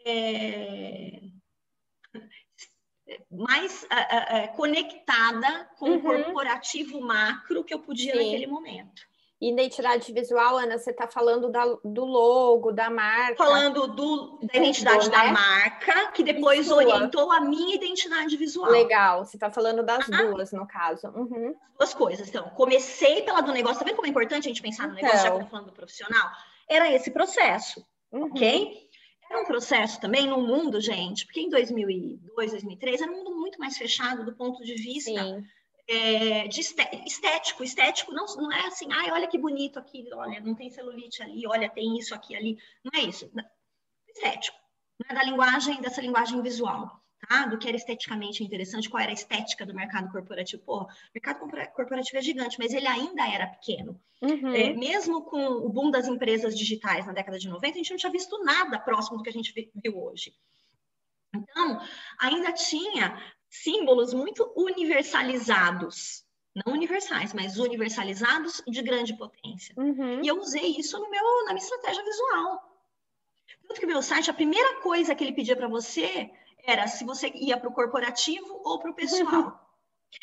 é, 0.06 1.20
mais 3.30 3.86
conectada 4.54 5.64
com 5.78 5.90
uhum. 5.90 5.96
o 5.96 6.02
corporativo 6.02 7.00
macro 7.00 7.64
que 7.64 7.74
eu 7.74 7.80
podia 7.80 8.12
Sim. 8.12 8.18
naquele 8.18 8.46
momento. 8.46 9.09
Identidade 9.40 10.12
visual, 10.12 10.58
Ana, 10.58 10.76
você 10.76 10.90
está 10.90 11.08
falando 11.08 11.50
da, 11.50 11.64
do 11.82 12.04
logo, 12.04 12.72
da 12.72 12.90
marca. 12.90 13.36
Falando 13.36 13.86
do, 13.86 14.38
da 14.42 14.58
identidade 14.58 15.08
né? 15.08 15.16
da 15.16 15.32
marca, 15.32 16.12
que 16.12 16.22
depois 16.22 16.70
orientou 16.70 17.32
a 17.32 17.40
minha 17.40 17.74
identidade 17.74 18.36
visual. 18.36 18.70
Legal, 18.70 19.24
você 19.24 19.38
está 19.38 19.50
falando 19.50 19.82
das 19.82 20.06
duas, 20.06 20.52
no 20.52 20.66
caso. 20.66 21.08
Uhum. 21.08 21.54
Duas 21.78 21.94
coisas. 21.94 22.28
Então, 22.28 22.50
comecei 22.50 23.22
pela 23.22 23.40
do 23.40 23.50
negócio. 23.50 23.78
Tá 23.78 23.84
vendo 23.86 23.96
como 23.96 24.06
é 24.06 24.10
importante 24.10 24.44
a 24.46 24.48
gente 24.48 24.60
pensar 24.60 24.86
no 24.86 24.94
negócio, 24.94 25.18
então. 25.18 25.38
já 25.38 25.44
que 25.44 25.50
falando 25.50 25.66
do 25.68 25.72
profissional? 25.72 26.30
Era 26.68 26.92
esse 26.92 27.10
processo, 27.10 27.82
uhum. 28.12 28.24
ok? 28.24 28.90
Era 29.30 29.40
um 29.40 29.46
processo 29.46 29.98
também 30.02 30.26
no 30.26 30.42
mundo, 30.42 30.82
gente, 30.82 31.24
porque 31.24 31.40
em 31.40 31.48
2002, 31.48 32.50
2003 32.50 33.00
era 33.00 33.10
um 33.10 33.16
mundo 33.16 33.34
muito 33.36 33.58
mais 33.58 33.78
fechado 33.78 34.22
do 34.22 34.34
ponto 34.34 34.62
de 34.62 34.74
vista... 34.74 35.10
Sim 35.10 35.42
é, 35.90 36.46
de 36.46 36.60
estético. 36.60 37.64
Estético 37.64 38.12
não, 38.12 38.24
não 38.36 38.52
é 38.52 38.66
assim, 38.68 38.86
ai, 38.92 39.10
olha 39.10 39.26
que 39.26 39.36
bonito 39.36 39.76
aqui, 39.76 40.08
olha, 40.12 40.40
não 40.40 40.54
tem 40.54 40.70
celulite 40.70 41.20
ali, 41.20 41.44
olha, 41.46 41.68
tem 41.68 41.98
isso 41.98 42.14
aqui 42.14 42.36
ali. 42.36 42.56
Não 42.84 43.00
é 43.00 43.04
isso. 43.04 43.28
Estético. 44.08 44.56
Não 45.00 45.10
é 45.10 45.18
da 45.18 45.24
linguagem, 45.28 45.80
dessa 45.80 46.00
linguagem 46.00 46.40
visual. 46.42 47.00
Tá? 47.28 47.44
Do 47.44 47.58
que 47.58 47.68
era 47.68 47.76
esteticamente 47.76 48.42
interessante, 48.42 48.88
qual 48.88 49.02
era 49.02 49.10
a 49.10 49.14
estética 49.14 49.66
do 49.66 49.74
mercado 49.74 50.10
corporativo. 50.10 50.62
Pô, 50.62 50.84
o 50.84 50.88
mercado 51.14 51.40
corporativo 51.74 52.16
é 52.16 52.22
gigante, 52.22 52.56
mas 52.58 52.72
ele 52.72 52.86
ainda 52.86 53.28
era 53.28 53.46
pequeno. 53.48 54.00
Uhum. 54.22 54.54
É, 54.54 54.72
mesmo 54.72 55.22
com 55.24 55.44
o 55.44 55.68
boom 55.68 55.90
das 55.90 56.06
empresas 56.06 56.56
digitais 56.56 57.06
na 57.06 57.12
década 57.12 57.38
de 57.38 57.48
90, 57.48 57.74
a 57.74 57.76
gente 57.76 57.90
não 57.90 57.98
tinha 57.98 58.12
visto 58.12 58.42
nada 58.42 58.78
próximo 58.78 59.18
do 59.18 59.22
que 59.22 59.28
a 59.28 59.32
gente 59.32 59.52
viu 59.74 60.02
hoje. 60.02 60.32
Então, 61.34 61.80
ainda 62.18 62.52
tinha 62.52 63.20
símbolos 63.50 64.14
muito 64.14 64.50
universalizados, 64.56 66.24
não 66.54 66.72
universais, 66.72 67.34
mas 67.34 67.58
universalizados 67.58 68.62
de 68.66 68.80
grande 68.80 69.16
potência. 69.16 69.74
Uhum. 69.76 70.22
E 70.22 70.28
eu 70.28 70.38
usei 70.38 70.76
isso 70.78 70.98
no 70.98 71.10
meu, 71.10 71.44
na 71.44 71.52
minha 71.52 71.64
estratégia 71.64 72.04
visual. 72.04 72.70
Tanto 73.66 73.80
que 73.80 73.86
meu 73.86 74.02
site, 74.02 74.30
a 74.30 74.34
primeira 74.34 74.80
coisa 74.80 75.14
que 75.14 75.24
ele 75.24 75.32
pedia 75.32 75.56
para 75.56 75.68
você 75.68 76.30
era 76.64 76.86
se 76.86 77.04
você 77.04 77.30
ia 77.34 77.56
para 77.56 77.68
o 77.68 77.74
corporativo 77.74 78.60
ou 78.64 78.78
para 78.78 78.90
o 78.90 78.94
pessoal. 78.94 79.58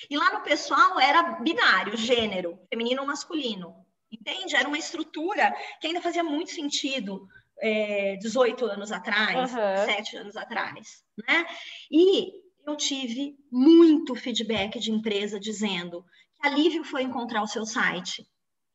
E 0.10 0.18
lá 0.18 0.34
no 0.34 0.42
pessoal 0.42 1.00
era 1.00 1.24
binário, 1.40 1.96
gênero, 1.96 2.60
feminino 2.70 3.04
ou 3.04 3.08
masculino. 3.08 3.86
Entende? 4.12 4.54
Era 4.54 4.68
uma 4.68 4.78
estrutura 4.78 5.56
que 5.80 5.88
ainda 5.88 6.02
fazia 6.02 6.26
muito 6.26 6.52
sentido 6.52 7.26
é, 7.62 8.18
18 8.18 8.66
anos 8.66 8.92
atrás, 8.92 9.54
uhum. 9.54 9.86
7 9.86 10.18
anos 10.18 10.36
atrás. 10.36 11.06
Né? 11.26 11.46
E 11.90 12.34
eu 12.68 12.76
tive 12.76 13.38
muito 13.50 14.14
feedback 14.14 14.78
de 14.78 14.92
empresa 14.92 15.40
dizendo 15.40 16.06
que 16.36 16.46
alívio 16.46 16.84
foi 16.84 17.02
encontrar 17.02 17.42
o 17.42 17.48
seu 17.48 17.66
site. 17.66 18.28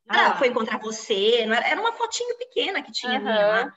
Ah, 0.08 0.36
foi 0.36 0.48
encontrar 0.48 0.78
você, 0.78 1.46
não 1.46 1.54
era, 1.54 1.68
era 1.68 1.80
uma 1.80 1.92
fotinho 1.92 2.36
pequena 2.38 2.82
que 2.82 2.90
tinha 2.90 3.18
uhum. 3.18 3.24
lá. 3.24 3.74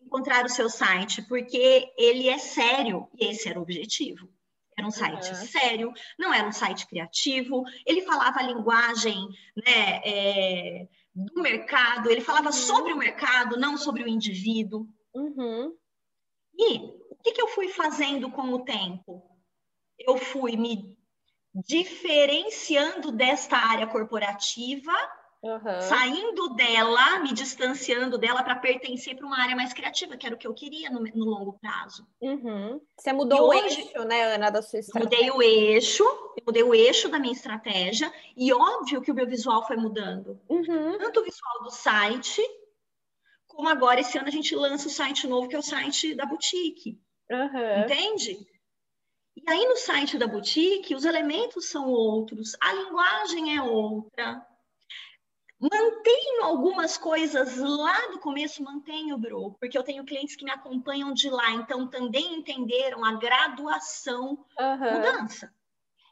Encontrar 0.00 0.44
o 0.44 0.50
seu 0.50 0.68
site, 0.68 1.22
porque 1.22 1.92
ele 1.96 2.28
é 2.28 2.38
sério, 2.38 3.08
e 3.18 3.26
esse 3.26 3.48
era 3.48 3.58
o 3.58 3.62
objetivo. 3.62 4.28
Era 4.76 4.86
um 4.86 4.90
site 4.90 5.28
uhum. 5.30 5.34
sério, 5.46 5.92
não 6.18 6.32
era 6.32 6.46
um 6.46 6.52
site 6.52 6.86
criativo, 6.86 7.64
ele 7.86 8.02
falava 8.02 8.40
a 8.40 8.42
linguagem 8.42 9.16
né, 9.56 10.00
é, 10.04 10.88
do 11.14 11.40
mercado, 11.40 12.10
ele 12.10 12.20
falava 12.20 12.46
uhum. 12.46 12.52
sobre 12.52 12.92
o 12.92 12.98
mercado, 12.98 13.58
não 13.58 13.78
sobre 13.78 14.02
o 14.02 14.08
indivíduo. 14.08 14.86
Uhum. 15.14 15.74
E 16.56 16.76
o 17.10 17.16
que, 17.22 17.32
que 17.32 17.40
eu 17.40 17.48
fui 17.48 17.68
fazendo 17.68 18.30
com 18.30 18.52
o 18.52 18.64
tempo? 18.64 19.33
Eu 19.98 20.16
fui 20.16 20.56
me 20.56 20.96
diferenciando 21.54 23.12
desta 23.12 23.56
área 23.56 23.86
corporativa 23.86 24.92
Uhum. 25.44 25.80
Saindo 25.82 26.54
dela, 26.54 27.18
me 27.18 27.34
distanciando 27.34 28.16
dela 28.16 28.42
para 28.42 28.56
pertencer 28.56 29.14
para 29.14 29.26
uma 29.26 29.38
área 29.38 29.54
mais 29.54 29.74
criativa, 29.74 30.16
que 30.16 30.24
era 30.24 30.34
o 30.34 30.38
que 30.38 30.46
eu 30.46 30.54
queria 30.54 30.88
no, 30.88 31.00
no 31.00 31.26
longo 31.26 31.52
prazo. 31.60 32.08
Uhum. 32.18 32.80
Você 32.98 33.12
mudou 33.12 33.52
e 33.52 33.58
o 33.58 33.64
hoje, 33.64 33.80
eixo, 33.82 34.04
né, 34.06 34.34
Ana, 34.34 34.48
da 34.48 34.62
sua 34.62 34.78
estratégia? 34.78 35.18
Mudei 35.18 35.30
o 35.30 35.42
eixo, 35.42 36.02
eu 36.02 36.42
mudei 36.46 36.62
o 36.62 36.74
eixo 36.74 37.10
da 37.10 37.18
minha 37.18 37.34
estratégia, 37.34 38.10
e 38.34 38.54
óbvio 38.54 39.02
que 39.02 39.12
o 39.12 39.14
meu 39.14 39.26
visual 39.26 39.66
foi 39.66 39.76
mudando. 39.76 40.40
Uhum. 40.48 40.96
Tanto 40.96 41.20
o 41.20 41.24
visual 41.24 41.62
do 41.62 41.70
site, 41.70 42.40
como 43.46 43.68
agora 43.68 44.00
esse 44.00 44.16
ano 44.16 44.28
a 44.28 44.32
gente 44.32 44.56
lança 44.56 44.88
o 44.88 44.90
site 44.90 45.26
novo, 45.26 45.46
que 45.46 45.54
é 45.54 45.58
o 45.58 45.62
site 45.62 46.14
da 46.14 46.24
boutique. 46.24 46.98
Entende? 47.84 48.38
E 49.36 49.50
aí 49.50 49.66
no 49.66 49.76
site 49.76 50.16
da 50.16 50.26
boutique, 50.26 50.94
os 50.94 51.04
elementos 51.04 51.68
são 51.68 51.88
outros, 51.88 52.56
a 52.60 52.72
linguagem 52.72 53.56
é 53.56 53.62
outra 53.62 54.46
Mantenho 55.60 56.44
algumas 56.44 56.98
coisas 56.98 57.56
lá 57.56 58.08
do 58.08 58.18
começo, 58.18 58.62
mantenho, 58.62 59.16
Bru, 59.16 59.56
porque 59.58 59.78
eu 59.78 59.82
tenho 59.82 60.04
clientes 60.04 60.36
que 60.36 60.44
me 60.44 60.50
acompanham 60.50 61.14
de 61.14 61.30
lá, 61.30 61.52
então 61.52 61.88
também 61.88 62.34
entenderam 62.34 63.02
a 63.04 63.14
graduação 63.14 64.44
uhum. 64.58 64.92
mudança. 64.92 65.50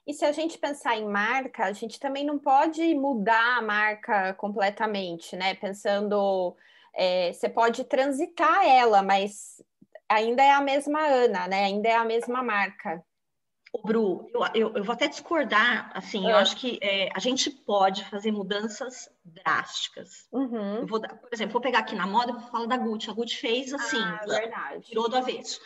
E 0.07 0.14
se 0.14 0.25
a 0.25 0.33
gente 0.33 0.59
pensar 0.59 0.97
em 0.97 1.07
marca, 1.07 1.64
a 1.64 1.73
gente 1.73 2.01
também 2.01 2.25
não 2.25 2.39
pode 2.39 2.95
mudar 2.95 3.59
a 3.59 3.62
marca 3.62 4.33
completamente, 4.35 5.37
né? 5.37 5.55
Pensando, 5.55 6.57
é, 6.95 7.33
você 7.33 7.49
pode 7.49 7.85
transitar 7.85 8.66
ela, 8.66 9.03
mas 9.03 9.62
ainda 10.09 10.43
é 10.43 10.51
a 10.51 10.61
mesma 10.61 11.01
Ana, 11.01 11.47
né? 11.47 11.64
Ainda 11.64 11.89
é 11.89 11.95
a 11.95 12.05
mesma 12.05 12.43
marca. 12.43 13.05
O 13.73 13.87
Bru, 13.87 14.29
eu, 14.35 14.41
eu, 14.55 14.77
eu, 14.77 14.85
vou 14.85 14.93
até 14.93 15.09
discordar, 15.09 15.91
assim, 15.95 16.27
é. 16.27 16.33
eu 16.33 16.37
acho 16.37 16.57
que 16.57 16.79
é, 16.83 17.09
a 17.14 17.18
gente 17.18 17.51
pode 17.51 18.05
fazer 18.05 18.31
mudanças 18.31 19.09
drásticas. 19.25 20.29
Uhum. 20.31 20.85
Vou 20.85 21.01
por 21.01 21.29
exemplo, 21.33 21.55
vou 21.55 21.62
pegar 21.62 21.79
aqui 21.79 21.95
na 21.95 22.07
moda, 22.07 22.33
vou 22.33 22.43
falar 22.43 22.66
da 22.66 22.77
Gucci. 22.77 23.09
A 23.09 23.14
Gucci 23.14 23.37
fez 23.37 23.73
assim, 23.73 23.99
ah, 23.99 24.20
verdade. 24.27 24.87
tirou 24.87 25.09
do 25.09 25.16
avesso. 25.16 25.59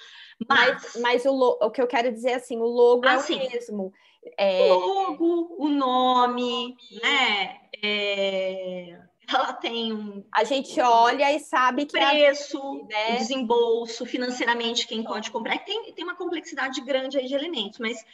Mas, 0.49 0.95
mas, 0.95 0.97
mas 1.03 1.27
o, 1.27 1.59
o, 1.61 1.71
que 1.71 1.83
eu 1.83 1.87
quero 1.89 2.13
dizer 2.13 2.35
assim, 2.35 2.59
o 2.59 2.67
logo 2.67 3.07
é 3.07 3.19
o 3.19 3.29
mesmo. 3.29 3.93
É... 4.39 4.73
O 4.73 4.79
logo, 4.79 5.57
o 5.59 5.69
nome, 5.69 6.77
né? 7.03 7.61
É 7.83 9.01
ela 9.29 9.53
tem 9.53 9.93
um. 9.93 10.25
A 10.33 10.45
gente 10.45 10.81
olha 10.81 11.33
e 11.33 11.41
sabe 11.41 11.85
que. 11.85 11.93
Preço, 11.93 12.87
né? 12.89 13.17
desembolso, 13.17 14.07
financeiramente, 14.07 14.87
quem 14.87 15.03
pode 15.03 15.31
comprar. 15.31 15.59
Tem, 15.65 15.93
tem 15.93 16.05
uma 16.05 16.15
complexidade 16.15 16.81
grande 16.81 17.19
aí 17.19 17.27
de 17.27 17.35
elementos, 17.35 17.79
mas 17.79 18.05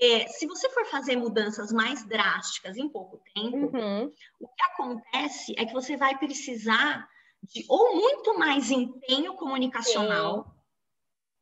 é, 0.00 0.28
se 0.28 0.46
você 0.46 0.68
for 0.70 0.86
fazer 0.86 1.16
mudanças 1.16 1.72
mais 1.72 2.04
drásticas 2.04 2.76
em 2.76 2.88
pouco 2.88 3.20
tempo, 3.34 3.76
uhum. 3.76 4.12
o 4.38 4.48
que 4.48 4.62
acontece 4.72 5.54
é 5.58 5.66
que 5.66 5.72
você 5.72 5.96
vai 5.96 6.16
precisar 6.16 7.08
de 7.42 7.64
ou 7.68 7.96
muito 7.96 8.38
mais 8.38 8.70
empenho 8.70 9.34
comunicacional. 9.34 10.44
Sim. 10.44 10.60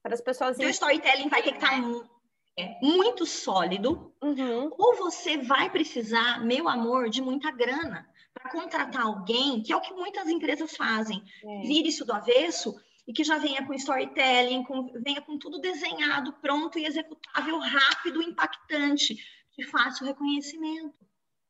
Para 0.03 0.15
as 0.15 0.21
pessoas. 0.21 0.59
O 0.59 0.63
storytelling 0.63 1.29
vai 1.29 1.43
ter 1.43 1.51
que 1.51 1.59
estar 1.59 1.83
tá 1.83 2.09
é, 2.57 2.79
muito 2.81 3.27
sólido, 3.27 4.15
uhum. 4.23 4.71
ou 4.79 4.97
você 4.97 5.37
vai 5.37 5.69
precisar, 5.69 6.43
meu 6.45 6.67
amor, 6.67 7.11
de 7.11 7.21
muita 7.21 7.51
grana 7.51 8.08
para 8.39 8.51
contratar 8.51 9.03
alguém, 9.03 9.63
que 9.63 9.73
é 9.73 9.77
o 9.77 9.81
que 9.81 9.93
muitas 9.93 10.29
empresas 10.29 10.77
fazem, 10.77 11.23
é. 11.45 11.61
vire 11.63 11.89
isso 11.89 12.05
do 12.05 12.13
avesso 12.13 12.75
e 13.07 13.13
que 13.13 13.25
já 13.25 13.39
venha 13.39 13.67
com 13.67 13.75
storytelling, 13.75 14.63
com, 14.65 14.93
venha 15.03 15.21
com 15.23 15.39
tudo 15.39 15.59
desenhado, 15.61 16.33
pronto 16.35 16.79
e 16.79 16.85
executável, 16.85 17.59
rápido, 17.59 18.23
impactante, 18.23 19.17
de 19.57 19.65
fácil 19.65 20.07
reconhecimento. 20.07 20.95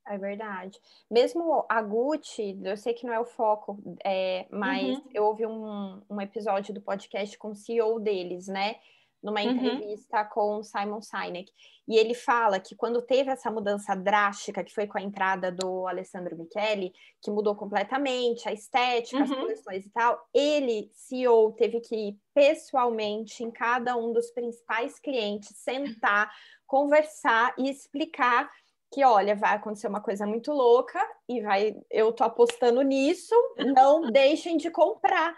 É 0.06 0.16
verdade. 0.16 0.80
Mesmo 1.10 1.66
a 1.68 1.82
Gucci, 1.82 2.58
eu 2.64 2.76
sei 2.76 2.94
que 2.94 3.04
não 3.04 3.12
é 3.12 3.20
o 3.20 3.26
foco, 3.26 3.78
é, 4.02 4.46
mas 4.50 4.96
uhum. 4.96 5.04
eu 5.12 5.24
ouvi 5.24 5.44
um, 5.44 6.00
um 6.08 6.20
episódio 6.20 6.72
do 6.72 6.80
podcast 6.80 7.36
com 7.36 7.50
o 7.50 7.54
CEO 7.54 8.00
deles, 8.00 8.46
né? 8.46 8.76
Numa 9.22 9.40
uhum. 9.40 9.50
entrevista 9.50 10.22
uhum. 10.22 10.28
com 10.30 10.62
Simon 10.62 11.00
Sinek. 11.00 11.50
E 11.86 11.96
ele 11.96 12.14
fala 12.14 12.60
que 12.60 12.76
quando 12.76 13.00
teve 13.00 13.30
essa 13.30 13.50
mudança 13.50 13.94
drástica, 13.96 14.62
que 14.62 14.74
foi 14.74 14.86
com 14.86 14.98
a 14.98 15.02
entrada 15.02 15.50
do 15.50 15.86
Alessandro 15.86 16.36
Michele, 16.36 16.92
que 17.22 17.30
mudou 17.30 17.54
completamente 17.54 18.48
a 18.48 18.52
estética, 18.52 19.16
uhum. 19.16 19.24
as 19.24 19.30
coleções 19.30 19.86
e 19.86 19.90
tal, 19.90 20.20
ele, 20.34 20.90
CEO, 20.92 21.52
teve 21.52 21.80
que 21.80 21.96
ir 21.96 22.18
pessoalmente 22.34 23.42
em 23.42 23.50
cada 23.50 23.96
um 23.96 24.12
dos 24.12 24.30
principais 24.30 24.98
clientes, 24.98 25.56
sentar, 25.56 26.30
conversar 26.66 27.54
e 27.58 27.70
explicar 27.70 28.48
que 28.90 29.04
olha, 29.04 29.36
vai 29.36 29.54
acontecer 29.54 29.86
uma 29.86 30.00
coisa 30.00 30.26
muito 30.26 30.50
louca 30.52 30.98
e 31.28 31.40
vai, 31.42 31.76
eu 31.90 32.12
tô 32.12 32.24
apostando 32.24 32.80
nisso, 32.82 33.34
não 33.76 34.10
deixem 34.10 34.56
de 34.56 34.70
comprar, 34.70 35.36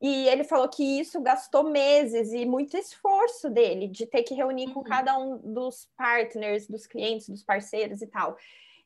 e 0.00 0.28
ele 0.28 0.44
falou 0.44 0.68
que 0.68 1.00
isso 1.00 1.20
gastou 1.20 1.64
meses 1.64 2.32
e 2.32 2.46
muito 2.46 2.76
esforço 2.76 3.50
dele, 3.50 3.88
de 3.88 4.06
ter 4.06 4.22
que 4.22 4.34
reunir 4.34 4.68
uhum. 4.68 4.74
com 4.74 4.82
cada 4.84 5.18
um 5.18 5.38
dos 5.38 5.88
partners, 5.96 6.68
dos 6.68 6.86
clientes, 6.86 7.28
dos 7.28 7.42
parceiros 7.42 8.00
e 8.00 8.06
tal. 8.06 8.36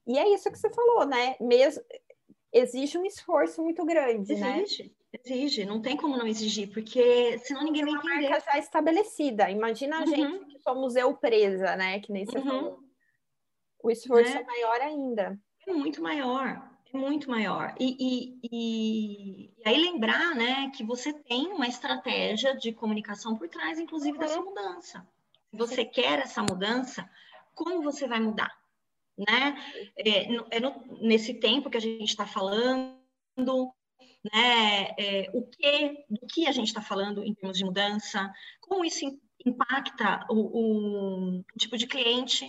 E 0.06 0.18
é 0.18 0.32
isso 0.34 0.50
que 0.50 0.58
você 0.58 0.70
falou, 0.70 1.04
né? 1.04 1.36
Mesmo, 1.38 1.82
exige 2.50 2.96
um 2.96 3.04
esforço 3.04 3.62
muito 3.62 3.84
grande, 3.84 4.32
exige, 4.32 4.40
né? 4.40 4.62
Exige, 4.62 4.94
exige. 5.12 5.64
Não 5.66 5.82
tem 5.82 5.98
como 5.98 6.16
não 6.16 6.26
exigir, 6.26 6.72
porque 6.72 7.38
senão 7.40 7.62
ninguém 7.62 7.84
vai 7.84 7.92
entender. 7.92 8.26
Uma 8.26 8.30
marca 8.30 8.52
já 8.52 8.58
estabelecida. 8.58 9.50
Imagina 9.50 9.98
a 9.98 10.00
uhum. 10.00 10.06
gente 10.06 10.46
que 10.46 10.58
somos 10.60 10.96
eu 10.96 11.14
presa, 11.14 11.76
né? 11.76 12.00
Que 12.00 12.10
nem 12.10 12.24
você 12.24 12.38
uhum. 12.38 12.44
falou. 12.44 12.78
O 13.82 13.90
esforço 13.90 14.34
é. 14.34 14.40
é 14.40 14.44
maior 14.44 14.80
ainda. 14.80 15.38
É 15.66 15.72
muito 15.74 16.02
maior 16.02 16.71
muito 16.92 17.30
maior. 17.30 17.74
E, 17.80 17.96
e, 17.98 18.38
e, 18.52 19.50
aí 19.64 19.78
lembrar, 19.80 20.34
né, 20.34 20.70
que 20.70 20.84
você 20.84 21.12
tem 21.12 21.48
uma 21.48 21.66
estratégia 21.66 22.56
de 22.56 22.72
comunicação 22.72 23.36
por 23.36 23.48
trás, 23.48 23.78
inclusive, 23.78 24.18
dessa 24.18 24.38
uhum. 24.38 24.46
mudança. 24.46 25.06
Se 25.50 25.56
você 25.56 25.84
quer 25.84 26.18
essa 26.18 26.42
mudança, 26.42 27.08
como 27.54 27.82
você 27.82 28.06
vai 28.06 28.20
mudar? 28.20 28.52
Né? 29.16 29.56
É, 29.96 30.56
é 30.56 30.60
no, 30.60 30.98
nesse 31.00 31.34
tempo 31.34 31.70
que 31.70 31.76
a 31.76 31.80
gente 31.80 32.04
está 32.04 32.26
falando, 32.26 32.96
né, 33.36 34.94
é, 34.98 35.30
o 35.32 35.46
que, 35.46 36.04
do 36.08 36.26
que 36.26 36.46
a 36.46 36.52
gente 36.52 36.68
está 36.68 36.82
falando 36.82 37.24
em 37.24 37.34
termos 37.34 37.58
de 37.58 37.64
mudança, 37.64 38.32
como 38.60 38.84
isso 38.84 39.04
impacta 39.44 40.24
o, 40.30 40.34
o, 40.34 41.38
o 41.38 41.58
tipo 41.58 41.76
de 41.76 41.86
cliente, 41.86 42.48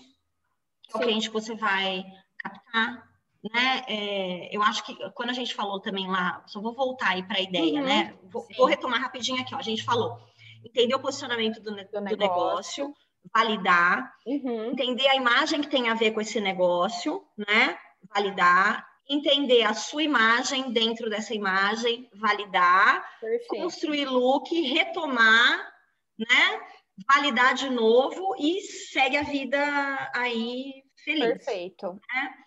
o 0.93 0.99
cliente 0.99 1.27
que 1.27 1.33
você 1.33 1.55
vai 1.55 2.05
captar, 2.37 3.12
né? 3.51 3.83
É, 3.87 4.55
eu 4.55 4.63
acho 4.63 4.85
que 4.85 4.95
quando 5.11 5.31
a 5.31 5.33
gente 5.33 5.53
falou 5.53 5.79
também 5.79 6.07
lá, 6.07 6.43
só 6.47 6.61
vou 6.61 6.73
voltar 6.73 7.09
aí 7.09 7.23
para 7.23 7.37
a 7.37 7.41
ideia, 7.41 7.81
uhum, 7.81 7.85
né? 7.85 8.13
Vou, 8.23 8.47
vou, 8.57 8.65
retomar 8.67 9.01
rapidinho 9.01 9.41
aqui, 9.41 9.53
ó. 9.53 9.57
A 9.57 9.63
gente 9.63 9.83
falou 9.83 10.17
entender 10.63 10.95
o 10.95 10.99
posicionamento 10.99 11.59
do, 11.59 11.71
do, 11.71 11.83
do 11.83 12.01
negócio. 12.01 12.17
negócio. 12.17 12.93
validar, 13.33 14.13
uhum. 14.25 14.71
entender 14.71 15.07
a 15.09 15.15
imagem 15.15 15.61
que 15.61 15.69
tem 15.69 15.89
a 15.89 15.93
ver 15.93 16.11
com 16.11 16.21
esse 16.21 16.39
negócio, 16.39 17.21
né? 17.37 17.77
Validar, 18.13 18.87
entender 19.09 19.63
a 19.63 19.73
sua 19.73 20.03
imagem 20.03 20.71
dentro 20.71 21.09
dessa 21.09 21.33
imagem, 21.33 22.09
validar, 22.13 23.05
Perfeito. 23.19 23.63
construir 23.63 24.05
look, 24.05 24.49
retomar, 24.61 25.69
né? 26.17 26.61
Validar 27.07 27.55
de 27.55 27.69
novo 27.69 28.35
e 28.37 28.61
segue 28.61 29.17
a 29.17 29.23
vida 29.23 30.11
aí 30.15 30.83
feliz. 31.03 31.43
Perfeito. 31.45 31.93
Né? 31.93 32.42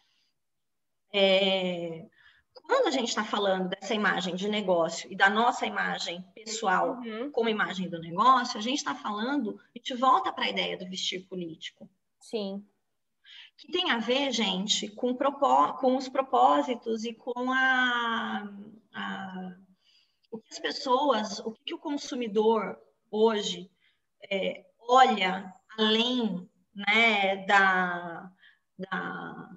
É, 1.18 2.04
quando 2.66 2.88
a 2.88 2.90
gente 2.90 3.08
está 3.08 3.24
falando 3.24 3.70
dessa 3.70 3.94
imagem 3.94 4.34
de 4.34 4.48
negócio 4.48 5.10
e 5.10 5.16
da 5.16 5.30
nossa 5.30 5.64
imagem 5.64 6.22
pessoal 6.34 6.98
uhum. 6.98 7.30
como 7.30 7.48
imagem 7.48 7.88
do 7.88 7.98
negócio, 7.98 8.58
a 8.58 8.62
gente 8.62 8.76
está 8.76 8.94
falando, 8.94 9.58
a 9.74 9.78
gente 9.78 9.94
volta 9.94 10.30
para 10.30 10.44
a 10.44 10.50
ideia 10.50 10.76
do 10.76 10.88
vestir 10.88 11.26
político. 11.26 11.88
Sim. 12.20 12.62
Que 13.56 13.72
tem 13.72 13.90
a 13.90 13.98
ver, 13.98 14.30
gente, 14.30 14.88
com, 14.88 15.14
com 15.14 15.96
os 15.96 16.06
propósitos 16.06 17.04
e 17.04 17.14
com 17.14 17.50
a, 17.50 18.46
a, 18.92 19.56
o 20.30 20.38
que 20.38 20.52
as 20.52 20.58
pessoas, 20.58 21.38
o 21.38 21.52
que 21.52 21.72
o 21.72 21.78
consumidor 21.78 22.78
hoje 23.10 23.70
é, 24.30 24.66
olha 24.78 25.50
além 25.78 26.46
né, 26.74 27.36
da, 27.46 28.30
da, 28.78 29.55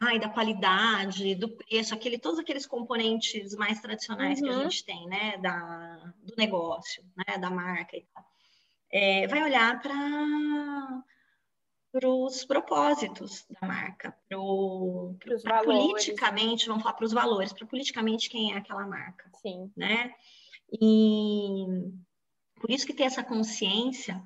ai, 0.00 0.18
da 0.18 0.28
qualidade, 0.28 1.34
do 1.34 1.48
preço, 1.48 1.94
aquele, 1.94 2.18
todos 2.18 2.38
aqueles 2.38 2.66
componentes 2.66 3.54
mais 3.54 3.80
tradicionais 3.80 4.40
uhum. 4.40 4.46
que 4.46 4.52
a 4.52 4.56
uhum. 4.56 4.62
gente 4.64 4.84
tem, 4.84 5.06
né, 5.06 5.36
da, 5.38 6.12
do 6.22 6.34
negócio, 6.36 7.04
né, 7.16 7.38
da 7.38 7.50
marca 7.50 7.96
e 7.96 8.06
tal. 8.12 8.24
É, 8.90 9.26
vai 9.26 9.42
olhar 9.42 9.80
para 9.80 11.02
os 12.08 12.44
propósitos 12.44 13.46
da 13.48 13.66
marca, 13.66 14.16
para 15.42 15.64
politicamente, 15.64 16.66
vamos 16.66 16.82
falar 16.82 16.94
para 16.94 17.06
os 17.06 17.12
valores, 17.12 17.52
para 17.52 17.66
politicamente 17.66 18.28
quem 18.28 18.52
é 18.52 18.58
aquela 18.58 18.86
marca. 18.86 19.30
Sim. 19.42 19.72
Né? 19.76 20.14
E 20.70 21.66
por 22.60 22.70
isso 22.70 22.86
que 22.86 22.94
ter 22.94 23.04
essa 23.04 23.24
consciência 23.24 24.22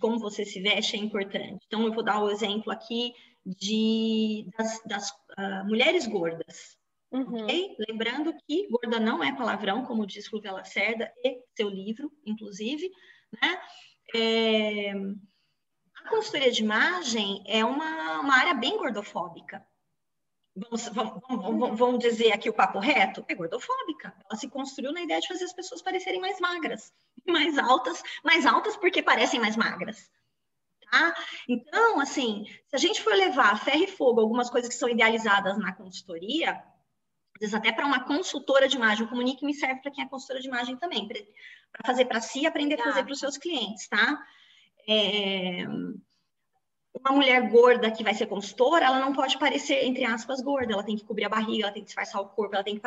como 0.00 0.18
você 0.18 0.44
se 0.44 0.60
veste 0.60 0.96
é 0.96 0.98
importante. 0.98 1.64
Então, 1.66 1.84
eu 1.84 1.92
vou 1.92 2.04
dar 2.04 2.22
o 2.22 2.30
exemplo 2.30 2.72
aqui 2.72 3.12
de, 3.44 4.48
das, 4.56 4.82
das 4.84 5.10
uh, 5.10 5.64
mulheres 5.66 6.06
gordas. 6.06 6.76
Uhum. 7.10 7.44
Okay? 7.44 7.76
Lembrando 7.88 8.34
que 8.46 8.68
gorda 8.68 8.98
não 8.98 9.22
é 9.22 9.34
palavrão, 9.34 9.84
como 9.84 10.06
diz 10.06 10.26
Fluvia 10.26 10.52
Lacerda 10.52 11.10
e 11.24 11.40
seu 11.56 11.68
livro, 11.68 12.10
inclusive. 12.24 12.90
Né? 13.40 13.60
É, 14.14 14.92
a 14.92 16.08
consultoria 16.10 16.50
de 16.50 16.62
imagem 16.62 17.42
é 17.46 17.64
uma, 17.64 18.20
uma 18.20 18.36
área 18.36 18.54
bem 18.54 18.76
gordofóbica. 18.76 19.64
Vamos, 20.56 20.88
vamos, 20.88 21.22
vamos, 21.28 21.78
vamos, 21.78 21.98
dizer 21.98 22.32
aqui 22.32 22.48
o 22.48 22.54
papo 22.54 22.78
reto, 22.78 23.22
é 23.28 23.34
gordofóbica. 23.34 24.14
Ela 24.24 24.40
se 24.40 24.48
construiu 24.48 24.90
na 24.90 25.02
ideia 25.02 25.20
de 25.20 25.28
fazer 25.28 25.44
as 25.44 25.52
pessoas 25.52 25.82
parecerem 25.82 26.18
mais 26.18 26.40
magras, 26.40 26.94
mais 27.26 27.58
altas, 27.58 28.02
mais 28.24 28.46
altas 28.46 28.74
porque 28.74 29.02
parecem 29.02 29.38
mais 29.38 29.54
magras. 29.54 30.10
Tá? 30.90 31.14
Então, 31.46 32.00
assim, 32.00 32.46
se 32.68 32.74
a 32.74 32.78
gente 32.78 33.02
for 33.02 33.12
levar 33.12 33.62
ferro 33.62 33.84
e 33.84 33.86
fogo 33.86 34.20
algumas 34.20 34.48
coisas 34.48 34.68
que 34.70 34.76
são 34.76 34.88
idealizadas 34.88 35.58
na 35.58 35.74
consultoria, 35.74 36.52
às 36.52 37.40
vezes 37.40 37.54
até 37.54 37.70
para 37.70 37.84
uma 37.84 38.04
consultora 38.04 38.66
de 38.66 38.76
imagem, 38.76 39.04
o 39.04 39.08
Comunique 39.10 39.44
me 39.44 39.52
serve 39.52 39.82
para 39.82 39.90
quem 39.90 40.04
é 40.04 40.08
consultora 40.08 40.40
de 40.40 40.48
imagem 40.48 40.76
também, 40.78 41.06
para 41.06 41.22
fazer 41.84 42.06
para 42.06 42.20
si 42.22 42.40
e 42.40 42.46
aprender 42.46 42.80
a 42.80 42.84
fazer 42.84 43.02
para 43.02 43.12
os 43.12 43.18
seus 43.18 43.36
clientes, 43.36 43.88
tá? 43.88 44.18
É, 44.88 45.66
uma 47.04 47.14
mulher 47.14 47.48
gorda 47.50 47.90
que 47.90 48.02
vai 48.02 48.14
ser 48.14 48.26
consultora, 48.26 48.86
ela 48.86 49.00
não 49.00 49.12
pode 49.12 49.38
parecer, 49.38 49.84
entre 49.84 50.04
aspas, 50.04 50.40
gorda, 50.40 50.72
ela 50.72 50.84
tem 50.84 50.96
que 50.96 51.04
cobrir 51.04 51.24
a 51.24 51.28
barriga, 51.28 51.64
ela 51.64 51.72
tem 51.72 51.82
que 51.82 51.86
disfarçar 51.86 52.20
o 52.20 52.28
corpo, 52.28 52.54
ela 52.54 52.64
tem 52.64 52.78
que. 52.78 52.82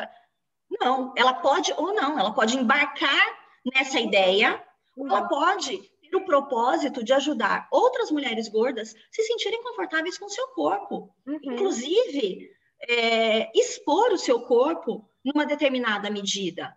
Não, 0.79 1.13
ela 1.15 1.33
pode 1.33 1.73
ou 1.73 1.93
não, 1.93 2.19
ela 2.19 2.33
pode 2.33 2.57
embarcar 2.57 3.39
nessa 3.73 3.99
ideia, 3.99 4.63
ou 4.95 5.07
ela 5.07 5.27
pode 5.27 5.77
ter 5.77 6.15
o 6.15 6.25
propósito 6.25 7.03
de 7.03 7.13
ajudar 7.13 7.67
outras 7.71 8.11
mulheres 8.11 8.47
gordas 8.47 8.95
se 9.11 9.23
sentirem 9.23 9.61
confortáveis 9.63 10.17
com 10.17 10.25
o 10.25 10.29
seu 10.29 10.47
corpo. 10.49 11.13
Uhum. 11.25 11.39
Inclusive, 11.43 12.49
é, 12.87 13.51
expor 13.57 14.11
o 14.11 14.17
seu 14.17 14.41
corpo 14.41 15.07
numa 15.23 15.45
determinada 15.45 16.09
medida. 16.09 16.75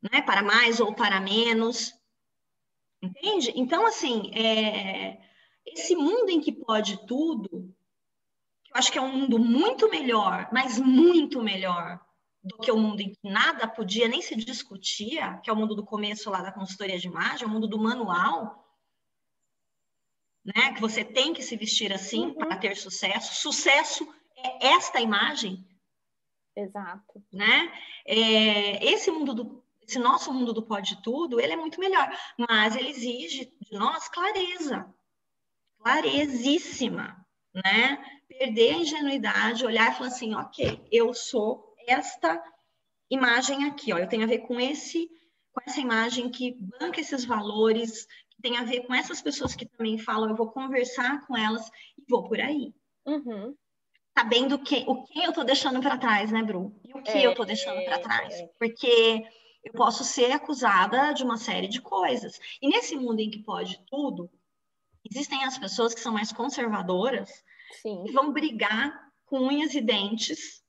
Né, 0.00 0.22
para 0.22 0.42
mais 0.42 0.78
ou 0.78 0.94
para 0.94 1.20
menos. 1.20 1.92
Entende? 3.02 3.52
Então, 3.56 3.84
assim, 3.84 4.30
é, 4.34 5.18
esse 5.72 5.94
mundo 5.96 6.30
em 6.30 6.40
que 6.40 6.52
pode 6.52 7.06
tudo, 7.06 7.74
eu 8.70 8.74
acho 8.74 8.92
que 8.92 8.98
é 8.98 9.02
um 9.02 9.12
mundo 9.12 9.38
muito 9.38 9.88
melhor, 9.88 10.48
mas 10.52 10.78
muito 10.78 11.42
melhor 11.42 12.00
do 12.42 12.58
que 12.58 12.70
o 12.70 12.76
mundo 12.76 13.00
em 13.00 13.10
que 13.10 13.18
nada 13.22 13.66
podia 13.66 14.08
nem 14.08 14.22
se 14.22 14.34
discutia, 14.36 15.38
que 15.42 15.50
é 15.50 15.52
o 15.52 15.56
mundo 15.56 15.74
do 15.74 15.84
começo 15.84 16.30
lá 16.30 16.42
da 16.42 16.52
consultoria 16.52 16.98
de 16.98 17.08
imagem, 17.08 17.46
o 17.46 17.50
mundo 17.50 17.66
do 17.66 17.78
manual, 17.78 18.64
né? 20.44 20.72
Que 20.72 20.80
você 20.80 21.04
tem 21.04 21.34
que 21.34 21.42
se 21.42 21.56
vestir 21.56 21.92
assim 21.92 22.26
uhum. 22.26 22.34
para 22.34 22.56
ter 22.56 22.76
sucesso. 22.76 23.34
Sucesso 23.34 24.06
é 24.36 24.68
esta 24.68 25.00
imagem. 25.00 25.66
Exato. 26.56 27.22
Né? 27.32 27.72
É, 28.06 28.84
esse 28.84 29.10
mundo 29.10 29.34
do 29.34 29.68
esse 29.82 29.98
nosso 29.98 30.30
mundo 30.30 30.52
do 30.52 30.62
pode 30.62 31.00
tudo, 31.00 31.40
ele 31.40 31.54
é 31.54 31.56
muito 31.56 31.80
melhor, 31.80 32.14
mas 32.38 32.76
ele 32.76 32.90
exige 32.90 33.50
de 33.58 33.78
nós 33.78 34.06
clareza 34.06 34.94
clarezíssima, 35.80 37.16
né? 37.54 37.98
Perder 38.28 38.74
a 38.74 38.78
ingenuidade, 38.78 39.64
olhar 39.64 39.90
e 39.90 39.94
falar 39.94 40.08
assim, 40.08 40.34
ok, 40.34 40.86
eu 40.92 41.14
sou 41.14 41.74
esta 41.86 42.42
imagem 43.10 43.64
aqui, 43.64 43.92
ó, 43.92 43.98
eu 43.98 44.08
tenho 44.08 44.24
a 44.24 44.28
ver 44.28 44.40
com 44.40 44.60
esse, 44.60 45.08
com 45.52 45.60
essa 45.66 45.80
imagem 45.80 46.30
que 46.30 46.56
banca 46.78 47.00
esses 47.00 47.24
valores, 47.24 48.06
que 48.30 48.42
tem 48.42 48.56
a 48.58 48.64
ver 48.64 48.86
com 48.86 48.94
essas 48.94 49.22
pessoas 49.22 49.54
que 49.54 49.66
também 49.66 49.98
falam, 49.98 50.28
eu 50.28 50.36
vou 50.36 50.50
conversar 50.50 51.26
com 51.26 51.36
elas 51.36 51.66
e 51.96 52.04
vou 52.08 52.24
por 52.24 52.40
aí. 52.40 52.74
Uhum. 53.06 53.54
Sabendo 54.16 54.58
que, 54.58 54.84
o 54.86 55.04
que 55.04 55.22
eu 55.22 55.32
tô 55.32 55.44
deixando 55.44 55.80
para 55.80 55.96
trás, 55.96 56.30
né, 56.30 56.42
Bru? 56.42 56.74
E 56.84 56.92
o 56.92 57.02
que 57.02 57.10
é, 57.10 57.26
eu 57.26 57.34
tô 57.34 57.44
deixando 57.44 57.82
para 57.84 58.00
trás? 58.00 58.34
É. 58.34 58.46
Porque 58.58 59.24
eu 59.64 59.72
posso 59.72 60.04
ser 60.04 60.32
acusada 60.32 61.12
de 61.12 61.22
uma 61.22 61.36
série 61.36 61.68
de 61.68 61.80
coisas. 61.80 62.38
E 62.60 62.68
nesse 62.68 62.96
mundo 62.96 63.20
em 63.20 63.30
que 63.30 63.42
pode 63.42 63.80
tudo, 63.86 64.30
Existem 65.10 65.44
as 65.44 65.58
pessoas 65.58 65.94
que 65.94 66.00
são 66.00 66.12
mais 66.12 66.32
conservadoras 66.32 67.30
Sim. 67.82 68.04
e 68.06 68.12
vão 68.12 68.32
brigar 68.32 69.08
com 69.26 69.40
unhas 69.40 69.74
e 69.74 69.80
dentes 69.80 70.62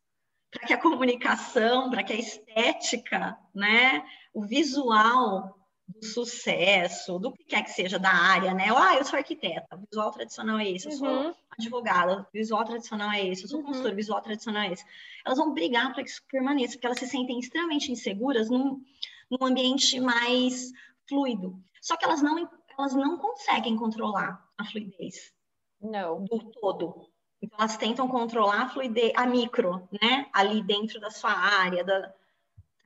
para 0.52 0.66
que 0.66 0.74
a 0.74 0.82
comunicação, 0.82 1.90
para 1.90 2.04
que 2.04 2.14
a 2.14 2.16
estética, 2.16 3.38
né, 3.54 4.04
o 4.34 4.42
visual 4.46 5.56
do 5.88 6.06
sucesso, 6.06 7.18
do 7.18 7.32
que 7.32 7.44
quer 7.46 7.64
que 7.64 7.72
seja 7.72 7.98
da 7.98 8.12
área, 8.12 8.54
né? 8.54 8.66
Ah, 8.76 8.96
eu 8.96 9.04
sou 9.04 9.18
arquiteta, 9.18 9.80
visual 9.90 10.12
tradicional 10.12 10.60
é 10.60 10.70
esse, 10.70 10.86
eu 10.86 10.92
sou 10.92 11.08
uhum. 11.08 11.34
advogada, 11.58 12.22
o 12.22 12.26
visual 12.32 12.64
tradicional 12.64 13.12
é 13.12 13.28
esse, 13.28 13.44
eu 13.44 13.50
sou 13.50 13.60
uhum. 13.60 13.66
consultora, 13.66 13.96
visual 13.96 14.22
tradicional 14.22 14.64
é 14.64 14.74
esse. 14.74 14.86
Elas 15.26 15.40
vão 15.40 15.54
brigar 15.54 15.92
para 15.92 16.04
que 16.04 16.10
isso 16.10 16.22
permaneça, 16.30 16.74
porque 16.74 16.86
elas 16.86 17.00
se 17.00 17.08
sentem 17.08 17.40
extremamente 17.40 17.92
inseguras 17.92 18.50
num, 18.50 18.84
num 19.32 19.48
ambiente 19.48 20.00
mais 20.00 20.72
fluido. 21.08 21.60
Só 21.82 21.98
que 21.98 22.06
elas 22.06 22.22
não 22.22 22.48
elas 22.80 22.96
não 22.96 23.18
conseguem 23.18 23.76
controlar 23.76 24.48
a 24.58 24.66
fluidez 24.66 25.34
não. 25.82 26.24
do 26.24 26.52
todo. 26.52 27.10
Então, 27.42 27.60
elas 27.60 27.78
tentam 27.78 28.08
controlar 28.08 28.64
a 28.64 28.70
fluidez, 28.70 29.14
a 29.16 29.26
micro, 29.26 29.88
né? 30.02 30.30
Ali 30.34 30.62
dentro 30.64 31.00
da 31.00 31.10
sua 31.10 31.32
área, 31.32 31.84
da, 31.84 32.14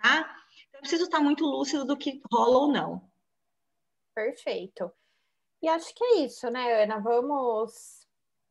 tá? 0.01 0.19
Então, 0.19 0.73
eu 0.73 0.79
preciso 0.79 1.05
estar 1.05 1.19
muito 1.19 1.45
lúcido 1.45 1.85
do 1.85 1.97
que 1.97 2.21
rola 2.31 2.57
ou 2.57 2.67
não. 2.67 3.09
Perfeito. 4.13 4.91
E 5.61 5.67
acho 5.67 5.93
que 5.95 6.03
é 6.03 6.15
isso, 6.19 6.49
né, 6.49 6.83
Ana? 6.83 6.99
Vamos 6.99 8.07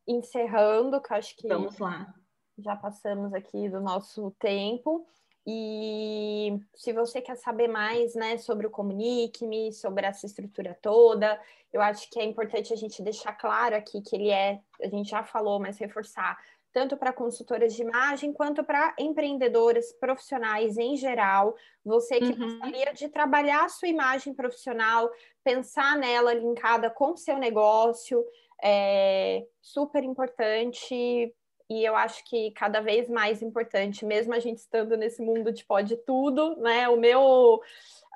encerrando, 0.07 1.01
que 1.01 1.13
acho 1.13 1.35
que. 1.35 1.47
Vamos 1.47 1.77
lá. 1.77 2.13
Já 2.57 2.75
passamos 2.75 3.33
aqui 3.33 3.69
do 3.69 3.79
nosso 3.79 4.31
tempo. 4.39 5.07
E 5.45 6.57
se 6.73 6.93
você 6.93 7.21
quer 7.21 7.35
saber 7.35 7.67
mais 7.67 8.15
né, 8.15 8.37
sobre 8.37 8.65
o 8.65 8.69
Comunique-me, 8.69 9.73
sobre 9.73 10.05
essa 10.05 10.25
estrutura 10.25 10.77
toda, 10.81 11.39
eu 11.71 11.81
acho 11.81 12.09
que 12.09 12.19
é 12.19 12.23
importante 12.23 12.71
a 12.71 12.77
gente 12.77 13.01
deixar 13.01 13.33
claro 13.33 13.75
aqui 13.75 14.01
que 14.01 14.15
ele 14.15 14.29
é, 14.29 14.61
a 14.81 14.87
gente 14.87 15.09
já 15.09 15.23
falou, 15.23 15.59
mas 15.59 15.77
reforçar, 15.77 16.37
tanto 16.71 16.95
para 16.95 17.11
consultoras 17.11 17.73
de 17.73 17.81
imagem 17.81 18.31
quanto 18.31 18.63
para 18.63 18.95
empreendedoras 18.97 19.91
profissionais 19.93 20.77
em 20.77 20.95
geral. 20.95 21.55
Você 21.83 22.19
que 22.19 22.31
uhum. 22.31 22.59
gostaria 22.59 22.93
de 22.93 23.09
trabalhar 23.09 23.65
a 23.65 23.69
sua 23.69 23.89
imagem 23.89 24.33
profissional, 24.33 25.09
pensar 25.43 25.97
nela 25.97 26.33
linkada 26.33 26.89
com 26.89 27.11
o 27.11 27.17
seu 27.17 27.37
negócio, 27.37 28.25
é 28.63 29.45
super 29.61 30.03
importante 30.03 31.33
e 31.69 31.83
eu 31.83 31.95
acho 31.95 32.23
que 32.25 32.51
cada 32.51 32.81
vez 32.81 33.09
mais 33.09 33.41
importante, 33.41 34.05
mesmo 34.05 34.33
a 34.33 34.39
gente 34.39 34.57
estando 34.57 34.97
nesse 34.97 35.21
mundo 35.21 35.51
de 35.51 35.65
pode 35.65 35.95
tudo, 35.97 36.55
né? 36.57 36.87
O 36.89 36.97
meu, 36.97 37.61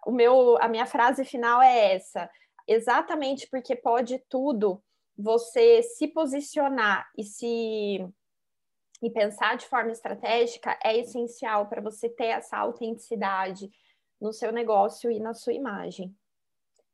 o 0.05 0.11
meu, 0.11 0.57
a 0.61 0.67
minha 0.67 0.85
frase 0.85 1.23
final 1.23 1.61
é 1.61 1.93
essa: 1.95 2.29
exatamente 2.67 3.47
porque 3.49 3.75
pode 3.75 4.19
tudo, 4.29 4.81
você 5.17 5.81
se 5.81 6.07
posicionar 6.07 7.09
e 7.17 7.23
se 7.23 8.07
e 9.01 9.11
pensar 9.11 9.55
de 9.57 9.65
forma 9.67 9.91
estratégica 9.91 10.77
é 10.83 10.97
essencial 10.97 11.67
para 11.67 11.81
você 11.81 12.09
ter 12.09 12.27
essa 12.27 12.57
autenticidade 12.57 13.69
no 14.19 14.33
seu 14.33 14.51
negócio 14.51 15.11
e 15.11 15.19
na 15.19 15.35
sua 15.35 15.53
imagem. 15.53 16.15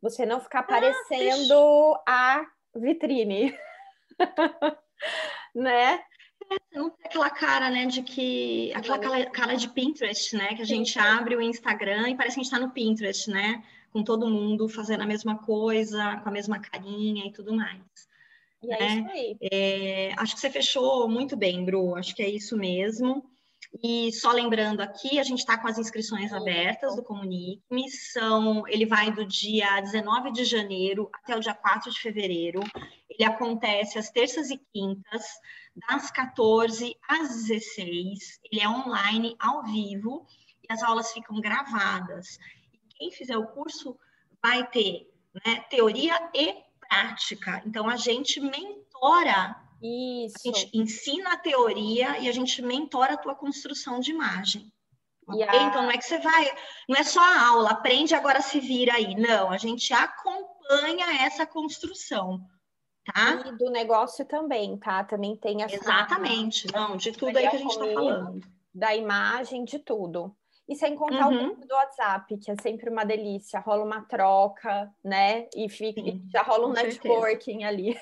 Você 0.01 0.25
não 0.25 0.41
ficar 0.41 0.59
ah, 0.59 0.63
parecendo 0.63 1.97
a 2.05 2.45
vitrine. 2.75 3.57
né? 5.55 6.03
Não 6.73 6.89
tem 6.89 7.05
aquela 7.05 7.29
cara, 7.29 7.69
né, 7.69 7.85
de 7.85 8.01
que. 8.01 8.73
Aquela 8.73 9.25
cara 9.27 9.55
de 9.55 9.69
Pinterest, 9.69 10.35
né? 10.35 10.55
Que 10.55 10.61
a 10.61 10.65
gente 10.65 10.97
abre 10.97 11.35
o 11.35 11.41
Instagram 11.41 12.09
e 12.09 12.15
parece 12.15 12.35
que 12.35 12.41
a 12.41 12.43
gente 12.43 12.53
está 12.53 12.59
no 12.59 12.71
Pinterest, 12.71 13.29
né? 13.29 13.63
Com 13.91 14.03
todo 14.03 14.29
mundo 14.29 14.67
fazendo 14.67 15.01
a 15.01 15.07
mesma 15.07 15.37
coisa, 15.37 16.17
com 16.23 16.29
a 16.29 16.31
mesma 16.31 16.59
carinha 16.59 17.27
e 17.27 17.31
tudo 17.31 17.53
mais. 17.53 17.81
E 18.63 18.73
é 18.73 18.79
né? 18.79 18.87
isso 18.87 19.09
aí. 19.11 19.37
É, 19.51 20.13
acho 20.17 20.33
que 20.35 20.41
você 20.41 20.49
fechou 20.49 21.07
muito 21.07 21.37
bem, 21.37 21.63
Bru. 21.63 21.95
Acho 21.95 22.15
que 22.15 22.23
é 22.23 22.29
isso 22.29 22.57
mesmo. 22.57 23.23
E 23.81 24.11
só 24.11 24.31
lembrando 24.31 24.81
aqui, 24.81 25.19
a 25.19 25.23
gente 25.23 25.39
está 25.39 25.57
com 25.57 25.67
as 25.67 25.79
inscrições 25.79 26.31
abertas 26.31 26.95
do 26.95 27.03
Comunique-me. 27.03 27.89
São, 27.89 28.67
ele 28.67 28.85
vai 28.85 29.11
do 29.11 29.25
dia 29.25 29.79
19 29.81 30.31
de 30.31 30.43
janeiro 30.43 31.09
até 31.13 31.35
o 31.35 31.39
dia 31.39 31.53
4 31.53 31.91
de 31.91 31.99
fevereiro. 31.99 32.61
Ele 33.17 33.27
acontece 33.27 33.97
às 33.97 34.09
terças 34.09 34.49
e 34.49 34.57
quintas, 34.73 35.23
das 35.87 36.11
14 36.11 36.95
às 37.07 37.45
16. 37.45 38.39
Ele 38.51 38.61
é 38.61 38.69
online, 38.69 39.35
ao 39.39 39.63
vivo, 39.63 40.25
e 40.67 40.71
as 40.71 40.83
aulas 40.83 41.11
ficam 41.11 41.39
gravadas. 41.39 42.37
E 42.73 42.95
quem 42.95 43.11
fizer 43.11 43.37
o 43.37 43.47
curso 43.47 43.97
vai 44.41 44.67
ter 44.67 45.09
né, 45.45 45.61
teoria 45.69 46.29
e 46.33 46.55
prática. 46.79 47.61
Então, 47.65 47.87
a 47.89 47.95
gente 47.95 48.39
mentora 48.39 49.55
isso. 49.83 50.35
A 50.39 50.47
gente 50.47 50.69
ensina 50.73 51.33
a 51.33 51.37
teoria 51.37 52.17
e 52.19 52.29
a 52.29 52.31
gente 52.31 52.61
mentora 52.61 53.15
a 53.15 53.17
tua 53.17 53.35
construção 53.35 53.99
de 53.99 54.11
imagem. 54.11 54.71
Então 55.27 55.83
não 55.83 55.91
é 55.91 55.97
que 55.97 56.05
você 56.05 56.17
vai, 56.19 56.51
não 56.87 56.97
é 56.97 57.03
só 57.03 57.21
a 57.21 57.47
aula, 57.47 57.71
aprende 57.71 58.13
agora 58.13 58.41
se 58.41 58.59
vira 58.59 58.95
aí. 58.95 59.15
Não, 59.15 59.51
a 59.51 59.57
gente 59.57 59.93
acompanha 59.93 61.23
essa 61.23 61.45
construção. 61.45 62.41
Tá? 63.05 63.43
E 63.47 63.57
do 63.57 63.69
negócio 63.69 64.25
também, 64.25 64.77
tá? 64.77 65.03
Também 65.03 65.35
tem 65.35 65.61
essa. 65.61 65.75
Exatamente, 65.75 66.71
não, 66.71 66.95
de 66.95 67.11
tudo 67.11 67.37
aí 67.37 67.49
que 67.49 67.55
a 67.55 67.59
gente 67.59 67.71
está 67.71 67.85
falando. 67.85 68.39
Da 68.73 68.95
imagem, 68.95 69.65
de 69.65 69.77
tudo. 69.79 70.33
E 70.67 70.75
sem 70.75 70.95
contar 70.95 71.27
uhum. 71.27 71.35
o 71.35 71.43
grupo 71.47 71.67
do 71.67 71.75
WhatsApp, 71.75 72.37
que 72.37 72.49
é 72.49 72.55
sempre 72.61 72.89
uma 72.89 73.03
delícia, 73.03 73.59
rola 73.59 73.83
uma 73.83 74.01
troca, 74.01 74.89
né? 75.03 75.47
E, 75.53 75.67
fica, 75.67 76.01
Sim, 76.01 76.25
já 76.31 76.41
rola 76.41 76.67
um 76.67 76.71
networking 76.71 77.61
certeza. 77.61 77.67
ali. 77.67 77.97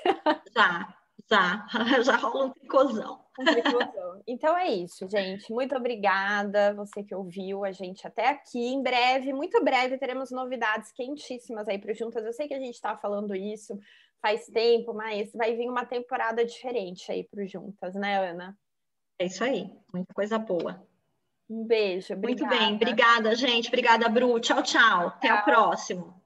Já, 0.55 0.93
já, 1.27 1.67
já 2.03 2.15
rola 2.17 2.45
um 2.45 2.49
tricôzão. 2.51 3.19
Um 3.39 3.45
tricôzão. 3.45 4.21
Então 4.27 4.55
é 4.55 4.67
isso, 4.69 5.09
gente. 5.09 5.51
Muito 5.51 5.75
obrigada, 5.75 6.75
você 6.75 7.03
que 7.03 7.15
ouviu 7.15 7.65
a 7.65 7.71
gente 7.71 8.05
até 8.05 8.29
aqui. 8.29 8.59
Em 8.59 8.83
breve, 8.83 9.33
muito 9.33 9.63
breve, 9.63 9.97
teremos 9.97 10.29
novidades 10.29 10.91
quentíssimas 10.91 11.67
aí 11.67 11.79
para 11.79 11.93
Juntas. 11.93 12.23
Eu 12.23 12.33
sei 12.33 12.47
que 12.47 12.53
a 12.53 12.59
gente 12.59 12.75
está 12.75 12.95
falando 12.95 13.35
isso 13.35 13.79
faz 14.21 14.45
tempo, 14.45 14.93
mas 14.93 15.31
vai 15.33 15.55
vir 15.55 15.69
uma 15.69 15.85
temporada 15.85 16.45
diferente 16.45 17.11
aí 17.11 17.23
para 17.23 17.45
Juntas, 17.45 17.95
né, 17.95 18.29
Ana? 18.29 18.57
É 19.19 19.25
isso 19.25 19.43
aí, 19.43 19.69
muita 19.93 20.13
coisa 20.13 20.37
boa. 20.37 20.85
Um 21.49 21.65
beijo. 21.65 22.13
Obrigada. 22.13 22.55
Muito 22.55 22.63
bem, 22.63 22.75
obrigada, 22.75 23.35
gente. 23.35 23.67
Obrigada, 23.67 24.07
Bru. 24.07 24.39
Tchau, 24.39 24.63
tchau. 24.63 25.07
Até 25.07 25.27
tchau. 25.27 25.37
o 25.37 25.43
próximo. 25.43 26.20